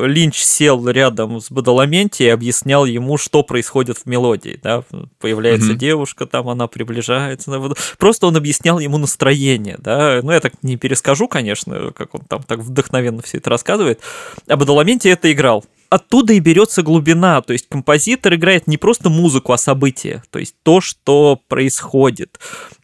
Линч 0.07 0.38
сел 0.38 0.88
рядом 0.88 1.42
с 1.42 1.51
Бадаламенти 1.51 2.23
и 2.23 2.29
объяснял 2.29 2.87
ему, 2.87 3.18
что 3.18 3.42
происходит 3.42 3.99
в 3.99 4.07
мелодии. 4.07 4.59
Да? 4.62 4.83
Появляется 5.18 5.73
mm-hmm. 5.73 5.77
девушка, 5.77 6.25
там 6.25 6.49
она 6.49 6.66
приближается. 6.66 7.61
Просто 7.99 8.29
он 8.29 8.37
объяснял 8.37 8.79
ему 8.79 8.96
настроение. 8.96 9.77
Да? 9.79 10.20
Ну, 10.23 10.33
я 10.33 10.40
так 10.40 10.55
не 10.62 10.79
перескажу, 10.79 11.29
конечно, 11.29 11.92
как 11.92 12.14
он 12.14 12.23
там 12.23 12.42
так 12.44 12.61
вдохновенно 12.61 13.20
все 13.20 13.37
это 13.37 13.51
рассказывает. 13.51 14.01
А 14.49 14.57
Бадаламенти 14.57 15.09
это 15.09 15.31
играл 15.31 15.66
оттуда 15.90 16.33
и 16.33 16.38
берется 16.38 16.83
глубина. 16.83 17.42
То 17.42 17.53
есть 17.53 17.68
композитор 17.68 18.35
играет 18.35 18.66
не 18.66 18.79
просто 18.79 19.11
музыку, 19.11 19.53
а 19.53 19.59
события. 19.59 20.22
То 20.31 20.38
есть 20.38 20.55
то, 20.62 20.81
что 20.81 21.40
происходит. 21.48 22.38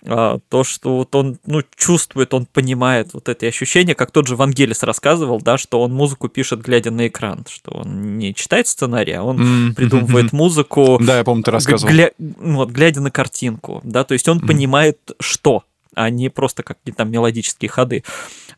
А, 0.05 0.41
то, 0.51 0.65
что 0.65 0.99
вот 0.99 1.15
он 1.15 1.39
ну, 1.47 1.63
чувствует, 1.77 2.35
он 2.35 2.47
понимает 2.47 3.15
вот 3.15 3.29
эти 3.29 3.47
ощущения, 3.47 3.95
как 3.95 4.11
тот 4.11 4.27
же 4.27 4.37
Вангелис 4.37 4.83
рассказывал, 4.83 5.41
да, 5.41 5.57
что 5.57 5.81
он 5.81 5.95
музыку 5.95 6.29
пишет, 6.29 6.61
глядя 6.61 6.91
на 6.91 7.07
экран, 7.07 7.45
что 7.49 7.73
он 7.73 8.19
не 8.19 8.35
читает 8.35 8.67
сценарий, 8.67 9.13
а 9.13 9.23
он 9.23 9.39
mm-hmm. 9.39 9.75
придумывает 9.75 10.33
музыку. 10.33 10.99
Да, 11.01 11.19
я 11.19 11.25
помню, 11.25 11.45
ты 11.45 11.51
рассказывал. 11.53 11.93
Гля... 11.93 12.11
Вот, 12.19 12.71
глядя 12.71 13.01
на 13.01 13.11
картинку, 13.11 13.81
да, 13.85 14.05
то 14.05 14.13
есть 14.13 14.29
он 14.29 14.39
mm-hmm. 14.39 14.47
понимает, 14.47 14.99
что 15.21 15.63
а 15.97 16.11
не 16.11 16.29
просто 16.29 16.63
какие-то 16.63 16.99
там 16.99 17.11
мелодические 17.11 17.69
ходы. 17.69 18.05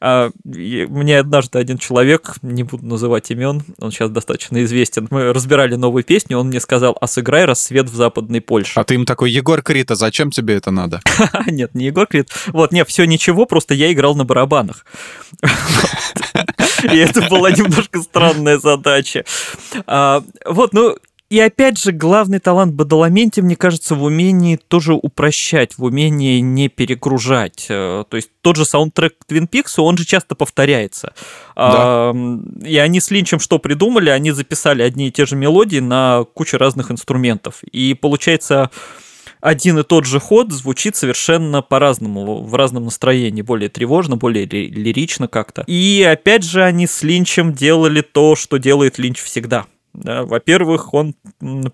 А, 0.01 0.31
мне 0.45 1.19
однажды 1.19 1.59
один 1.59 1.79
человек, 1.79 2.35
не 2.43 2.65
буду 2.65 2.85
называть 2.85 3.31
имен, 3.31 3.63
он 3.79 3.91
сейчас 3.91 4.11
достаточно 4.11 4.63
известен, 4.65 5.09
мы 5.11 5.33
разбирали 5.33 5.77
новую 5.77 6.05
песню, 6.05 6.39
он 6.39 6.49
мне 6.49 6.61
сказал, 6.61 6.97
а 7.01 7.07
сыграй 7.07 7.45
«Рассвет 7.47 7.89
в 7.89 7.95
Западной 7.95 8.41
Польше». 8.41 8.79
А 8.79 8.85
ты 8.85 8.95
им 8.95 9.07
такой, 9.07 9.31
Егор 9.31 9.63
Крита, 9.63 9.95
зачем 9.95 10.31
тебе 10.31 10.55
это 10.55 10.71
надо? 10.71 11.01
Нет, 11.47 11.75
не 11.75 11.87
Егор 11.87 12.07
Крит. 12.07 12.31
Вот, 12.49 12.73
нет, 12.73 12.89
все 12.89 13.05
ничего, 13.05 13.47
просто 13.47 13.75
я 13.75 13.93
играл 13.93 14.15
на 14.15 14.25
барабанах. 14.25 14.85
И 16.93 16.97
это 16.97 17.29
была 17.29 17.51
немножко 17.51 18.01
странная 18.03 18.59
задача. 18.59 19.25
А, 19.87 20.23
вот, 20.45 20.73
ну, 20.73 20.97
И 21.31 21.39
опять 21.41 21.79
же, 21.79 21.93
главный 21.93 22.39
талант 22.39 22.73
Бадаламенти, 22.75 23.41
мне 23.41 23.55
кажется, 23.55 23.95
в 23.95 24.03
умении 24.03 24.57
тоже 24.57 24.95
упрощать, 24.95 25.77
в 25.77 25.85
умении 25.85 26.41
не 26.41 26.69
перегружать. 26.69 27.67
Э, 27.69 28.05
то 28.09 28.17
есть 28.17 28.31
тот 28.41 28.57
же 28.57 28.65
саундтрек 28.65 29.15
Твин 29.27 29.47
Пиксу, 29.47 29.83
он 29.83 29.99
же 29.99 30.07
часто 30.07 30.35
повторяется. 30.35 31.13
Да. 31.55 32.15
И 32.65 32.79
они 32.79 33.01
с 33.01 33.11
Линчем 33.11 33.41
что 33.41 33.59
придумали? 33.59 34.09
Они 34.09 34.31
записали 34.31 34.83
одни 34.83 35.09
и 35.09 35.11
те 35.11 35.27
же 35.27 35.37
мелодии 35.37 35.81
на 35.81 36.25
кучу 36.33 36.57
разных 36.57 36.91
инструментов. 36.91 37.63
И 37.65 37.93
получается 37.93 38.71
один 39.41 39.79
и 39.79 39.83
тот 39.83 40.07
же 40.07 40.21
ход 40.21 40.51
звучит 40.51 40.97
совершенно 40.97 41.61
по-разному, 41.61 42.43
в 42.43 42.55
разном 42.55 42.85
настроении, 42.85 43.43
более 43.43 43.69
тревожно, 43.69 44.17
более 44.17 44.47
лирично 44.47 45.29
как-то. 45.29 45.63
И 45.67 46.03
опять 46.11 46.43
же 46.43 46.65
они 46.65 46.87
с 46.87 47.03
Линчем 47.03 47.53
делали 47.53 48.01
то, 48.01 48.35
что 48.35 48.57
делает 48.57 48.99
Линч 48.99 49.21
всегда– 49.21 49.67
да, 50.03 50.25
во-первых, 50.25 50.95
он 50.95 51.15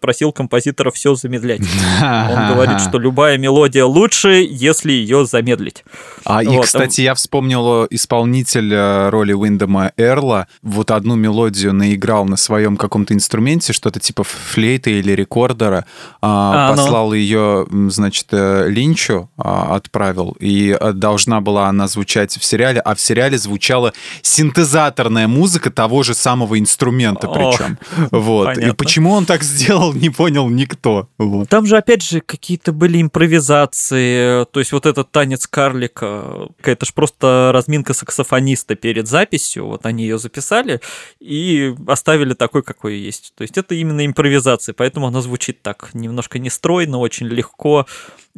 просил 0.00 0.32
композитора 0.32 0.90
все 0.90 1.14
замедлять. 1.14 1.60
Он 2.00 2.54
говорит, 2.54 2.80
что 2.80 2.98
любая 2.98 3.36
мелодия 3.38 3.84
лучше, 3.84 4.46
если 4.48 4.92
ее 4.92 5.26
замедлить. 5.26 5.84
А 6.24 6.42
вот. 6.42 6.52
и, 6.52 6.60
кстати, 6.60 7.02
я 7.02 7.14
вспомнил 7.14 7.86
исполнителя 7.90 9.10
роли 9.10 9.32
Уиндома 9.32 9.92
Эрла. 9.96 10.46
Вот 10.62 10.90
одну 10.90 11.16
мелодию 11.16 11.74
наиграл 11.74 12.24
на 12.24 12.36
своем 12.36 12.76
каком-то 12.76 13.12
инструменте, 13.12 13.72
что-то 13.72 14.00
типа 14.00 14.24
флейты 14.24 14.98
или 14.98 15.12
рекордера. 15.12 15.84
А, 16.22 16.70
а, 16.70 16.70
ну. 16.70 16.76
послал 16.76 17.08
ну... 17.08 17.14
ее, 17.14 17.66
значит, 17.90 18.28
э, 18.30 18.68
Линчу, 18.68 19.28
а, 19.36 19.74
отправил. 19.76 20.36
И 20.40 20.76
э, 20.78 20.92
должна 20.92 21.40
была 21.40 21.68
она 21.68 21.88
звучать 21.88 22.38
в 22.38 22.44
сериале, 22.44 22.80
а 22.80 22.94
в 22.94 23.00
сериале 23.00 23.36
звучала 23.36 23.92
синтезаторная 24.22 25.28
музыка 25.28 25.70
того 25.70 26.02
же 26.02 26.14
самого 26.14 26.58
инструмента 26.58 27.28
причем. 27.34 27.78
Вот. 28.20 28.46
Понятно. 28.46 28.70
И 28.70 28.74
почему 28.74 29.12
он 29.12 29.26
так 29.26 29.42
сделал, 29.42 29.92
не 29.92 30.10
понял 30.10 30.48
никто. 30.48 31.08
Вот. 31.18 31.48
Там 31.48 31.66
же, 31.66 31.76
опять 31.76 32.02
же, 32.02 32.20
какие-то 32.20 32.72
были 32.72 33.00
импровизации. 33.00 34.44
То 34.46 34.60
есть 34.60 34.72
вот 34.72 34.86
этот 34.86 35.10
танец 35.10 35.46
карлика, 35.46 36.48
это 36.62 36.86
же 36.86 36.92
просто 36.92 37.50
разминка 37.52 37.94
саксофониста 37.94 38.74
перед 38.74 39.08
записью. 39.08 39.66
Вот 39.66 39.86
они 39.86 40.04
ее 40.04 40.18
записали 40.18 40.80
и 41.20 41.74
оставили 41.86 42.34
такой, 42.34 42.62
какой 42.62 42.96
есть. 42.96 43.32
То 43.36 43.42
есть 43.42 43.56
это 43.58 43.74
именно 43.74 44.04
импровизация, 44.06 44.74
поэтому 44.74 45.06
она 45.06 45.20
звучит 45.20 45.62
так 45.62 45.90
немножко 45.94 46.38
нестройно, 46.38 46.98
очень 46.98 47.26
легко. 47.26 47.86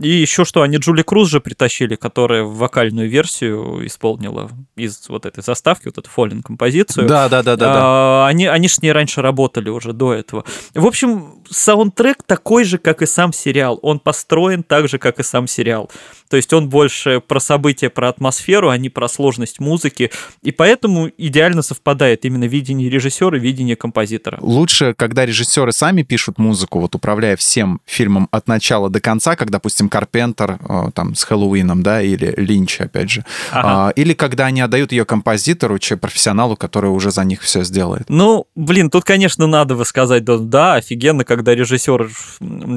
И 0.00 0.10
еще 0.10 0.44
что, 0.44 0.60
они 0.60 0.76
Джули 0.76 1.02
Круз 1.02 1.30
же 1.30 1.40
притащили, 1.40 1.96
которая 1.96 2.42
вокальную 2.42 3.08
версию 3.08 3.86
исполнила 3.86 4.50
из 4.76 5.08
вот 5.08 5.24
этой 5.24 5.42
заставки, 5.42 5.86
вот 5.86 5.96
эту 5.96 6.10
фоллинг 6.10 6.46
композицию. 6.46 7.08
Да, 7.08 7.30
да, 7.30 7.42
да, 7.42 7.56
да. 7.56 7.72
А, 7.74 8.26
они, 8.28 8.46
они 8.46 8.68
с 8.68 8.82
ней 8.82 8.92
раньше 8.92 9.22
работали 9.22 9.65
уже 9.70 9.92
до 9.92 10.12
этого. 10.12 10.44
В 10.74 10.86
общем, 10.86 11.42
саундтрек 11.48 12.22
такой 12.22 12.64
же, 12.64 12.78
как 12.78 13.02
и 13.02 13.06
сам 13.06 13.32
сериал. 13.32 13.78
Он 13.82 13.98
построен 13.98 14.62
так 14.62 14.88
же, 14.88 14.98
как 14.98 15.18
и 15.18 15.22
сам 15.22 15.46
сериал. 15.46 15.90
То 16.28 16.36
есть 16.36 16.52
он 16.52 16.68
больше 16.68 17.20
про 17.20 17.40
события, 17.40 17.90
про 17.90 18.08
атмосферу, 18.08 18.70
а 18.70 18.76
не 18.76 18.88
про 18.88 19.08
сложность 19.08 19.60
музыки. 19.60 20.10
И 20.42 20.52
поэтому 20.52 21.10
идеально 21.16 21.62
совпадает 21.62 22.24
именно 22.24 22.44
видение 22.44 22.90
режиссера 22.90 23.36
и 23.36 23.40
видение 23.40 23.76
композитора. 23.76 24.38
Лучше, 24.40 24.94
когда 24.96 25.24
режиссеры 25.24 25.72
сами 25.72 26.02
пишут 26.02 26.38
музыку, 26.38 26.80
вот 26.80 26.94
управляя 26.94 27.36
всем 27.36 27.80
фильмом 27.86 28.28
от 28.30 28.48
начала 28.48 28.90
до 28.90 29.00
конца, 29.00 29.36
как, 29.36 29.50
допустим, 29.50 29.88
Карпентер 29.88 30.58
э, 30.60 30.90
там 30.94 31.14
с 31.14 31.24
Хэллоуином, 31.24 31.82
да, 31.82 32.02
или 32.02 32.34
Линч, 32.36 32.80
опять 32.80 33.10
же. 33.10 33.24
Ага. 33.50 33.88
А, 33.88 33.90
или 33.90 34.12
когда 34.14 34.46
они 34.46 34.60
отдают 34.60 34.92
ее 34.92 35.04
композитору, 35.04 35.78
че 35.78 35.96
профессионалу, 35.96 36.56
который 36.56 36.90
уже 36.90 37.10
за 37.10 37.24
них 37.24 37.42
все 37.42 37.62
сделает. 37.62 38.04
Ну, 38.08 38.46
блин, 38.54 38.90
тут, 38.90 39.04
конечно, 39.04 39.46
надо 39.46 39.74
высказать, 39.74 40.24
да, 40.24 40.38
да 40.38 40.74
офигенно, 40.74 41.24
когда 41.24 41.54
режиссер, 41.54 42.10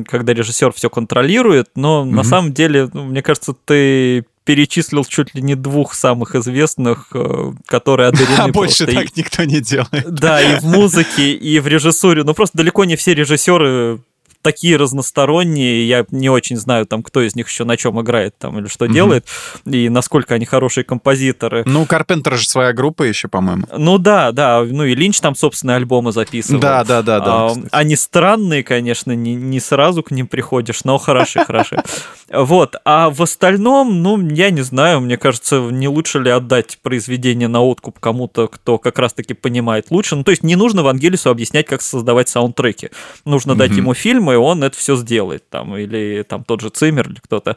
когда 0.08 0.34
режиссер 0.34 0.74
все 0.74 0.90
контролирует, 0.90 1.70
но 1.76 2.04
mm 2.04 2.20
на 2.20 2.24
самом 2.26 2.52
деле, 2.52 2.90
ну, 2.92 3.06
мне 3.06 3.22
кажется, 3.22 3.39
ты 3.66 4.26
перечислил 4.50 5.06
чуть 5.06 5.36
ли 5.36 5.44
не 5.44 5.54
двух 5.54 5.94
самых 5.94 6.34
известных, 6.34 7.10
э, 7.14 7.52
которые 7.68 8.08
одарены 8.10 8.36
А 8.38 8.48
больше 8.48 8.88
так 8.88 9.06
и... 9.06 9.12
никто 9.16 9.44
не 9.44 9.60
делает. 9.60 10.12
Да, 10.12 10.42
и 10.42 10.60
в 10.60 10.64
музыке, 10.66 11.34
и 11.34 11.60
в 11.60 11.68
режиссуре. 11.68 12.24
Ну, 12.24 12.34
просто 12.34 12.58
далеко 12.58 12.84
не 12.86 12.96
все 12.96 13.14
режиссеры 13.14 14.00
такие 14.42 14.78
разносторонние, 14.78 15.88
я 15.88 16.06
не 16.12 16.30
очень 16.30 16.58
знаю, 16.58 16.86
там, 16.86 17.04
кто 17.04 17.22
из 17.22 17.36
них 17.36 17.48
еще 17.48 17.66
на 17.66 17.78
чем 17.78 18.00
играет 18.02 18.38
там 18.38 18.58
или 18.60 18.68
что 18.68 18.86
mm-hmm. 18.86 18.94
делает, 18.94 19.26
и 19.66 19.90
насколько 19.90 20.36
они 20.36 20.46
хорошие 20.46 20.84
композиторы. 20.84 21.64
Ну, 21.66 21.86
Карпентер 21.86 22.38
же 22.38 22.48
своя 22.48 22.74
группа 22.74 23.04
еще, 23.04 23.28
по-моему. 23.28 23.64
Ну 23.76 23.98
да, 23.98 24.32
да, 24.32 24.64
ну 24.64 24.86
и 24.86 24.96
Линч 24.96 25.20
там 25.20 25.36
собственные 25.36 25.78
альбомы 25.78 26.12
записывал. 26.12 26.60
Да, 26.60 26.84
да, 26.84 27.02
да, 27.02 27.20
да. 27.20 27.48
А, 27.48 27.56
они 27.72 27.96
странные, 27.96 28.64
конечно, 28.64 29.12
не, 29.12 29.36
не 29.36 29.60
сразу 29.60 30.04
к 30.04 30.12
ним 30.12 30.28
приходишь, 30.28 30.84
но 30.84 30.98
хорошие, 30.98 31.46
хорошие. 31.46 31.84
Вот, 32.32 32.76
а 32.86 33.10
в 33.10 33.22
остальном, 33.22 34.02
ну, 34.02 34.20
я 34.30 34.52
не 34.52 34.62
знаю, 34.62 35.02
мне 35.02 35.18
кажется, 35.18 35.60
не 35.60 35.88
лучше 35.88 36.20
ли 36.20 36.30
отдать 36.30 36.78
произведение 36.82 37.48
на 37.48 37.62
откуп 37.62 38.00
кому-то, 38.00 38.48
кто 38.48 38.78
как 38.78 39.00
раз-таки 39.00 39.34
понимает 39.34 39.88
лучше. 39.90 40.16
Ну, 40.16 40.24
то 40.24 40.32
есть 40.32 40.44
не 40.44 40.56
нужно 40.56 40.84
Вангелису 40.84 41.30
объяснять, 41.30 41.66
как 41.66 41.82
создавать 41.82 42.30
саундтреки. 42.30 42.90
Нужно 43.26 43.56
дать 43.56 43.72
ему 43.72 43.94
фильм, 43.94 44.29
и 44.32 44.36
он 44.36 44.64
это 44.64 44.78
все 44.78 44.96
сделает, 44.96 45.50
там, 45.50 45.76
или 45.78 46.24
там 46.28 46.44
тот 46.44 46.62
же 46.62 46.70
Циммер, 46.70 47.10
или 47.10 47.20
кто-то. 47.20 47.56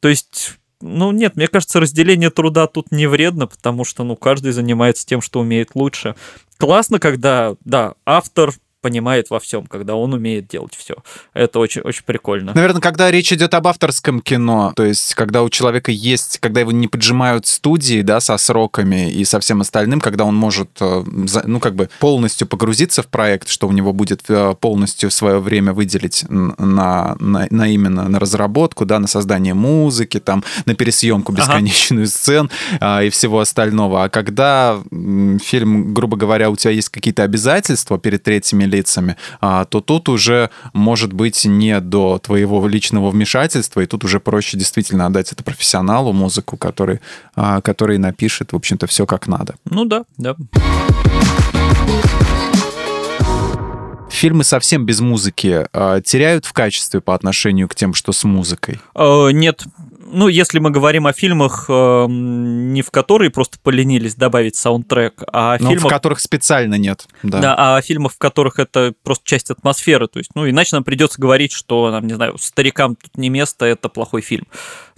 То 0.00 0.08
есть 0.08 0.56
ну, 0.82 1.12
нет, 1.12 1.36
мне 1.36 1.46
кажется, 1.46 1.78
разделение 1.78 2.30
труда 2.30 2.66
тут 2.66 2.90
не 2.90 3.06
вредно, 3.06 3.46
потому 3.46 3.84
что, 3.84 4.02
ну, 4.02 4.16
каждый 4.16 4.52
занимается 4.52 5.06
тем, 5.06 5.20
что 5.20 5.40
умеет 5.40 5.70
лучше. 5.74 6.14
Классно, 6.56 6.98
когда, 6.98 7.54
да, 7.64 7.94
автор 8.06 8.54
понимает 8.80 9.30
во 9.30 9.40
всем, 9.40 9.66
когда 9.66 9.94
он 9.94 10.12
умеет 10.14 10.48
делать 10.48 10.74
все. 10.74 10.94
Это 11.34 11.58
очень, 11.58 11.82
очень 11.82 12.04
прикольно. 12.04 12.52
Наверное, 12.54 12.80
когда 12.80 13.10
речь 13.10 13.32
идет 13.32 13.54
об 13.54 13.66
авторском 13.66 14.20
кино, 14.20 14.72
то 14.74 14.84
есть 14.84 15.14
когда 15.14 15.42
у 15.42 15.50
человека 15.50 15.90
есть, 15.92 16.38
когда 16.38 16.60
его 16.60 16.72
не 16.72 16.88
поджимают 16.88 17.46
студии, 17.46 18.02
да, 18.02 18.20
со 18.20 18.36
сроками 18.38 19.10
и 19.10 19.24
со 19.24 19.40
всем 19.40 19.60
остальным, 19.60 20.00
когда 20.00 20.24
он 20.24 20.34
может, 20.34 20.70
э, 20.80 21.04
ну, 21.44 21.60
как 21.60 21.74
бы 21.74 21.88
полностью 21.98 22.46
погрузиться 22.46 23.02
в 23.02 23.08
проект, 23.08 23.48
что 23.48 23.68
у 23.68 23.72
него 23.72 23.92
будет 23.92 24.22
э, 24.28 24.54
полностью 24.60 25.10
свое 25.10 25.38
время 25.38 25.72
выделить 25.72 26.24
на, 26.28 27.16
на, 27.18 27.46
на 27.50 27.68
именно 27.68 28.08
на 28.08 28.18
разработку, 28.18 28.86
да, 28.86 28.98
на 28.98 29.06
создание 29.06 29.54
музыки, 29.54 30.20
там, 30.20 30.44
на 30.66 30.74
пересъемку 30.74 31.32
бесконечную 31.32 32.04
ага. 32.04 32.10
сцен 32.10 32.50
а, 32.80 33.02
и 33.02 33.10
всего 33.10 33.40
остального. 33.40 34.04
А 34.04 34.08
когда 34.08 34.80
фильм, 35.42 35.94
грубо 35.94 36.16
говоря, 36.16 36.50
у 36.50 36.56
тебя 36.56 36.72
есть 36.72 36.88
какие-то 36.88 37.22
обязательства 37.22 37.98
перед 37.98 38.22
третьими 38.22 38.64
лицами, 38.70 39.16
а, 39.40 39.64
то 39.64 39.80
тут 39.80 40.08
уже 40.08 40.50
может 40.72 41.12
быть 41.12 41.44
не 41.44 41.80
до 41.80 42.18
твоего 42.18 42.66
личного 42.66 43.10
вмешательства, 43.10 43.80
и 43.80 43.86
тут 43.86 44.04
уже 44.04 44.20
проще 44.20 44.56
действительно 44.56 45.06
отдать 45.06 45.32
это 45.32 45.44
профессионалу 45.44 46.12
музыку, 46.12 46.56
который, 46.56 47.00
а, 47.34 47.60
который 47.60 47.98
напишет, 47.98 48.52
в 48.52 48.56
общем-то, 48.56 48.86
все 48.86 49.06
как 49.06 49.26
надо. 49.26 49.56
Ну 49.64 49.84
да, 49.84 50.04
да. 50.16 50.36
Фильмы 54.10 54.44
совсем 54.44 54.84
без 54.84 55.00
музыки 55.00 55.66
э, 55.72 56.02
теряют 56.04 56.44
в 56.44 56.52
качестве 56.52 57.00
по 57.00 57.14
отношению 57.14 57.68
к 57.68 57.74
тем, 57.74 57.94
что 57.94 58.12
с 58.12 58.24
музыкой? 58.24 58.78
Э, 58.94 59.30
нет, 59.32 59.64
ну, 60.12 60.28
если 60.28 60.58
мы 60.58 60.70
говорим 60.70 61.06
о 61.06 61.12
фильмах, 61.12 61.66
э, 61.68 62.06
не 62.08 62.82
в 62.82 62.90
которые 62.90 63.30
просто 63.30 63.58
поленились 63.62 64.14
добавить 64.14 64.56
саундтрек, 64.56 65.22
а 65.32 65.56
Но 65.60 65.70
фильмах... 65.70 65.84
в 65.84 65.88
которых 65.88 66.20
специально 66.20 66.74
нет. 66.74 67.06
Да. 67.22 67.40
да, 67.40 67.54
а 67.56 67.76
о 67.76 67.82
фильмах, 67.82 68.12
в 68.12 68.18
которых 68.18 68.58
это 68.58 68.94
просто 69.02 69.26
часть 69.26 69.50
атмосферы. 69.50 70.08
То 70.08 70.18
есть, 70.18 70.30
ну, 70.34 70.48
иначе 70.48 70.76
нам 70.76 70.84
придется 70.84 71.20
говорить, 71.20 71.52
что, 71.52 71.90
нам, 71.90 72.06
не 72.06 72.14
знаю, 72.14 72.38
старикам 72.38 72.96
тут 72.96 73.16
не 73.16 73.28
место, 73.28 73.64
это 73.64 73.88
плохой 73.88 74.20
фильм. 74.20 74.46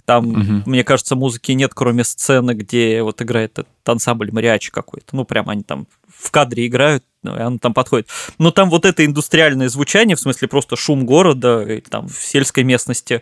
Там, 0.05 0.27
угу. 0.29 0.69
мне 0.69 0.83
кажется, 0.83 1.15
музыки 1.15 1.53
нет, 1.53 1.71
кроме 1.73 2.03
сцены, 2.03 2.51
где 2.51 3.01
вот 3.03 3.21
играет 3.21 3.59
этот 3.59 3.67
ансамбль 3.85 4.31
мариачи 4.31 4.71
какой-то. 4.71 5.15
Ну, 5.15 5.23
прям 5.23 5.49
они 5.49 5.63
там 5.63 5.87
в 6.07 6.29
кадре 6.31 6.67
играют, 6.67 7.05
ну, 7.23 7.35
и 7.37 7.41
оно 7.41 7.57
там 7.57 7.73
подходит. 7.73 8.07
Но 8.37 8.51
там 8.51 8.69
вот 8.69 8.85
это 8.85 9.05
индустриальное 9.05 9.69
звучание, 9.69 10.15
в 10.15 10.19
смысле 10.19 10.47
просто 10.47 10.75
шум 10.75 11.05
города, 11.05 11.81
там 11.89 12.07
в 12.07 12.23
сельской 12.23 12.63
местности, 12.63 13.21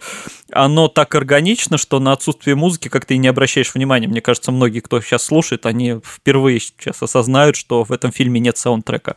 оно 0.51 0.87
так 0.87 1.15
органично, 1.15 1.77
что 1.77 1.99
на 1.99 2.11
отсутствие 2.11 2.55
музыки 2.55 2.87
как-то 2.87 3.13
и 3.13 3.17
не 3.17 3.27
обращаешь 3.27 3.73
внимания. 3.73 4.07
Мне 4.07 4.21
кажется, 4.21 4.51
многие, 4.51 4.79
кто 4.79 5.01
сейчас 5.01 5.23
слушает, 5.23 5.65
они 5.65 5.99
впервые 6.03 6.59
сейчас 6.59 7.01
осознают, 7.01 7.55
что 7.55 7.83
в 7.83 7.91
этом 7.91 8.11
фильме 8.11 8.39
нет 8.39 8.57
саундтрека. 8.57 9.15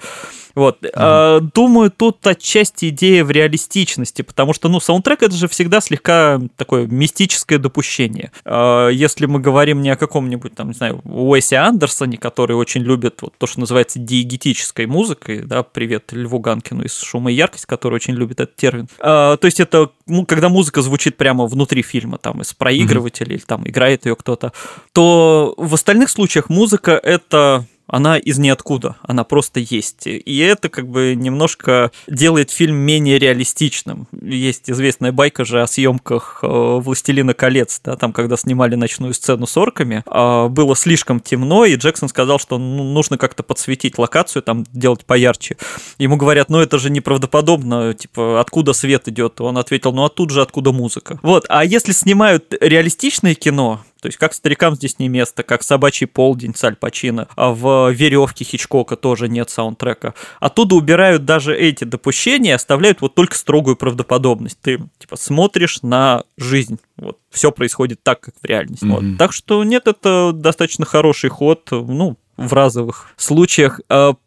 Вот. 0.55 0.83
Mm-hmm. 0.83 1.51
Думаю, 1.55 1.91
тут 1.91 2.27
отчасти 2.27 2.89
идея 2.91 3.25
в 3.25 3.31
реалистичности, 3.31 4.23
потому 4.23 4.53
что, 4.53 4.69
ну, 4.69 4.81
саундтрек 4.81 5.23
это 5.23 5.35
же 5.35 5.49
всегда 5.49 5.81
слегка 5.81 6.41
такое 6.57 6.87
мистическое 6.87 7.59
допущение. 7.59 8.33
А, 8.45 8.89
если 8.89 9.27
мы 9.27 9.41
говорим 9.41 9.83
не 9.83 9.91
о 9.91 9.97
каком-нибудь, 9.97 10.55
там, 10.55 10.69
не 10.69 10.75
знаю, 10.75 11.01
Уэсе 11.05 11.57
Андерсоне, 11.57 12.19
который 12.19 12.57
очень 12.57 12.83
любит 12.83 13.23
вот 13.23 13.35
то, 13.37 13.47
что 13.47 13.61
называется 13.61 13.99
диегетической 13.99 14.87
музыкой, 14.87 15.41
да, 15.41 15.63
привет 15.63 16.13
Льву 16.13 16.39
Ганкину 16.39 16.85
из 16.85 16.99
«Шума 16.99 17.33
и 17.33 17.35
яркость», 17.35 17.67
который 17.67 17.95
очень 17.95 18.15
любит 18.15 18.41
этот 18.41 18.57
термин. 18.57 18.89
А, 18.99 19.37
то 19.37 19.47
есть 19.47 19.61
это, 19.61 19.91
ну, 20.07 20.25
когда 20.25 20.49
музыка 20.49 20.83
звучит 20.83 21.17
прямо 21.17 21.47
внутри 21.47 21.83
фильма, 21.83 22.19
там, 22.19 22.41
из 22.41 22.53
проигрывателя, 22.55 23.27
mm-hmm. 23.27 23.35
или 23.35 23.45
там 23.45 23.69
играет 23.69 24.07
ее 24.07 24.17
кто-то, 24.17 24.53
то 24.93 25.55
в 25.57 25.75
остальных 25.75 26.11
случаях 26.11 26.49
музыка 26.49 26.93
это 26.93 27.67
Она 27.87 28.19
из 28.19 28.39
ниоткуда, 28.39 28.97
она 29.03 29.25
просто 29.25 29.61
есть. 29.61 30.07
И 30.07 30.39
это 30.39 30.69
как 30.69 30.89
бы 30.89 31.15
немножко 31.15 31.91
делает 32.07 32.51
фильм 32.51 32.77
менее 32.77 33.19
реалистичным. 33.19 34.09
Есть 34.23 34.71
известная 34.71 35.13
байка 35.13 35.45
же 35.45 35.61
о 35.61 35.67
съемках 35.67 36.41
э, 36.43 36.47
«Властелина 36.47 37.35
колец», 37.35 37.81
да, 37.85 37.97
там, 37.97 38.13
когда 38.13 38.37
снимали 38.37 38.75
ночную 38.75 39.13
сцену 39.13 39.47
с 39.47 39.57
орками, 39.57 40.03
а, 40.07 40.49
было 40.49 40.75
слишком 40.75 41.21
темно, 41.21 41.65
и 41.65 41.77
Джексон 41.77 42.09
сказал, 42.09 42.39
что 42.39 42.59
ну, 42.59 42.85
нужно 42.85 43.19
как-то 43.19 43.43
подсветить 43.43 43.99
локацию, 43.99 44.43
там 44.43 44.65
делать 44.73 45.05
поярче. 45.05 45.57
Ему 45.99 46.17
говорят, 46.17 46.49
ну 46.49 46.61
это 46.61 46.79
же 46.79 46.91
неправдоподобно, 46.91 47.95
типа, 47.95 48.41
откуда 48.41 48.73
свет 48.73 49.09
идет? 49.09 49.41
Он 49.41 49.59
ответил, 49.59 49.93
ну 49.93 50.05
а 50.05 50.09
тут 50.09 50.31
же 50.31 50.41
откуда 50.41 50.73
музыка. 50.73 51.19
Вот, 51.23 51.45
а 51.49 51.65
если 51.65 51.93
снимают 51.93 52.55
реалистичное 52.61 53.35
кино, 53.35 53.85
то 54.05 54.09
есть 54.09 54.19
как 54.19 54.35
старикам 54.35 54.75
здесь 54.75 54.99
не 54.99 55.09
место, 55.09 55.43
как 55.43 55.63
собачий 55.63 56.07
полдень 56.07 56.55
с 56.55 56.63
Аль 56.63 56.77
Пачино, 56.77 57.27
а 57.37 57.55
в 57.55 57.91
веревке 57.91 58.45
Хичкока 58.45 58.97
тоже 58.97 59.31
нет 59.31 59.49
саундтрека. 59.49 60.13
Оттуда 60.41 60.75
убирают 60.75 61.25
даже 61.25 61.57
эти 61.57 61.85
допущения, 61.85 62.55
оставляют 62.55 63.01
вот 63.01 63.15
только 63.15 63.35
строгую 63.35 63.77
правдоподобность. 63.77 64.59
Ты 64.61 64.83
типа 64.99 65.17
смотришь 65.17 65.81
на 65.81 66.25
жизнь. 66.37 66.79
Вот 66.99 67.19
все 67.31 67.51
происходит 67.51 68.03
так, 68.03 68.21
как 68.21 68.35
в 68.43 68.45
реальности. 68.45 68.85
Mm-hmm. 68.85 69.11
Вот. 69.13 69.19
Так 69.19 69.33
что 69.33 69.65
нет, 69.65 69.89
это 69.89 70.33
достаточно 70.35 70.85
хороший 70.85 71.31
ход. 71.31 71.67
Ну, 71.71 72.19
в 72.37 72.53
разовых 72.53 73.09
случаях. 73.17 73.81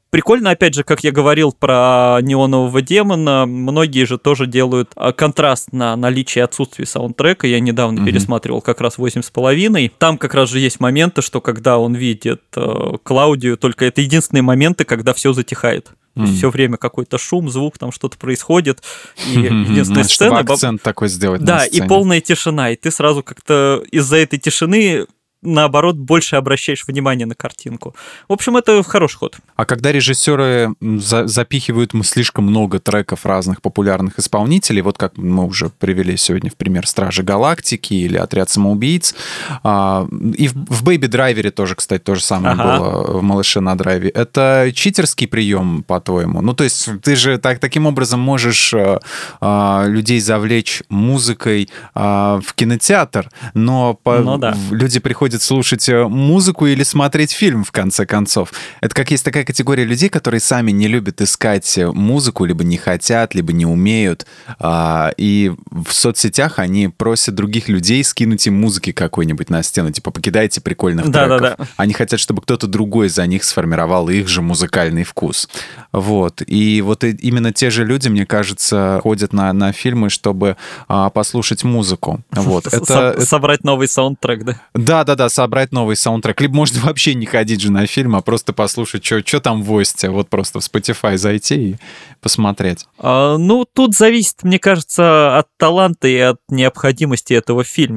Прикольно, 0.09 0.51
опять 0.51 0.73
же, 0.73 0.83
как 0.83 1.03
я 1.03 1.11
говорил 1.11 1.51
про 1.51 2.19
неонового 2.21 2.81
демона, 2.81 3.45
многие 3.45 4.05
же 4.05 4.17
тоже 4.17 4.47
делают 4.47 4.91
а, 4.95 5.11
контраст 5.11 5.73
на 5.73 5.95
наличие 5.97 6.41
и 6.41 6.45
отсутствие 6.45 6.85
саундтрека. 6.85 7.45
Я 7.45 7.59
недавно 7.59 7.99
mm-hmm. 7.99 8.05
пересматривал 8.05 8.61
как 8.61 8.79
раз 8.79 8.97
восемь 8.97 9.21
с 9.21 9.29
половиной. 9.29 9.91
Там 9.97 10.17
как 10.17 10.33
раз 10.33 10.49
же 10.49 10.59
есть 10.59 10.79
моменты, 10.79 11.21
что 11.21 11.41
когда 11.41 11.77
он 11.77 11.93
видит 11.93 12.41
э, 12.55 12.93
Клаудию, 13.03 13.57
только 13.57 13.85
это 13.85 13.99
единственные 13.99 14.43
моменты, 14.43 14.85
когда 14.85 15.13
все 15.13 15.33
затихает. 15.33 15.91
Mm. 16.15 16.25
Все 16.25 16.49
время 16.49 16.77
какой-то 16.77 17.17
шум, 17.17 17.49
звук, 17.49 17.77
там 17.77 17.91
что-то 17.91 18.17
происходит. 18.17 18.81
И 19.27 19.39
единственная 19.39 20.03
сцена... 20.03 20.37
Чтобы 20.37 20.53
акцент 20.53 20.81
такой 20.81 21.09
сделать 21.09 21.43
Да, 21.43 21.65
и 21.65 21.81
полная 21.81 22.21
тишина. 22.21 22.71
И 22.71 22.75
ты 22.75 22.91
сразу 22.91 23.21
как-то 23.23 23.83
из-за 23.91 24.17
этой 24.17 24.39
тишины 24.39 25.05
наоборот, 25.41 25.95
больше 25.95 26.35
обращаешь 26.35 26.85
внимание 26.87 27.25
на 27.27 27.35
картинку. 27.35 27.95
В 28.27 28.33
общем, 28.33 28.57
это 28.57 28.81
хороший 28.83 29.17
ход. 29.17 29.37
А 29.55 29.65
когда 29.65 29.91
режиссеры 29.91 30.73
за 30.81 31.27
запихивают 31.27 31.91
слишком 32.03 32.45
много 32.45 32.79
треков 32.79 33.25
разных 33.25 33.61
популярных 33.61 34.19
исполнителей, 34.19 34.81
вот 34.81 34.97
как 34.97 35.17
мы 35.17 35.45
уже 35.45 35.69
привели 35.69 36.17
сегодня 36.17 36.49
в 36.49 36.55
пример 36.55 36.87
«Стражи 36.87 37.23
Галактики» 37.23 37.93
или 37.93 38.17
«Отряд 38.17 38.49
самоубийц», 38.49 39.15
а, 39.63 40.07
и 40.37 40.47
в 40.47 40.83
«Бэйби 40.83 41.07
Драйвере» 41.07 41.51
тоже, 41.51 41.75
кстати, 41.75 42.01
то 42.01 42.15
же 42.15 42.23
самое 42.23 42.55
ага. 42.55 42.63
было 42.63 43.19
в 43.19 43.21
«Малыше 43.21 43.59
на 43.59 43.75
драйве». 43.77 44.09
Это 44.09 44.71
читерский 44.73 45.27
прием, 45.27 45.83
по-твоему? 45.83 46.41
Ну, 46.41 46.53
то 46.53 46.63
есть 46.63 46.89
ты 47.03 47.15
же 47.15 47.37
так, 47.37 47.59
таким 47.59 47.85
образом 47.85 48.19
можешь 48.19 48.73
а, 48.73 48.99
а, 49.39 49.85
людей 49.87 50.19
завлечь 50.19 50.83
музыкой 50.89 51.69
а, 51.93 52.39
в 52.43 52.53
кинотеатр, 52.53 53.29
но 53.53 53.93
по, 53.93 54.19
ну, 54.19 54.37
да. 54.37 54.57
люди 54.71 54.99
приходят 54.99 55.26
будет 55.27 55.41
слушать 55.41 55.89
э, 55.89 56.07
музыку 56.07 56.67
или 56.67 56.83
смотреть 56.83 57.33
фильм, 57.33 57.65
в 57.65 57.71
конце 57.73 58.05
концов. 58.05 58.53
Это 58.79 58.95
как 58.95 59.11
есть 59.11 59.25
такая 59.25 59.43
категория 59.43 59.83
людей, 59.83 60.07
которые 60.07 60.39
сами 60.39 60.71
не 60.71 60.87
любят 60.87 61.21
искать 61.21 61.77
э, 61.77 61.91
музыку, 61.91 62.45
либо 62.45 62.63
не 62.63 62.77
хотят, 62.77 63.35
либо 63.35 63.51
не 63.51 63.65
умеют. 63.65 64.25
А, 64.57 65.11
и 65.17 65.51
в 65.69 65.91
соцсетях 65.91 66.59
они 66.59 66.87
просят 66.87 67.35
других 67.35 67.67
людей 67.67 68.05
скинуть 68.05 68.47
им 68.47 68.55
музыки 68.55 68.93
какой-нибудь 68.93 69.49
на 69.49 69.63
стену, 69.63 69.91
типа 69.91 70.11
покидайте 70.11 70.61
прикольных 70.61 71.09
да, 71.09 71.25
треков. 71.25 71.41
Да, 71.41 71.55
да. 71.57 71.65
Они 71.75 71.93
хотят, 71.93 72.21
чтобы 72.21 72.41
кто-то 72.41 72.67
другой 72.67 73.09
за 73.09 73.27
них 73.27 73.43
сформировал 73.43 74.07
их 74.07 74.29
же 74.29 74.41
музыкальный 74.41 75.03
вкус. 75.03 75.49
Вот. 75.91 76.41
И 76.47 76.81
вот 76.81 77.03
именно 77.03 77.51
те 77.51 77.69
же 77.69 77.83
люди, 77.83 78.07
мне 78.07 78.25
кажется, 78.25 79.01
ходят 79.03 79.33
на, 79.33 79.51
на 79.51 79.73
фильмы, 79.73 80.09
чтобы 80.09 80.55
а, 80.87 81.09
послушать 81.09 81.65
музыку. 81.65 82.21
Вот. 82.31 82.67
Это, 82.71 83.19
Собрать 83.25 83.65
новый 83.65 83.89
саундтрек, 83.89 84.45
да? 84.45 84.61
Да, 84.73 85.03
да, 85.03 85.15
да, 85.17 85.29
собрать 85.29 85.71
новый 85.71 85.95
саундтрек. 85.95 86.39
Либо 86.39 86.55
можно 86.55 86.79
вообще 86.85 87.13
не 87.13 87.25
ходить 87.25 87.61
же 87.61 87.71
на 87.71 87.85
фильм, 87.87 88.15
а 88.15 88.21
просто 88.21 88.53
послушать, 88.53 89.05
что 89.05 89.39
там 89.41 89.63
в 89.63 89.77
Осте. 89.77 90.09
Вот 90.09 90.29
просто 90.29 90.59
в 90.59 90.63
Spotify 90.63 91.17
зайти 91.17 91.71
и 91.71 91.75
посмотреть. 92.21 92.85
А, 92.97 93.37
ну, 93.37 93.65
тут 93.65 93.95
зависит, 93.95 94.43
мне 94.43 94.59
кажется, 94.59 95.37
от 95.37 95.47
таланта 95.57 96.07
и 96.07 96.17
от 96.17 96.39
необходимости 96.49 97.33
этого 97.33 97.63
фильма. 97.63 97.87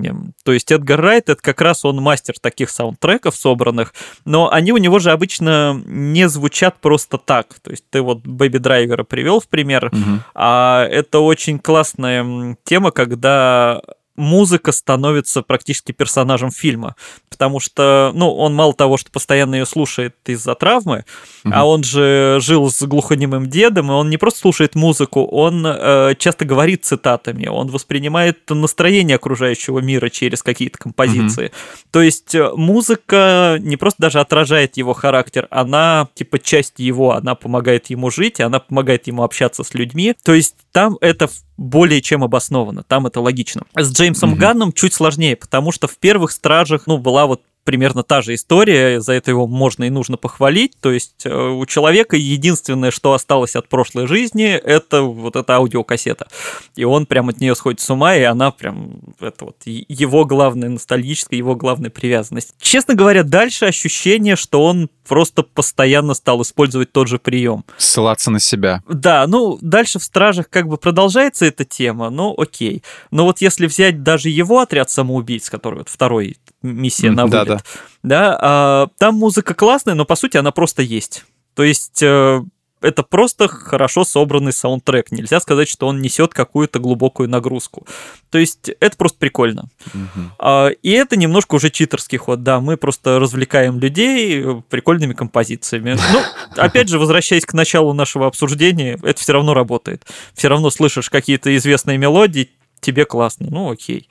То 0.44 0.52
есть 0.52 0.70
Эдгар 0.72 1.00
Райт, 1.00 1.28
это 1.28 1.40
как 1.40 1.60
раз 1.60 1.84
он 1.84 1.96
мастер 1.96 2.34
таких 2.40 2.70
саундтреков 2.70 3.36
собранных, 3.36 3.94
но 4.24 4.50
они 4.50 4.72
у 4.72 4.76
него 4.76 4.98
же 4.98 5.10
обычно 5.10 5.80
не 5.86 6.28
звучат 6.28 6.80
просто 6.80 7.18
так. 7.18 7.54
То 7.62 7.70
есть 7.70 7.84
ты 7.90 8.02
вот 8.02 8.26
Бэби 8.26 8.58
Драйвера 8.58 9.04
привел 9.04 9.40
в 9.40 9.48
пример, 9.48 9.86
угу. 9.86 10.20
а 10.34 10.86
это 10.90 11.20
очень 11.20 11.58
классная 11.58 12.56
тема, 12.64 12.90
когда 12.90 13.82
музыка 14.20 14.72
становится 14.72 15.42
практически 15.42 15.92
персонажем 15.92 16.50
фильма, 16.50 16.94
потому 17.28 17.58
что, 17.58 18.12
ну, 18.14 18.32
он 18.32 18.54
мало 18.54 18.74
того, 18.74 18.96
что 18.96 19.10
постоянно 19.10 19.56
ее 19.56 19.66
слушает 19.66 20.14
из-за 20.26 20.54
травмы, 20.54 21.04
угу. 21.44 21.52
а 21.54 21.64
он 21.64 21.82
же 21.82 22.38
жил 22.40 22.70
с 22.70 22.82
глухонемым 22.82 23.48
дедом, 23.48 23.90
и 23.90 23.94
он 23.94 24.10
не 24.10 24.16
просто 24.16 24.40
слушает 24.40 24.74
музыку, 24.74 25.24
он 25.24 25.64
э, 25.66 26.14
часто 26.18 26.44
говорит 26.44 26.84
цитатами, 26.84 27.46
он 27.46 27.68
воспринимает 27.68 28.38
настроение 28.48 29.16
окружающего 29.16 29.80
мира 29.80 30.08
через 30.08 30.42
какие-то 30.42 30.78
композиции. 30.78 31.46
Угу. 31.46 31.54
То 31.90 32.02
есть 32.02 32.34
э, 32.34 32.50
музыка 32.54 33.56
не 33.60 33.76
просто 33.76 34.02
даже 34.02 34.20
отражает 34.20 34.76
его 34.76 34.92
характер, 34.92 35.48
она 35.50 36.08
типа 36.14 36.38
часть 36.38 36.78
его, 36.78 37.12
она 37.12 37.34
помогает 37.34 37.88
ему 37.88 38.10
жить, 38.10 38.40
она 38.40 38.60
помогает 38.60 39.06
ему 39.06 39.22
общаться 39.22 39.64
с 39.64 39.74
людьми. 39.74 40.14
То 40.22 40.34
есть 40.34 40.54
там 40.72 40.98
это 41.00 41.28
более 41.60 42.00
чем 42.00 42.24
обосновано, 42.24 42.82
там 42.82 43.06
это 43.06 43.20
логично. 43.20 43.62
С 43.76 43.92
Джеймсом 43.92 44.09
угу. 44.32 44.40
Ганном 44.40 44.72
чуть 44.72 44.94
сложнее, 44.94 45.36
потому 45.36 45.72
что 45.72 45.88
в 45.88 45.98
первых 45.98 46.30
«Стражах», 46.30 46.86
ну, 46.86 46.98
была 46.98 47.26
вот 47.26 47.42
примерно 47.64 48.02
та 48.02 48.20
же 48.20 48.34
история, 48.34 49.00
за 49.00 49.12
это 49.12 49.30
его 49.30 49.46
можно 49.46 49.84
и 49.84 49.90
нужно 49.90 50.16
похвалить. 50.16 50.72
То 50.80 50.90
есть 50.90 51.24
э, 51.24 51.32
у 51.32 51.64
человека 51.66 52.16
единственное, 52.16 52.90
что 52.90 53.12
осталось 53.12 53.56
от 53.56 53.68
прошлой 53.68 54.06
жизни, 54.06 54.48
это 54.48 55.02
вот 55.02 55.36
эта 55.36 55.54
аудиокассета. 55.54 56.28
И 56.76 56.84
он 56.84 57.06
прям 57.06 57.28
от 57.28 57.40
нее 57.40 57.54
сходит 57.54 57.80
с 57.80 57.90
ума, 57.90 58.16
и 58.16 58.22
она 58.22 58.50
прям, 58.50 59.00
это 59.20 59.46
вот 59.46 59.56
его 59.64 60.24
главная 60.24 60.68
ностальгическая, 60.68 61.36
его 61.36 61.54
главная 61.54 61.90
привязанность. 61.90 62.54
Честно 62.60 62.94
говоря, 62.94 63.22
дальше 63.22 63.66
ощущение, 63.66 64.36
что 64.36 64.64
он 64.64 64.88
просто 65.06 65.42
постоянно 65.42 66.14
стал 66.14 66.40
использовать 66.42 66.92
тот 66.92 67.08
же 67.08 67.18
прием. 67.18 67.64
Ссылаться 67.76 68.30
на 68.30 68.38
себя. 68.38 68.82
Да, 68.88 69.26
ну, 69.26 69.58
дальше 69.60 69.98
в 69.98 70.04
«Стражах» 70.04 70.48
как 70.48 70.68
бы 70.68 70.76
продолжается 70.76 71.46
эта 71.46 71.64
тема, 71.64 72.10
ну, 72.10 72.32
окей. 72.38 72.84
Но 73.10 73.24
вот 73.24 73.40
если 73.40 73.66
взять 73.66 74.04
даже 74.04 74.28
его 74.28 74.60
отряд 74.60 74.88
самоубийц, 74.88 75.50
который 75.50 75.78
вот 75.78 75.88
второй 75.88 76.36
миссия 76.62 77.10
на 77.10 77.26
вылет, 77.26 77.48
да, 77.48 77.54
да. 77.54 77.62
да 78.02 78.38
а, 78.40 78.88
там 78.98 79.16
музыка 79.16 79.54
классная, 79.54 79.94
но 79.94 80.04
по 80.04 80.16
сути 80.16 80.36
она 80.36 80.50
просто 80.50 80.82
есть. 80.82 81.24
То 81.54 81.62
есть 81.62 82.02
э, 82.02 82.42
это 82.80 83.02
просто 83.02 83.48
хорошо 83.48 84.04
собранный 84.04 84.52
саундтрек. 84.52 85.10
Нельзя 85.10 85.40
сказать, 85.40 85.68
что 85.68 85.86
он 85.86 86.00
несет 86.00 86.32
какую-то 86.32 86.78
глубокую 86.78 87.28
нагрузку. 87.28 87.86
То 88.30 88.38
есть 88.38 88.70
это 88.80 88.96
просто 88.96 89.18
прикольно. 89.18 89.68
Угу. 89.92 90.74
И 90.82 90.90
это 90.90 91.16
немножко 91.16 91.56
уже 91.56 91.70
читерский 91.70 92.18
ход. 92.18 92.42
Да, 92.42 92.60
мы 92.60 92.76
просто 92.76 93.18
развлекаем 93.18 93.78
людей 93.78 94.62
прикольными 94.68 95.12
композициями. 95.12 95.96
Ну, 96.12 96.20
опять 96.62 96.88
же, 96.88 96.98
возвращаясь 96.98 97.44
к 97.44 97.52
началу 97.52 97.92
нашего 97.92 98.26
обсуждения, 98.26 98.98
это 99.02 99.20
все 99.20 99.32
равно 99.32 99.54
работает. 99.54 100.06
Все 100.34 100.48
равно 100.48 100.70
слышишь 100.70 101.10
какие-то 101.10 101.54
известные 101.56 101.98
мелодии, 101.98 102.50
тебе 102.80 103.04
классно. 103.04 103.48
Ну, 103.50 103.70
окей. 103.70 104.08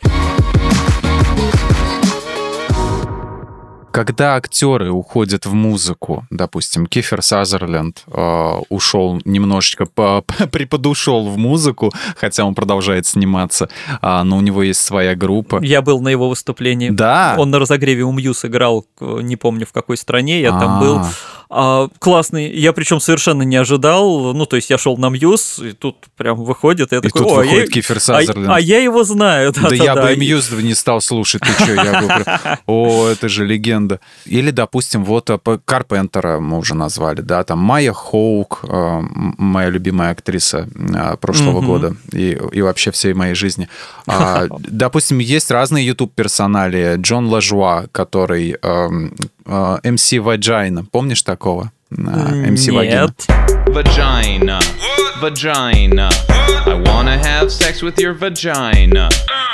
Когда 3.91 4.35
актеры 4.35 4.91
уходят 4.91 5.45
в 5.45 5.53
музыку, 5.53 6.25
допустим, 6.29 6.85
Кифер 6.85 7.21
Сазерленд 7.21 8.03
э, 8.07 8.59
ушел 8.69 9.19
немножечко, 9.25 9.85
по, 9.85 10.23
приподушел 10.51 11.27
в 11.29 11.37
музыку, 11.37 11.91
хотя 12.15 12.45
он 12.45 12.55
продолжает 12.55 13.05
сниматься, 13.05 13.69
э, 14.01 14.23
но 14.23 14.37
у 14.37 14.41
него 14.41 14.63
есть 14.63 14.81
своя 14.81 15.15
группа. 15.15 15.59
Я 15.61 15.81
был 15.81 16.01
на 16.01 16.09
его 16.09 16.29
выступлении. 16.29 16.89
Да. 16.89 17.35
Он 17.37 17.49
на 17.49 17.59
разогреве 17.59 18.03
у 18.03 18.11
Мьюз 18.11 18.45
играл, 18.45 18.85
не 18.99 19.35
помню 19.35 19.65
в 19.65 19.71
какой 19.71 19.97
стране, 19.97 20.41
я 20.41 20.51
А-а-а. 20.51 20.59
там 20.59 20.79
был. 20.79 21.01
А, 21.51 21.87
классный. 21.97 22.51
Я 22.51 22.73
причем 22.73 22.99
совершенно 22.99 23.41
не 23.41 23.55
ожидал. 23.55 24.33
Ну, 24.33 24.45
то 24.45 24.55
есть 24.55 24.69
я 24.69 24.77
шел 24.77 24.97
на 24.97 25.09
Muse, 25.09 25.59
и 25.59 25.71
тут 25.71 25.97
прям 26.15 26.43
выходит. 26.43 26.91
Я 26.91 26.99
и 26.99 27.01
такой, 27.01 27.23
тут 27.23 27.31
выходит 27.31 27.67
я... 27.69 27.73
Кифер 27.73 27.99
Сазерленд. 27.99 28.49
А, 28.49 28.55
а 28.57 28.59
я 28.59 28.79
его 28.79 29.03
знаю. 29.03 29.51
Да, 29.51 29.61
да, 29.61 29.69
да 29.69 29.75
я 29.75 29.95
да. 29.95 30.03
бы 30.03 30.15
Muse 30.15 30.51
не 30.51 30.75
стал 30.75 31.01
слушать. 31.01 31.41
Ты 31.41 31.51
что, 31.53 31.73
я 31.73 32.01
бы... 32.01 32.59
О, 32.67 33.07
это 33.07 33.27
же 33.29 33.45
легенда. 33.45 33.99
Или, 34.25 34.51
допустим, 34.51 35.03
вот 35.03 35.31
э, 35.31 35.39
Карпентера 35.65 36.39
мы 36.39 36.59
уже 36.59 36.75
назвали, 36.75 37.21
да, 37.21 37.43
там 37.43 37.57
Майя 37.57 37.93
Хоук, 37.93 38.59
э, 38.63 39.01
моя 39.37 39.69
любимая 39.69 40.11
актриса 40.11 40.69
э, 40.75 41.17
прошлого 41.17 41.61
года 41.61 41.95
и, 42.11 42.39
и 42.51 42.61
вообще 42.61 42.91
всей 42.91 43.13
моей 43.15 43.33
жизни. 43.33 43.67
А, 44.05 44.45
допустим, 44.59 45.17
есть 45.17 45.49
разные 45.49 45.83
YouTube-персоналии. 45.87 46.97
Джон 46.97 47.27
Лажуа, 47.27 47.87
который 47.91 48.55
эм, 48.61 49.15
MC 49.83 50.19
Vagina. 50.19 50.83
Помнишь 50.91 51.23
такого? 51.23 51.71
MC 51.91 52.71
Vagina. 52.71 53.01
Нет. 53.01 53.27
Vagina. 53.67 54.59
Vagina. 54.59 55.08
I 55.21 56.81
wanna 56.85 57.17
have 57.21 57.49
sex 57.49 57.81
with 57.81 57.97
your 57.99 58.13
vagina. 58.17 59.09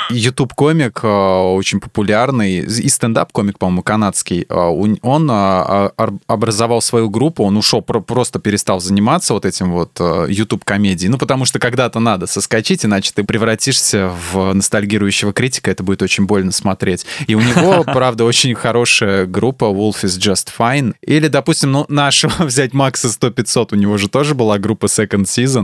YouTube-комик 0.08 1.00
э, 1.02 1.08
очень 1.08 1.80
популярный, 1.80 2.58
и 2.58 2.88
стендап-комик, 2.88 3.58
по-моему, 3.58 3.82
канадский. 3.82 4.46
Э, 4.48 4.54
Он 5.02 5.28
э, 5.28 5.90
ор- 5.96 6.12
образовал 6.28 6.80
свою 6.80 7.10
группу, 7.10 7.42
он 7.42 7.56
ушел, 7.56 7.82
про- 7.82 7.98
просто 8.00 8.38
перестал 8.38 8.78
заниматься 8.80 9.34
вот 9.34 9.44
этим 9.44 9.72
вот 9.72 9.90
э, 9.98 10.26
YouTube-комедией. 10.28 11.10
Ну, 11.10 11.18
потому 11.18 11.44
что 11.44 11.58
когда-то 11.58 11.98
надо 11.98 12.28
соскочить, 12.28 12.84
иначе 12.84 13.10
ты 13.12 13.24
превратишься 13.24 14.12
в 14.32 14.52
ностальгирующего 14.54 15.32
критика, 15.32 15.72
это 15.72 15.82
будет 15.82 16.02
очень 16.02 16.26
больно 16.26 16.52
смотреть. 16.52 17.04
И 17.26 17.34
у 17.34 17.40
него, 17.40 17.82
правда, 17.92 18.22
очень 18.24 18.54
хорошая 18.54 19.26
группа 19.26 19.64
Wolf 19.64 20.04
is 20.04 20.20
Just 20.20 20.50
Fine. 20.56 20.94
Или, 21.02 21.26
допустим, 21.26 21.72
ну, 21.72 21.84
нашего 21.88 22.44
взять 22.44 22.72
Макса 22.74 23.08
100-500, 23.08 23.70
у 23.72 23.74
него 23.76 23.98
же 23.98 24.08
тоже 24.08 24.36
была 24.36 24.58
группа 24.58 24.86
Second 24.86 25.24
Season. 25.24 25.55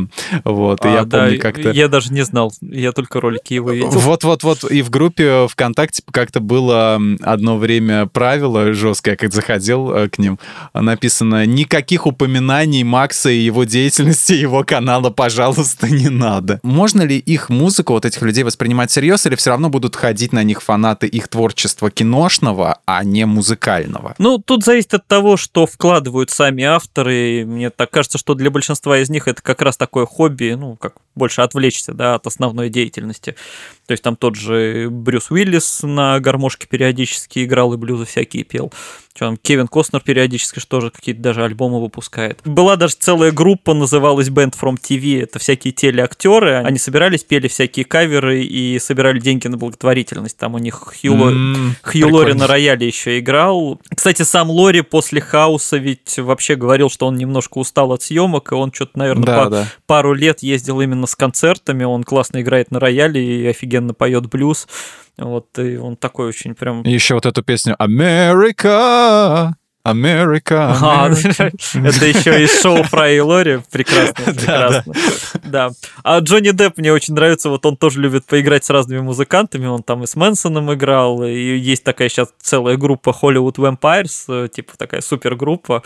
Вот, 0.45 0.85
и 0.85 0.89
А, 0.89 0.93
я 0.93 1.05
да, 1.05 1.25
помню 1.25 1.41
как-то... 1.41 1.71
Я 1.71 1.89
даже 1.89 2.13
не 2.13 2.23
знал, 2.23 2.53
я 2.61 2.93
только 2.93 3.21
ролики 3.21 3.55
его 3.55 3.73
видел. 3.73 3.91
Вот-вот-вот, 3.91 4.71
и 4.71 4.83
в 4.83 4.91
группе 4.91 5.47
ВКонтакте 5.49 6.03
как-то 6.11 6.41
было 6.41 7.01
одно 7.23 7.59
время 7.59 8.07
правило 8.07 8.73
жесткое, 8.73 9.17
как 9.17 9.33
заходил 9.33 9.93
э, 9.93 10.09
к 10.09 10.19
ним, 10.19 10.39
написано 10.75 11.47
«Никаких 11.47 12.07
упоминаний 12.07 12.83
Макса 12.83 13.31
и 13.31 13.39
его 13.39 13.65
деятельности, 13.65 14.33
его 14.33 14.65
канала, 14.65 15.11
пожалуйста, 15.11 15.89
не 15.89 16.09
надо». 16.09 16.61
Можно 16.63 17.03
ли 17.03 17.19
их 17.19 17.49
музыку, 17.49 17.93
вот 17.93 18.05
этих 18.05 18.23
людей, 18.23 18.45
воспринимать 18.45 18.91
всерьез, 18.91 19.27
или 19.27 19.37
все 19.37 19.51
равно 19.51 19.69
будут 19.69 19.97
ходить 19.97 20.33
на 20.33 20.43
них 20.43 20.63
фанаты 20.63 21.07
их 21.07 21.29
творчества 21.29 21.91
киношного, 21.91 22.79
а 22.87 23.05
не 23.05 23.27
музыкального? 23.27 24.15
Ну, 24.19 24.39
тут 24.39 24.65
зависит 24.65 24.95
от 24.95 25.07
того, 25.07 25.37
что 25.37 25.67
вкладывают 25.67 26.31
сами 26.31 26.65
авторы. 26.65 27.41
И 27.41 27.45
Мне 27.45 27.71
так 27.71 27.91
кажется, 27.91 28.19
что 28.19 28.35
для 28.35 28.51
большинства 28.51 28.99
из 28.99 29.11
них 29.11 29.29
это 29.29 29.43
как 29.43 29.63
раз 29.63 29.77
такое 29.83 30.07
хобби, 30.07 30.55
ну, 30.57 30.77
как 30.77 30.95
больше 31.17 31.43
отвлечься, 31.43 31.93
да, 31.93 32.15
от 32.15 32.25
основной 32.29 32.69
деятельности. 32.69 33.35
То 33.93 33.95
есть 33.95 34.03
там 34.05 34.17
тот 34.17 34.37
же 34.37 34.89
Брюс 34.91 35.31
Уиллис 35.31 35.81
на 35.83 36.19
гармошке 36.19 36.67
периодически 36.67 37.45
играл 37.45 37.75
и 37.75 37.77
блюзы 37.77 38.07
всякие 38.07 38.43
пел. 38.43 38.73
Что 39.15 39.27
там, 39.27 39.37
Кевин 39.37 39.69
Костнер 39.69 40.01
периодически 40.01 40.59
что 40.59 40.81
же 40.81 40.91
какие-то 40.91 41.21
даже 41.21 41.45
альбомы 41.45 41.83
выпускает. 41.83 42.41
Была 42.47 42.77
даже 42.77 42.95
целая 42.99 43.31
группа, 43.31 43.75
называлась 43.75 44.29
Band 44.29 44.55
From 44.59 44.77
TV. 44.83 45.23
Это 45.25 45.39
всякие 45.39 45.75
телеактеры. 45.75 46.63
Они 46.65 46.79
собирались, 46.79 47.23
пели 47.23 47.47
всякие 47.49 47.85
каверы 47.85 48.43
и 48.43 48.79
собирали 48.79 49.21
деньги 49.21 49.49
на 49.49 49.59
благотворительность. 49.59 50.39
Там 50.39 50.55
у 50.55 50.59
них 50.59 50.77
Хью, 50.77 51.13
М, 51.13 51.75
Хью 51.83 52.09
Лори 52.11 52.33
на 52.33 52.47
рояле 52.47 52.87
еще 52.87 53.19
играл. 53.19 53.79
Кстати, 53.95 54.23
сам 54.23 54.49
Лори 54.49 54.81
после 54.81 55.21
хаоса 55.21 55.77
ведь 55.77 56.19
вообще 56.19 56.57
говорил, 56.57 56.89
что 56.89 57.07
он 57.07 57.17
немножко 57.17 57.59
устал 57.59 57.93
от 57.93 58.01
съемок, 58.01 58.51
и 58.53 58.55
он 58.55 58.73
что-то, 58.73 58.99
наверное, 58.99 59.25
Да, 59.27 59.45
по- 59.45 59.51
да. 59.51 59.67
пару 59.87 60.15
лет 60.15 60.43
ездил 60.43 60.81
именно 60.81 61.07
с 61.07 61.15
концертами. 61.15 61.85
Он 61.85 62.03
классно 62.03 62.41
играет 62.41 62.71
на 62.71 62.81
рояле 62.81 63.23
и 63.43 63.47
офигенно 63.47 63.82
поет 63.91 64.27
блюз. 64.29 64.67
Вот, 65.19 65.59
и 65.59 65.77
он 65.77 65.97
такой 65.97 66.29
очень 66.29 66.55
прям... 66.55 66.83
Еще 66.85 67.15
вот 67.15 67.27
эту 67.27 67.43
песню 67.43 67.75
«Америка». 67.79 69.57
Америка. 69.85 70.77
А, 70.81 71.07
Америка». 71.07 71.51
это 71.75 72.07
еще 72.07 72.43
из 72.45 72.61
шоу 72.61 72.83
Фрай 72.85 73.17
и 73.17 73.21
Лори. 73.21 73.61
Прекрасно, 73.71 74.25
прекрасно. 74.35 74.95
Да. 75.45 75.71
А 76.05 76.19
Джонни 76.21 76.51
Депп 76.51 76.79
мне 76.79 76.93
очень 76.93 77.15
нравится. 77.15 77.49
Вот 77.49 77.67
он 77.67 77.77
тоже 77.77 78.01
любит 78.01 78.25
поиграть 78.27 78.65
с 78.65 78.71
разными 78.71 79.01
музыкантами. 79.01 79.67
Он 79.67 79.83
там 79.83 80.05
и 80.05 80.07
с 80.07 80.15
Мэнсоном 80.17 80.73
играл. 80.73 81.25
И 81.25 81.57
есть 81.57 81.85
такая 81.85 82.09
сейчас 82.09 82.29
целая 82.41 82.77
группа 82.77 83.11
Hollywood 83.11 83.57
Vampires, 83.57 84.25
э, 84.29 84.49
типа 84.49 84.73
такая 84.77 85.01
супергруппа. 85.01 85.83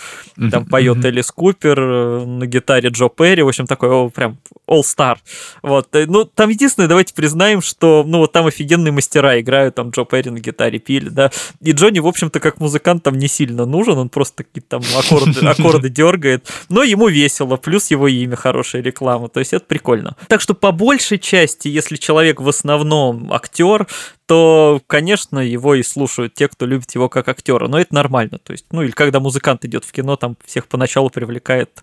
Там 0.50 0.66
поет 0.66 1.04
Элис 1.04 1.30
Купер, 1.30 1.78
э, 1.80 2.24
на 2.26 2.46
гитаре 2.46 2.90
Джо 2.90 3.08
Перри. 3.08 3.42
В 3.42 3.48
общем, 3.48 3.66
такой 3.66 4.10
прям 4.10 4.38
all-star. 4.68 5.16
Вот. 5.62 5.94
э, 5.94 6.06
Ну, 6.06 6.24
там 6.24 6.50
единственное, 6.50 6.88
давайте 6.88 7.14
признаем, 7.14 7.62
что, 7.62 8.04
ну, 8.06 8.18
вот 8.18 8.32
там 8.32 8.46
офигенные 8.46 8.92
мастера 8.92 9.40
играют, 9.40 9.74
там 9.74 9.90
Джо 9.90 10.04
Перри 10.04 10.30
на 10.30 10.38
гитаре 10.38 10.78
пили, 10.78 11.08
да. 11.08 11.30
И 11.60 11.72
Джонни, 11.72 11.98
в 12.00 12.06
общем-то, 12.06 12.40
как 12.40 12.60
музыкант 12.60 13.02
там 13.02 13.16
не 13.18 13.28
сильно 13.28 13.64
нужен, 13.66 13.85
он 13.94 14.08
просто 14.08 14.44
какие-то 14.44 14.78
там 14.78 14.82
аккорды, 14.98 15.46
аккорды 15.46 15.88
дергает, 15.88 16.48
но 16.68 16.82
ему 16.82 17.08
весело, 17.08 17.56
плюс 17.56 17.90
его 17.90 18.08
имя 18.08 18.36
хорошая 18.36 18.82
реклама, 18.82 19.28
то 19.28 19.40
есть 19.40 19.52
это 19.52 19.64
прикольно. 19.64 20.16
Так 20.28 20.40
что 20.40 20.54
по 20.54 20.72
большей 20.72 21.18
части, 21.18 21.68
если 21.68 21.96
человек 21.96 22.40
в 22.40 22.48
основном 22.48 23.32
актер, 23.32 23.86
то, 24.26 24.80
конечно, 24.86 25.38
его 25.38 25.74
и 25.74 25.82
слушают 25.82 26.34
те, 26.34 26.48
кто 26.48 26.66
любит 26.66 26.94
его 26.94 27.08
как 27.08 27.28
актера, 27.28 27.68
но 27.68 27.78
это 27.78 27.94
нормально, 27.94 28.38
то 28.38 28.52
есть, 28.52 28.66
ну 28.72 28.82
или 28.82 28.90
когда 28.90 29.20
музыкант 29.20 29.64
идет 29.64 29.84
в 29.84 29.92
кино, 29.92 30.16
там 30.16 30.36
всех 30.44 30.66
поначалу 30.66 31.10
привлекает 31.10 31.82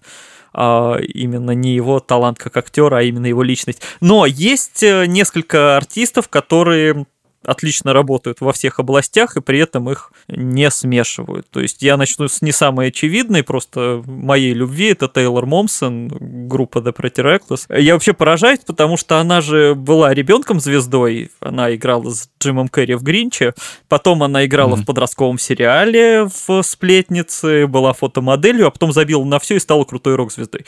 а, 0.53 0.97
именно 0.97 1.51
не 1.51 1.73
его 1.73 1.99
талант 1.99 2.37
как 2.37 2.55
актера, 2.57 2.97
а 2.97 3.01
именно 3.01 3.25
его 3.25 3.41
личность. 3.41 3.81
Но 4.01 4.25
есть 4.25 4.83
э, 4.83 5.07
несколько 5.07 5.77
артистов, 5.77 6.29
которые 6.29 7.07
отлично 7.45 7.93
работают 7.93 8.41
во 8.41 8.53
всех 8.53 8.79
областях 8.79 9.37
и 9.37 9.41
при 9.41 9.59
этом 9.59 9.89
их 9.89 10.11
не 10.27 10.69
смешивают. 10.71 11.47
То 11.49 11.59
есть 11.59 11.81
я 11.81 11.97
начну 11.97 12.27
с 12.27 12.41
не 12.41 12.51
самой 12.51 12.87
очевидной, 12.87 13.43
просто 13.43 14.03
моей 14.05 14.53
любви, 14.53 14.87
это 14.87 15.07
Тейлор 15.07 15.45
Момсон, 15.45 16.07
группа 16.47 16.79
The 16.79 16.95
Pretty 16.95 17.23
Reckless. 17.23 17.79
Я 17.79 17.93
вообще 17.93 18.13
поражаюсь, 18.13 18.59
потому 18.65 18.97
что 18.97 19.19
она 19.19 19.41
же 19.41 19.75
была 19.75 20.13
ребенком 20.13 20.59
звездой, 20.59 21.31
она 21.39 21.73
играла 21.73 22.09
с 22.09 22.29
Джимом 22.41 22.67
Керри 22.67 22.95
в 22.95 23.03
Гринче, 23.03 23.53
потом 23.87 24.23
она 24.23 24.45
играла 24.45 24.75
в 24.75 24.85
подростковом 24.85 25.39
сериале 25.39 26.27
в 26.47 26.61
Сплетнице, 26.63 27.67
была 27.67 27.93
фотомоделью, 27.93 28.67
а 28.67 28.71
потом 28.71 28.91
забила 28.91 29.23
на 29.23 29.39
все 29.39 29.55
и 29.55 29.59
стала 29.59 29.83
крутой 29.83 30.15
рок-звездой. 30.15 30.65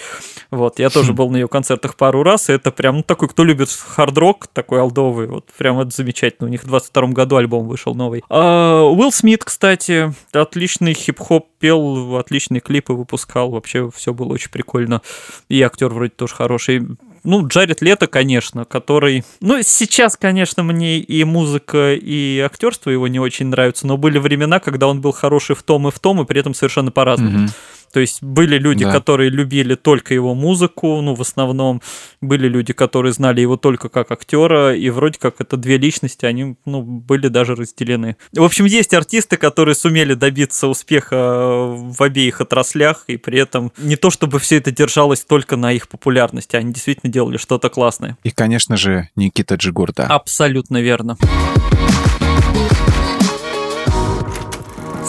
Вот, 0.51 0.79
я 0.79 0.89
тоже 0.89 1.13
был 1.13 1.29
на 1.29 1.37
ее 1.37 1.47
концертах 1.47 1.95
пару 1.95 2.23
раз, 2.23 2.49
и 2.49 2.53
это 2.53 2.71
прям 2.71 2.97
ну, 2.97 3.03
такой, 3.03 3.27
кто 3.29 3.43
любит 3.43 3.69
хард-рок, 3.69 4.47
такой 4.47 4.81
алдовый, 4.81 5.27
вот 5.27 5.45
прям 5.57 5.79
это 5.79 5.89
замечательно. 5.89 6.47
У 6.47 6.51
них 6.51 6.64
в 6.65 6.67
22 6.67 7.07
году 7.09 7.37
альбом 7.37 7.67
вышел 7.67 7.95
новый. 7.95 8.23
А, 8.29 8.83
Уилл 8.83 9.11
Смит, 9.11 9.43
кстати, 9.43 10.13
отличный 10.33 10.93
хип-хоп 10.93 11.47
пел, 11.59 12.17
отличные 12.17 12.59
клипы 12.59 12.93
выпускал, 12.93 13.51
вообще 13.51 13.89
все 13.95 14.13
было 14.13 14.33
очень 14.33 14.51
прикольно. 14.51 15.01
И 15.49 15.61
актер 15.61 15.89
вроде 15.89 16.11
тоже 16.11 16.35
хороший. 16.35 16.87
Ну, 17.23 17.47
Джаред 17.47 17.81
Лето, 17.81 18.05
конечно, 18.07 18.65
который... 18.65 19.23
Ну, 19.41 19.59
сейчас, 19.63 20.15
конечно, 20.15 20.61
мне 20.61 20.99
и 20.99 21.23
музыка, 21.23 21.93
и 21.95 22.39
актерство 22.39 22.91
его 22.91 23.07
не 23.07 23.19
очень 23.19 23.47
нравятся, 23.47 23.87
но 23.87 23.97
были 23.97 24.19
времена, 24.19 24.59
когда 24.59 24.87
он 24.87 25.01
был 25.01 25.11
хороший 25.11 25.55
в 25.55 25.63
том 25.63 25.87
и 25.87 25.91
в 25.91 25.99
том, 25.99 26.21
и 26.21 26.25
при 26.25 26.39
этом 26.39 26.53
совершенно 26.53 26.91
по-разному. 26.91 27.39
Мгм. 27.39 27.49
То 27.95 28.01
есть 28.01 28.21
были 28.21 28.57
люди, 28.57 28.83
Да. 28.83 28.91
которые 28.91 29.29
любили 29.29 29.75
только 29.75 30.13
его 30.13 30.35
музыку, 30.35 30.99
ну, 30.99 31.15
в 31.15 31.21
основном, 31.21 31.81
были 32.19 32.49
люди, 32.49 32.73
которые 32.73 33.13
знали 33.13 33.39
его 33.39 33.55
только 33.55 33.87
как 33.87 34.11
актера, 34.11 34.75
и 34.75 34.89
вроде 34.89 35.17
как 35.17 35.35
это 35.39 35.55
две 35.55 35.77
личности, 35.77 36.25
они, 36.25 36.57
ну, 36.65 36.81
были 36.81 37.29
даже 37.29 37.55
разделены. 37.55 38.17
В 38.33 38.43
общем, 38.43 38.65
есть 38.65 38.93
артисты, 38.93 39.37
которые 39.37 39.75
сумели 39.75 40.13
добиться 40.13 40.67
успеха 40.67 41.67
в 41.67 42.03
обеих 42.03 42.41
отраслях, 42.41 43.05
и 43.07 43.15
при 43.15 43.39
этом 43.39 43.71
не 43.77 43.95
то, 43.95 44.09
чтобы 44.09 44.39
все 44.39 44.57
это 44.57 44.71
держалось 44.71 45.21
только 45.23 45.55
на 45.55 45.71
их 45.71 45.87
популярности, 45.87 46.57
они 46.57 46.73
действительно 46.73 47.09
делали 47.09 47.37
что-то 47.37 47.69
классное. 47.69 48.17
И, 48.25 48.31
конечно 48.31 48.75
же, 48.75 49.07
Никита 49.15 49.55
Джигурда. 49.55 50.03
Абсолютно 50.07 50.81
верно. 50.81 51.15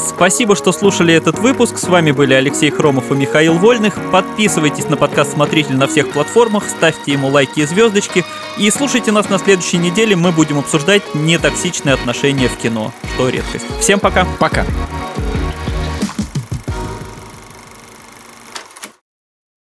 Спасибо, 0.06 0.54
что 0.54 0.70
слушали 0.72 1.12
этот 1.12 1.38
выпуск. 1.38 1.78
С 1.78 1.88
вами 1.88 2.12
были 2.12 2.32
Алексей 2.32 2.70
Хромов 2.70 3.10
и 3.10 3.14
Михаил 3.14 3.54
Вольных. 3.54 3.98
Подписывайтесь 4.12 4.88
на 4.88 4.96
подкаст 4.96 5.32
«Смотритель» 5.32 5.76
на 5.76 5.88
всех 5.88 6.10
платформах, 6.10 6.64
ставьте 6.68 7.12
ему 7.12 7.28
лайки 7.28 7.60
и 7.60 7.66
звездочки. 7.66 8.24
И 8.56 8.70
слушайте 8.70 9.10
нас 9.10 9.28
на 9.28 9.38
следующей 9.38 9.78
неделе. 9.78 10.14
Мы 10.14 10.30
будем 10.30 10.58
обсуждать 10.58 11.02
нетоксичные 11.14 11.94
отношения 11.94 12.48
в 12.48 12.56
кино, 12.56 12.92
что 13.14 13.28
редкость. 13.28 13.66
Всем 13.80 13.98
пока! 13.98 14.26
Пока. 14.38 14.64